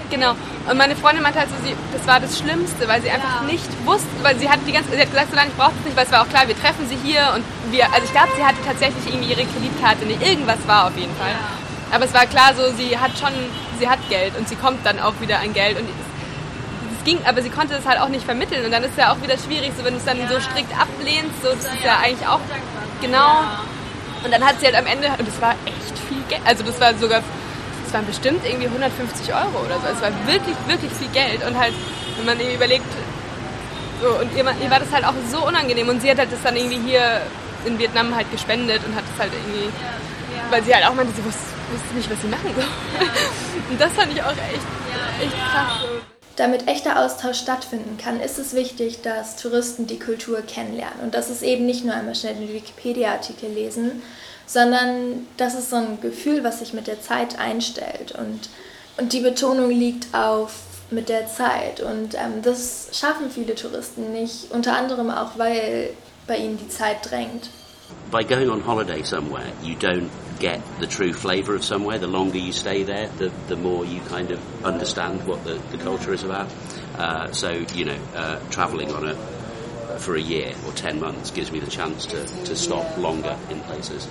Genau. 0.10 0.32
Und 0.70 0.78
meine 0.78 0.96
Freundin 0.96 1.24
meinte 1.24 1.40
halt 1.40 1.50
so, 1.50 1.56
sie, 1.64 1.76
das 1.94 2.06
war 2.08 2.20
das 2.20 2.38
Schlimmste, 2.38 2.88
weil 2.88 3.02
sie 3.02 3.10
einfach 3.10 3.42
ja. 3.42 3.48
nicht 3.48 3.70
wusste, 3.86 4.08
weil 4.22 4.38
sie 4.38 4.50
hat 4.50 4.60
die 4.68 4.72
ganze, 4.72 4.92
sie 4.92 5.00
hat 5.00 5.12
gesagt, 5.12 5.30
so 5.32 5.36
lange 5.36 5.50
ich 5.50 5.56
brauche 5.56 5.74
es 5.80 5.86
nicht, 5.86 5.96
weil 5.96 6.06
es 6.06 6.12
war 6.12 6.24
auch 6.24 6.30
klar, 6.30 6.48
wir 6.48 6.60
treffen 6.60 6.88
sie 6.90 6.98
hier 7.04 7.22
und 7.36 7.44
wir, 7.72 7.86
also 7.86 8.04
ich 8.04 8.12
glaube, 8.12 8.30
sie 8.36 8.44
hatte 8.44 8.58
tatsächlich 8.66 9.06
irgendwie 9.08 9.32
ihre 9.32 9.46
Kreditkarte 9.46 10.06
nicht, 10.06 10.22
irgendwas 10.22 10.60
war 10.68 10.88
auf 10.88 10.98
jeden 10.98 11.16
Fall. 11.16 11.32
Ja. 11.32 11.96
Aber 11.96 12.06
es 12.06 12.14
war 12.14 12.26
klar 12.26 12.54
so, 12.56 12.72
sie 12.76 12.98
hat 12.98 13.18
schon, 13.18 13.34
sie 13.80 13.88
hat 13.88 14.00
Geld 14.10 14.36
und 14.38 14.50
sie 14.50 14.56
kommt 14.56 14.86
dann 14.86 15.00
auch 15.00 15.14
wieder 15.22 15.40
an 15.40 15.54
Geld 15.54 15.80
und 15.80 15.88
es 15.88 17.06
ging, 17.06 17.20
aber 17.26 17.42
sie 17.42 17.50
konnte 17.50 17.76
das 17.76 17.86
halt 17.86 18.02
auch 18.02 18.10
nicht 18.10 18.26
vermitteln 18.26 18.66
und 18.66 18.72
dann 18.72 18.84
ist 18.84 18.92
es 18.92 18.98
ja 18.98 19.14
auch 19.14 19.22
wieder 19.22 19.38
schwierig, 19.38 19.72
so 19.78 19.86
wenn 19.86 19.94
du 19.94 20.00
es 20.00 20.06
dann 20.06 20.18
so 20.28 20.40
strikt 20.40 20.74
ablehnst, 20.74 21.42
so 21.44 21.50
das 21.50 21.66
ist 21.66 21.84
ja 21.84 22.00
eigentlich 22.04 22.28
auch 22.28 22.42
genau 23.00 23.46
und 24.26 24.32
dann 24.32 24.44
hat 24.44 24.60
sie 24.60 24.66
halt 24.66 24.76
am 24.76 24.88
Ende, 24.88 25.08
und 25.08 25.28
das 25.28 25.40
war 25.40 25.54
echt 25.66 25.98
viel 26.10 26.22
Geld, 26.28 26.42
also 26.46 26.64
das 26.64 26.80
war 26.82 26.94
sogar, 26.96 27.22
das 27.84 27.94
waren 27.94 28.06
bestimmt 28.08 28.44
irgendwie 28.44 28.66
150 28.66 29.34
Euro 29.34 29.64
oder 29.64 29.80
so. 29.80 29.88
Es 29.94 30.02
war 30.02 30.10
wirklich, 30.26 30.56
wirklich 30.68 30.92
viel 30.92 31.10
Geld. 31.10 31.46
Und 31.46 31.58
halt, 31.58 31.74
wenn 32.18 32.26
man 32.26 32.40
irgendwie 32.40 32.56
überlegt, 32.56 32.86
so, 34.02 34.10
und 34.20 34.36
ihr, 34.36 34.44
ihr 34.44 34.72
war 34.72 34.80
das 34.80 34.92
halt 34.92 35.06
auch 35.06 35.14
so 35.32 35.46
unangenehm. 35.46 35.88
Und 35.90 36.02
sie 36.02 36.10
hat 36.10 36.18
halt 36.18 36.32
das 36.32 36.42
dann 36.42 36.56
irgendwie 36.56 36.80
hier 36.90 37.22
in 37.66 37.78
Vietnam 37.78 38.16
halt 38.16 38.30
gespendet 38.32 38.82
und 38.86 38.96
hat 38.96 39.04
das 39.14 39.20
halt 39.20 39.34
irgendwie, 39.34 39.70
weil 40.50 40.64
sie 40.64 40.74
halt 40.74 40.86
auch 40.88 40.96
meinte, 40.96 41.14
sie 41.16 41.24
wusste, 41.24 41.42
wusste 41.72 41.96
nicht, 41.96 42.10
was 42.10 42.22
sie 42.22 42.28
machen 42.28 42.50
soll. 42.56 42.66
Und 43.70 43.82
das 43.82 43.92
fand 43.94 44.12
ich 44.14 44.22
auch 44.22 44.32
echt, 44.32 44.66
echt 45.22 45.34
krass. 45.52 46.15
Damit 46.36 46.68
echter 46.68 47.00
Austausch 47.00 47.40
stattfinden 47.40 47.98
kann, 47.98 48.20
ist 48.20 48.38
es 48.38 48.54
wichtig, 48.54 49.02
dass 49.02 49.38
Touristen 49.38 49.88
die 49.88 50.00
Kultur 50.00 50.42
kennenlernen. 50.42 51.00
Und 51.02 51.16
das 51.16 51.30
ist 51.30 51.44
eben 51.44 51.66
nicht 51.66 51.86
nur 51.86 51.94
einmal 51.94 52.16
schnell 52.16 52.36
den 52.36 52.54
Wikipedia-Artikel 52.54 53.50
lesen, 53.50 54.02
sondern 54.46 55.28
das 55.38 55.56
ist 55.56 55.70
so 55.70 55.78
ein 55.78 56.02
Gefühl, 56.02 56.44
was 56.44 56.60
sich 56.60 56.74
mit 56.74 56.88
der 56.88 57.02
Zeit 57.02 57.40
einstellt. 57.40 58.14
Und, 58.18 58.50
und 58.98 59.14
die 59.14 59.22
Betonung 59.22 59.70
liegt 59.70 60.14
auf 60.14 60.52
mit 60.92 61.10
der 61.10 61.28
Zeit. 61.28 61.80
Und 61.80 62.16
ähm, 62.16 62.42
das 62.44 62.90
schaffen 62.92 63.32
viele 63.32 63.56
Touristen 63.56 64.12
nicht, 64.12 64.52
unter 64.52 64.76
anderem 64.76 65.10
auch, 65.10 65.38
weil 65.38 65.92
bei 66.28 66.38
ihnen 66.38 66.58
die 66.58 66.70
Zeit 66.70 67.10
drängt. 67.10 67.50
By 68.12 68.24
going 68.24 68.50
on 68.50 68.62
holiday 68.62 69.04
somewhere, 69.04 69.52
you 69.64 69.76
don't 69.76 70.12
get 70.40 70.62
the 70.80 70.88
true 70.88 71.14
flavour 71.14 71.56
of 71.56 71.64
somewhere. 71.64 71.98
The 71.98 72.08
longer 72.08 72.38
you 72.38 72.52
stay 72.52 72.84
there, 72.84 73.08
the, 73.18 73.32
the 73.48 73.56
more 73.56 73.86
you 73.86 74.02
kind 74.02 74.32
of 74.32 74.40
understand 74.66 75.26
what 75.28 75.44
the, 75.44 75.56
the 75.72 75.78
culture 75.78 76.14
is 76.14 76.24
about. 76.24 76.50
Uh, 76.98 77.32
so, 77.32 77.52
you 77.74 77.86
know, 77.86 78.00
uh, 78.16 78.40
travelling 78.50 78.92
on 78.92 79.08
a 79.08 79.16
for 80.00 80.16
a 80.16 80.22
year 80.22 80.54
or 80.66 80.74
10 80.74 81.00
months 81.00 81.32
gives 81.32 81.52
me 81.52 81.60
the 81.60 81.70
chance 81.70 82.06
to, 82.06 82.26
to 82.46 82.56
stop 82.56 82.98
longer 82.98 83.38
in 83.50 83.60
places. 83.62 84.08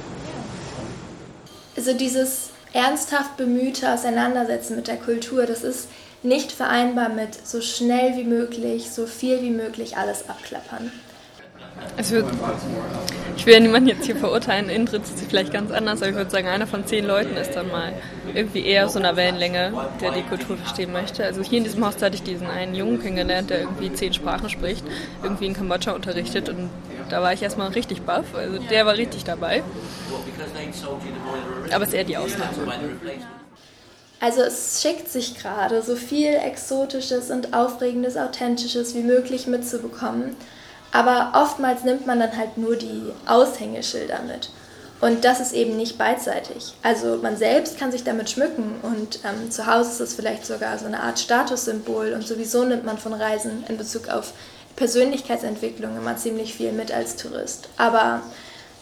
Also 1.76 1.92
dieses 1.95 2.51
ernsthaft 2.72 3.36
bemühte 3.36 3.92
Auseinandersetzen 3.92 4.76
mit 4.76 4.86
der 4.86 4.97
Kultur, 4.97 5.47
das 5.47 5.62
ist 5.62 5.88
nicht 6.22 6.53
vereinbar 6.53 7.09
mit 7.09 7.47
so 7.47 7.61
schnell 7.61 8.16
wie 8.16 8.24
möglich, 8.24 8.90
so 8.90 9.07
viel 9.07 9.42
wie 9.42 9.51
möglich 9.51 9.97
alles 9.97 10.28
abklappern. 10.28 10.90
Also 11.97 12.22
ich 13.37 13.47
will 13.47 13.55
ja 13.55 13.61
niemanden 13.61 13.89
jetzt 13.89 14.07
hier 14.07 14.16
verurteilen, 14.16 14.68
Indrit 14.68 15.03
ist 15.03 15.20
vielleicht 15.28 15.53
ganz 15.53 15.70
anders, 15.70 16.01
aber 16.01 16.11
ich 16.11 16.16
würde 16.16 16.30
sagen, 16.30 16.49
einer 16.49 16.66
von 16.66 16.87
zehn 16.87 17.07
Leuten 17.07 17.37
ist 17.37 17.53
dann 17.55 17.68
mal 17.68 17.93
irgendwie 18.35 18.64
eher 18.64 18.89
so 18.89 18.99
einer 18.99 19.16
Wellenlänge, 19.16 19.72
der 20.01 20.12
die 20.12 20.22
Kultur 20.22 20.57
verstehen 20.57 20.93
möchte. 20.93 21.24
Also 21.24 21.43
hier 21.43 21.59
in 21.59 21.64
diesem 21.64 21.85
Haus 21.85 22.01
hatte 22.01 22.14
ich 22.14 22.22
diesen 22.22 22.47
einen 22.47 22.74
Jungen 22.74 23.01
kennengelernt, 23.01 23.51
der 23.51 23.61
irgendwie 23.61 23.93
zehn 23.93 24.12
Sprachen 24.12 24.49
spricht, 24.49 24.85
irgendwie 25.22 25.47
in 25.47 25.55
Kambodscha 25.55 25.93
unterrichtet 25.93 26.49
und 26.49 26.70
da 27.11 27.22
war 27.22 27.32
ich 27.32 27.43
erstmal 27.43 27.68
richtig 27.68 28.03
baff, 28.03 28.35
also 28.35 28.59
der 28.59 28.87
war 28.87 28.97
richtig 28.97 29.24
dabei. 29.24 29.62
Aber 31.72 31.82
es 31.82 31.91
ist 31.91 31.95
eher 31.95 32.05
die 32.05 32.16
Ausnahme. 32.16 32.53
Also 34.20 34.41
es 34.41 34.80
schickt 34.80 35.09
sich 35.11 35.37
gerade, 35.37 35.82
so 35.82 35.97
viel 35.97 36.32
Exotisches 36.35 37.30
und 37.30 37.53
Aufregendes, 37.53 38.16
Authentisches 38.16 38.95
wie 38.95 39.03
möglich 39.03 39.47
mitzubekommen. 39.47 40.35
Aber 40.95 41.32
oftmals 41.34 41.82
nimmt 41.82 42.07
man 42.07 42.20
dann 42.20 42.36
halt 42.36 42.57
nur 42.57 42.76
die 42.76 43.12
Aushängeschilder 43.26 44.20
mit. 44.28 44.49
Und 45.01 45.24
das 45.24 45.40
ist 45.40 45.53
eben 45.53 45.76
nicht 45.76 45.99
beidseitig. 45.99 46.72
Also 46.84 47.18
man 47.20 47.36
selbst 47.36 47.78
kann 47.80 47.90
sich 47.90 48.05
damit 48.05 48.30
schmücken 48.30 48.76
und 48.80 49.18
ähm, 49.24 49.51
zu 49.51 49.66
Hause 49.66 49.90
ist 49.90 50.01
es 50.01 50.14
vielleicht 50.14 50.47
sogar 50.47 50.78
so 50.78 50.86
eine 50.86 51.01
Art 51.01 51.18
Statussymbol 51.18 52.12
und 52.12 52.24
sowieso 52.24 52.64
nimmt 52.64 52.84
man 52.84 52.97
von 52.97 53.12
Reisen 53.12 53.64
in 53.68 53.76
Bezug 53.76 54.09
auf 54.09 54.34
Persönlichkeitsentwicklung 54.76 55.97
immer 55.97 56.16
ziemlich 56.16 56.55
viel 56.55 56.70
mit 56.70 56.92
als 56.92 57.16
Tourist. 57.16 57.68
Aber 57.76 58.22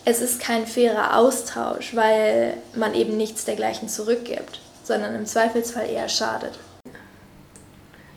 es 0.04 0.20
ist 0.20 0.38
kein 0.38 0.66
fairer 0.66 1.16
Austausch, 1.16 1.96
weil 1.96 2.58
man 2.74 2.94
eben 2.94 3.16
nichts 3.16 3.46
dergleichen 3.46 3.88
zurückgibt, 3.88 4.60
sondern 4.84 5.14
im 5.14 5.24
Zweifelsfall 5.24 5.88
eher 5.88 6.10
schadet. 6.10 6.58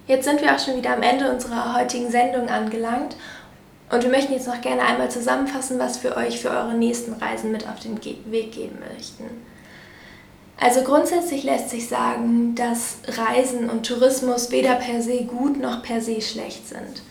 Jetzt 0.06 0.26
sind 0.26 0.41
wir 0.41 0.54
auch 0.54 0.60
schon 0.60 0.76
wieder 0.76 0.93
am 0.93 1.02
Ende 1.02 1.32
unserer 1.32 1.76
heutigen 1.76 2.12
Sendung 2.12 2.50
angelangt 2.50 3.16
und 3.92 4.04
wir 4.04 4.10
möchten 4.10 4.34
jetzt 4.34 4.48
noch 4.48 4.62
gerne 4.62 4.82
einmal 4.82 5.12
zusammenfassen, 5.12 5.78
was 5.80 6.04
wir 6.04 6.18
euch 6.18 6.40
für 6.40 6.50
eure 6.50 6.74
nächsten 6.74 7.14
Reisen 7.14 7.52
mit 7.52 7.68
auf 7.68 7.80
den 7.80 8.04
Weg 8.04 8.52
geben 8.52 8.80
möchten. 8.94 9.26
Also 10.60 10.82
grundsätzlich 10.82 11.44
lässt 11.44 11.70
sich 11.70 11.88
sagen, 11.88 12.56
dass 12.56 12.98
Reisen 13.08 13.70
und 13.70 13.86
Tourismus 13.86 14.52
weder 14.52 14.76
per 14.76 15.02
se 15.02 15.24
gut 15.26 15.60
noch 15.60 15.84
per 15.84 16.02
se 16.02 16.22
schlecht 16.22 16.68
sind. 16.68 17.04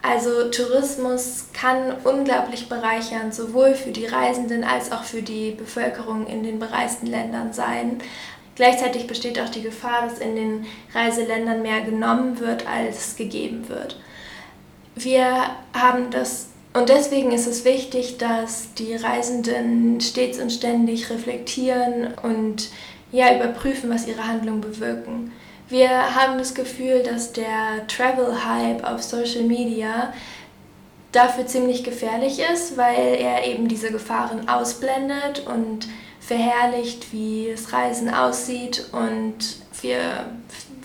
Also 0.00 0.48
Tourismus 0.50 1.46
kann 1.52 1.96
unglaublich 2.04 2.68
bereichernd 2.68 3.34
sowohl 3.34 3.74
für 3.74 3.90
die 3.90 4.06
Reisenden 4.06 4.64
als 4.64 4.90
auch 4.90 5.02
für 5.02 5.22
die 5.22 5.50
Bevölkerung 5.50 6.26
in 6.26 6.42
den 6.42 6.58
bereisten 6.58 7.06
Ländern 7.06 7.52
sein. 7.52 7.98
Gleichzeitig 8.54 9.06
besteht 9.06 9.40
auch 9.40 9.48
die 9.48 9.62
Gefahr, 9.62 10.02
dass 10.02 10.18
in 10.18 10.34
den 10.34 10.66
Reiseländern 10.94 11.62
mehr 11.62 11.82
genommen 11.82 12.40
wird, 12.40 12.66
als 12.66 13.16
gegeben 13.16 13.68
wird. 13.68 14.00
Wir 14.98 15.50
haben 15.72 16.10
das 16.10 16.48
und 16.74 16.88
deswegen 16.88 17.32
ist 17.32 17.46
es 17.46 17.64
wichtig, 17.64 18.18
dass 18.18 18.74
die 18.74 18.94
Reisenden 18.94 20.00
stets 20.00 20.38
und 20.38 20.52
ständig 20.52 21.10
reflektieren 21.10 22.14
und 22.22 22.68
ja 23.10 23.34
überprüfen, 23.34 23.90
was 23.90 24.06
ihre 24.06 24.26
Handlungen 24.26 24.60
bewirken. 24.60 25.32
Wir 25.68 26.14
haben 26.14 26.38
das 26.38 26.54
Gefühl, 26.54 27.02
dass 27.02 27.32
der 27.32 27.86
Travel-Hype 27.88 28.84
auf 28.84 29.02
Social 29.02 29.42
Media 29.42 30.12
dafür 31.12 31.46
ziemlich 31.46 31.84
gefährlich 31.84 32.40
ist, 32.52 32.76
weil 32.76 33.16
er 33.18 33.46
eben 33.46 33.68
diese 33.68 33.90
Gefahren 33.90 34.48
ausblendet 34.48 35.46
und 35.46 35.88
verherrlicht, 36.20 37.12
wie 37.12 37.48
das 37.50 37.72
Reisen 37.72 38.12
aussieht. 38.12 38.86
Und 38.92 39.56
wir 39.80 40.00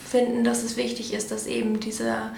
finden, 0.04 0.44
dass 0.44 0.64
es 0.64 0.78
wichtig 0.78 1.14
ist, 1.14 1.32
dass 1.32 1.46
eben 1.46 1.80
dieser 1.80 2.32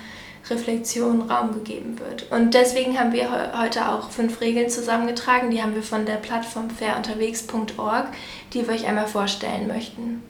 Reflexion 0.49 1.23
Raum 1.23 1.53
gegeben 1.53 1.99
wird. 1.99 2.31
Und 2.31 2.53
deswegen 2.53 2.99
haben 2.99 3.13
wir 3.13 3.57
heute 3.57 3.89
auch 3.89 4.11
fünf 4.11 4.41
Regeln 4.41 4.69
zusammengetragen. 4.69 5.49
Die 5.49 5.61
haben 5.61 5.75
wir 5.75 5.83
von 5.83 6.05
der 6.05 6.15
Plattform 6.15 6.69
fairunterwegs.org, 6.69 8.07
die 8.53 8.67
wir 8.67 8.73
euch 8.73 8.85
einmal 8.85 9.07
vorstellen 9.07 9.67
möchten. 9.67 10.23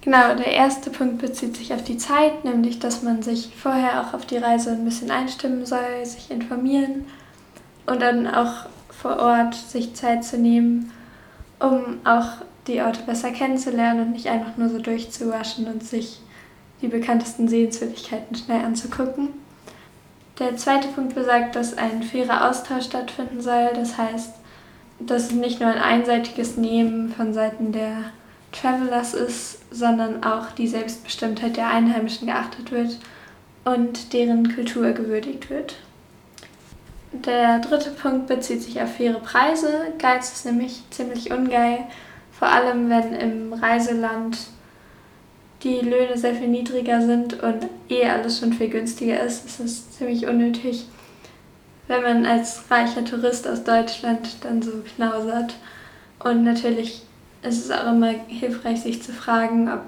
Genau, 0.00 0.34
der 0.34 0.52
erste 0.52 0.90
Punkt 0.90 1.18
bezieht 1.18 1.56
sich 1.56 1.74
auf 1.74 1.82
die 1.82 1.98
Zeit, 1.98 2.44
nämlich 2.44 2.78
dass 2.78 3.02
man 3.02 3.22
sich 3.22 3.50
vorher 3.56 4.00
auch 4.00 4.14
auf 4.14 4.26
die 4.26 4.38
Reise 4.38 4.70
ein 4.70 4.84
bisschen 4.84 5.10
einstimmen 5.10 5.66
soll, 5.66 6.04
sich 6.04 6.30
informieren 6.30 7.06
und 7.86 8.00
dann 8.00 8.26
auch 8.26 8.66
vor 8.90 9.18
Ort 9.18 9.54
sich 9.54 9.94
Zeit 9.94 10.24
zu 10.24 10.38
nehmen, 10.38 10.92
um 11.58 11.98
auch 12.04 12.38
die 12.68 12.80
Orte 12.80 13.02
besser 13.02 13.32
kennenzulernen 13.32 14.00
und 14.00 14.12
nicht 14.12 14.28
einfach 14.28 14.56
nur 14.56 14.68
so 14.68 14.78
durchzuwaschen 14.78 15.66
und 15.66 15.82
sich 15.82 16.20
die 16.82 16.88
bekanntesten 16.88 17.48
Sehenswürdigkeiten 17.48 18.36
schnell 18.36 18.64
anzugucken. 18.64 19.30
Der 20.38 20.56
zweite 20.56 20.88
Punkt 20.88 21.14
besagt, 21.14 21.56
dass 21.56 21.76
ein 21.76 22.02
fairer 22.02 22.48
Austausch 22.48 22.84
stattfinden 22.84 23.40
soll. 23.40 23.70
Das 23.74 23.98
heißt, 23.98 24.34
dass 25.00 25.26
es 25.26 25.32
nicht 25.32 25.60
nur 25.60 25.68
ein 25.68 25.80
einseitiges 25.80 26.56
Nehmen 26.56 27.12
von 27.12 27.34
Seiten 27.34 27.72
der 27.72 28.12
Travelers 28.52 29.14
ist, 29.14 29.58
sondern 29.70 30.24
auch 30.24 30.52
die 30.52 30.68
Selbstbestimmtheit 30.68 31.56
der 31.56 31.68
Einheimischen 31.68 32.26
geachtet 32.26 32.70
wird 32.70 32.98
und 33.64 34.12
deren 34.12 34.54
Kultur 34.54 34.92
gewürdigt 34.92 35.50
wird. 35.50 35.76
Der 37.12 37.58
dritte 37.58 37.90
Punkt 37.90 38.26
bezieht 38.26 38.62
sich 38.62 38.80
auf 38.80 38.94
faire 38.94 39.18
Preise. 39.20 39.92
Geiz 39.98 40.32
ist 40.32 40.46
nämlich 40.46 40.82
ziemlich 40.90 41.32
ungeil, 41.32 41.80
vor 42.32 42.48
allem 42.48 42.88
wenn 42.90 43.14
im 43.14 43.52
Reiseland 43.52 44.38
die 45.62 45.80
Löhne 45.80 46.16
sehr 46.16 46.34
viel 46.34 46.48
niedriger 46.48 47.02
sind 47.02 47.42
und 47.42 47.66
eh 47.88 48.04
alles 48.04 48.38
schon 48.38 48.52
viel 48.52 48.68
günstiger 48.68 49.20
ist, 49.20 49.46
ist 49.46 49.60
es 49.60 49.90
ziemlich 49.90 50.26
unnötig, 50.26 50.86
wenn 51.88 52.02
man 52.02 52.26
als 52.26 52.70
reicher 52.70 53.04
Tourist 53.04 53.48
aus 53.48 53.64
Deutschland 53.64 54.36
dann 54.42 54.62
so 54.62 54.72
knausert. 54.94 55.54
Und 56.20 56.44
natürlich 56.44 57.02
ist 57.42 57.64
es 57.64 57.70
auch 57.70 57.92
immer 57.92 58.14
hilfreich, 58.28 58.80
sich 58.82 59.02
zu 59.02 59.12
fragen, 59.12 59.70
ob 59.72 59.82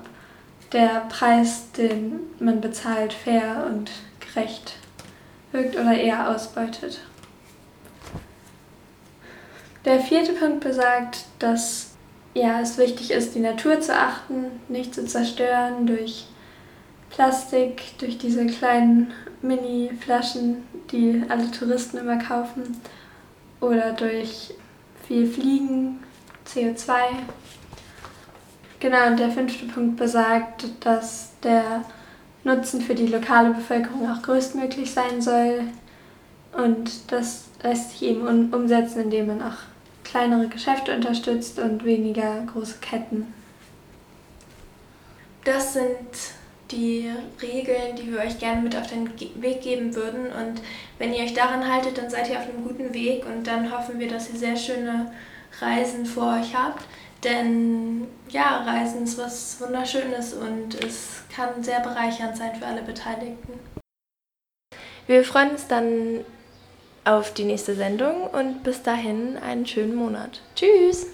der 0.73 1.07
Preis, 1.09 1.71
den 1.73 2.21
man 2.39 2.61
bezahlt, 2.61 3.12
fair 3.12 3.66
und 3.68 3.91
gerecht 4.21 4.77
wirkt 5.53 5.75
oder 5.77 5.95
eher 5.95 6.31
ausbeutet. 6.31 7.01
Der 9.85 10.01
vierte 10.01 10.33
Punkt 10.33 10.61
besagt, 10.61 11.25
dass 11.39 11.89
ja, 12.35 12.61
es 12.61 12.78
wichtig 12.78 13.11
ist, 13.11 13.35
die 13.35 13.41
Natur 13.41 13.81
zu 13.81 13.95
achten, 13.95 14.47
nicht 14.68 14.95
zu 14.95 15.05
zerstören 15.05 15.87
durch 15.87 16.26
Plastik, 17.11 17.99
durch 17.99 18.18
diese 18.18 18.47
kleinen 18.47 19.12
Mini-Flaschen, 19.43 20.64
die 20.93 21.24
alle 21.28 21.51
Touristen 21.51 21.99
immer 21.99 22.18
kaufen, 22.18 22.81
oder 23.61 23.93
durch 23.93 24.55
viel 25.07 25.26
Fliegen, 25.26 26.01
CO2. 26.47 26.93
Genau, 28.78 29.09
und 29.09 29.18
der 29.18 29.31
fünfte 29.31 29.66
Punkt 29.66 29.97
besagt, 29.97 30.64
dass 30.81 31.33
der 31.43 31.85
Nutzen 32.45 32.81
für 32.81 32.95
die 32.95 33.09
lokale 33.09 33.51
Bevölkerung 33.51 34.11
auch 34.11 34.22
größtmöglich 34.22 34.91
sein 34.91 35.20
soll. 35.20 35.64
Und 36.53 37.12
das 37.12 37.49
lässt 37.62 37.91
sich 37.91 38.03
eben 38.09 38.53
umsetzen, 38.53 39.03
indem 39.03 39.26
man 39.26 39.43
auch 39.43 39.59
kleinere 40.11 40.49
Geschäfte 40.49 40.95
unterstützt 40.95 41.59
und 41.59 41.85
weniger 41.85 42.43
große 42.53 42.79
Ketten. 42.81 43.33
Das 45.45 45.75
sind 45.75 45.97
die 46.71 47.11
Regeln, 47.41 47.97
die 47.97 48.13
wir 48.13 48.21
euch 48.21 48.39
gerne 48.39 48.61
mit 48.61 48.77
auf 48.77 48.87
den 48.87 49.09
Weg 49.43 49.63
geben 49.63 49.95
würden. 49.95 50.27
Und 50.27 50.61
wenn 50.99 51.13
ihr 51.13 51.25
euch 51.25 51.35
daran 51.35 51.73
haltet, 51.73 51.99
dann 51.99 52.11
seid 52.11 52.29
ihr 52.29 52.39
auf 52.39 52.49
einem 52.49 52.65
guten 52.65 52.93
Weg 52.93 53.25
und 53.27 53.47
dann 53.47 53.71
hoffen 53.77 53.99
wir, 53.99 54.09
dass 54.09 54.31
ihr 54.31 54.39
sehr 54.39 54.57
schöne 54.57 55.13
Reisen 55.61 56.07
vor 56.07 56.39
euch 56.39 56.55
habt. 56.55 56.85
Denn 57.25 58.07
ja, 58.31 58.65
Reisen 58.65 59.05
ist 59.05 59.19
was 59.19 59.61
Wunderschönes 59.61 60.35
und 60.35 60.75
es 60.83 61.23
kann 61.35 61.63
sehr 61.63 61.81
bereichernd 61.81 62.37
sein 62.37 62.55
für 62.57 62.67
alle 62.67 62.83
Beteiligten. 62.83 63.55
Wir 65.07 65.25
freuen 65.25 65.51
uns 65.51 65.67
dann 65.67 66.25
auf 67.05 67.33
die 67.35 67.45
nächste 67.45 67.75
Sendung 67.75 68.25
und 68.25 68.63
bis 68.63 68.83
dahin 68.83 69.37
einen 69.39 69.67
schönen 69.67 69.95
Monat. 69.95 70.41
Tschüss! 70.55 71.07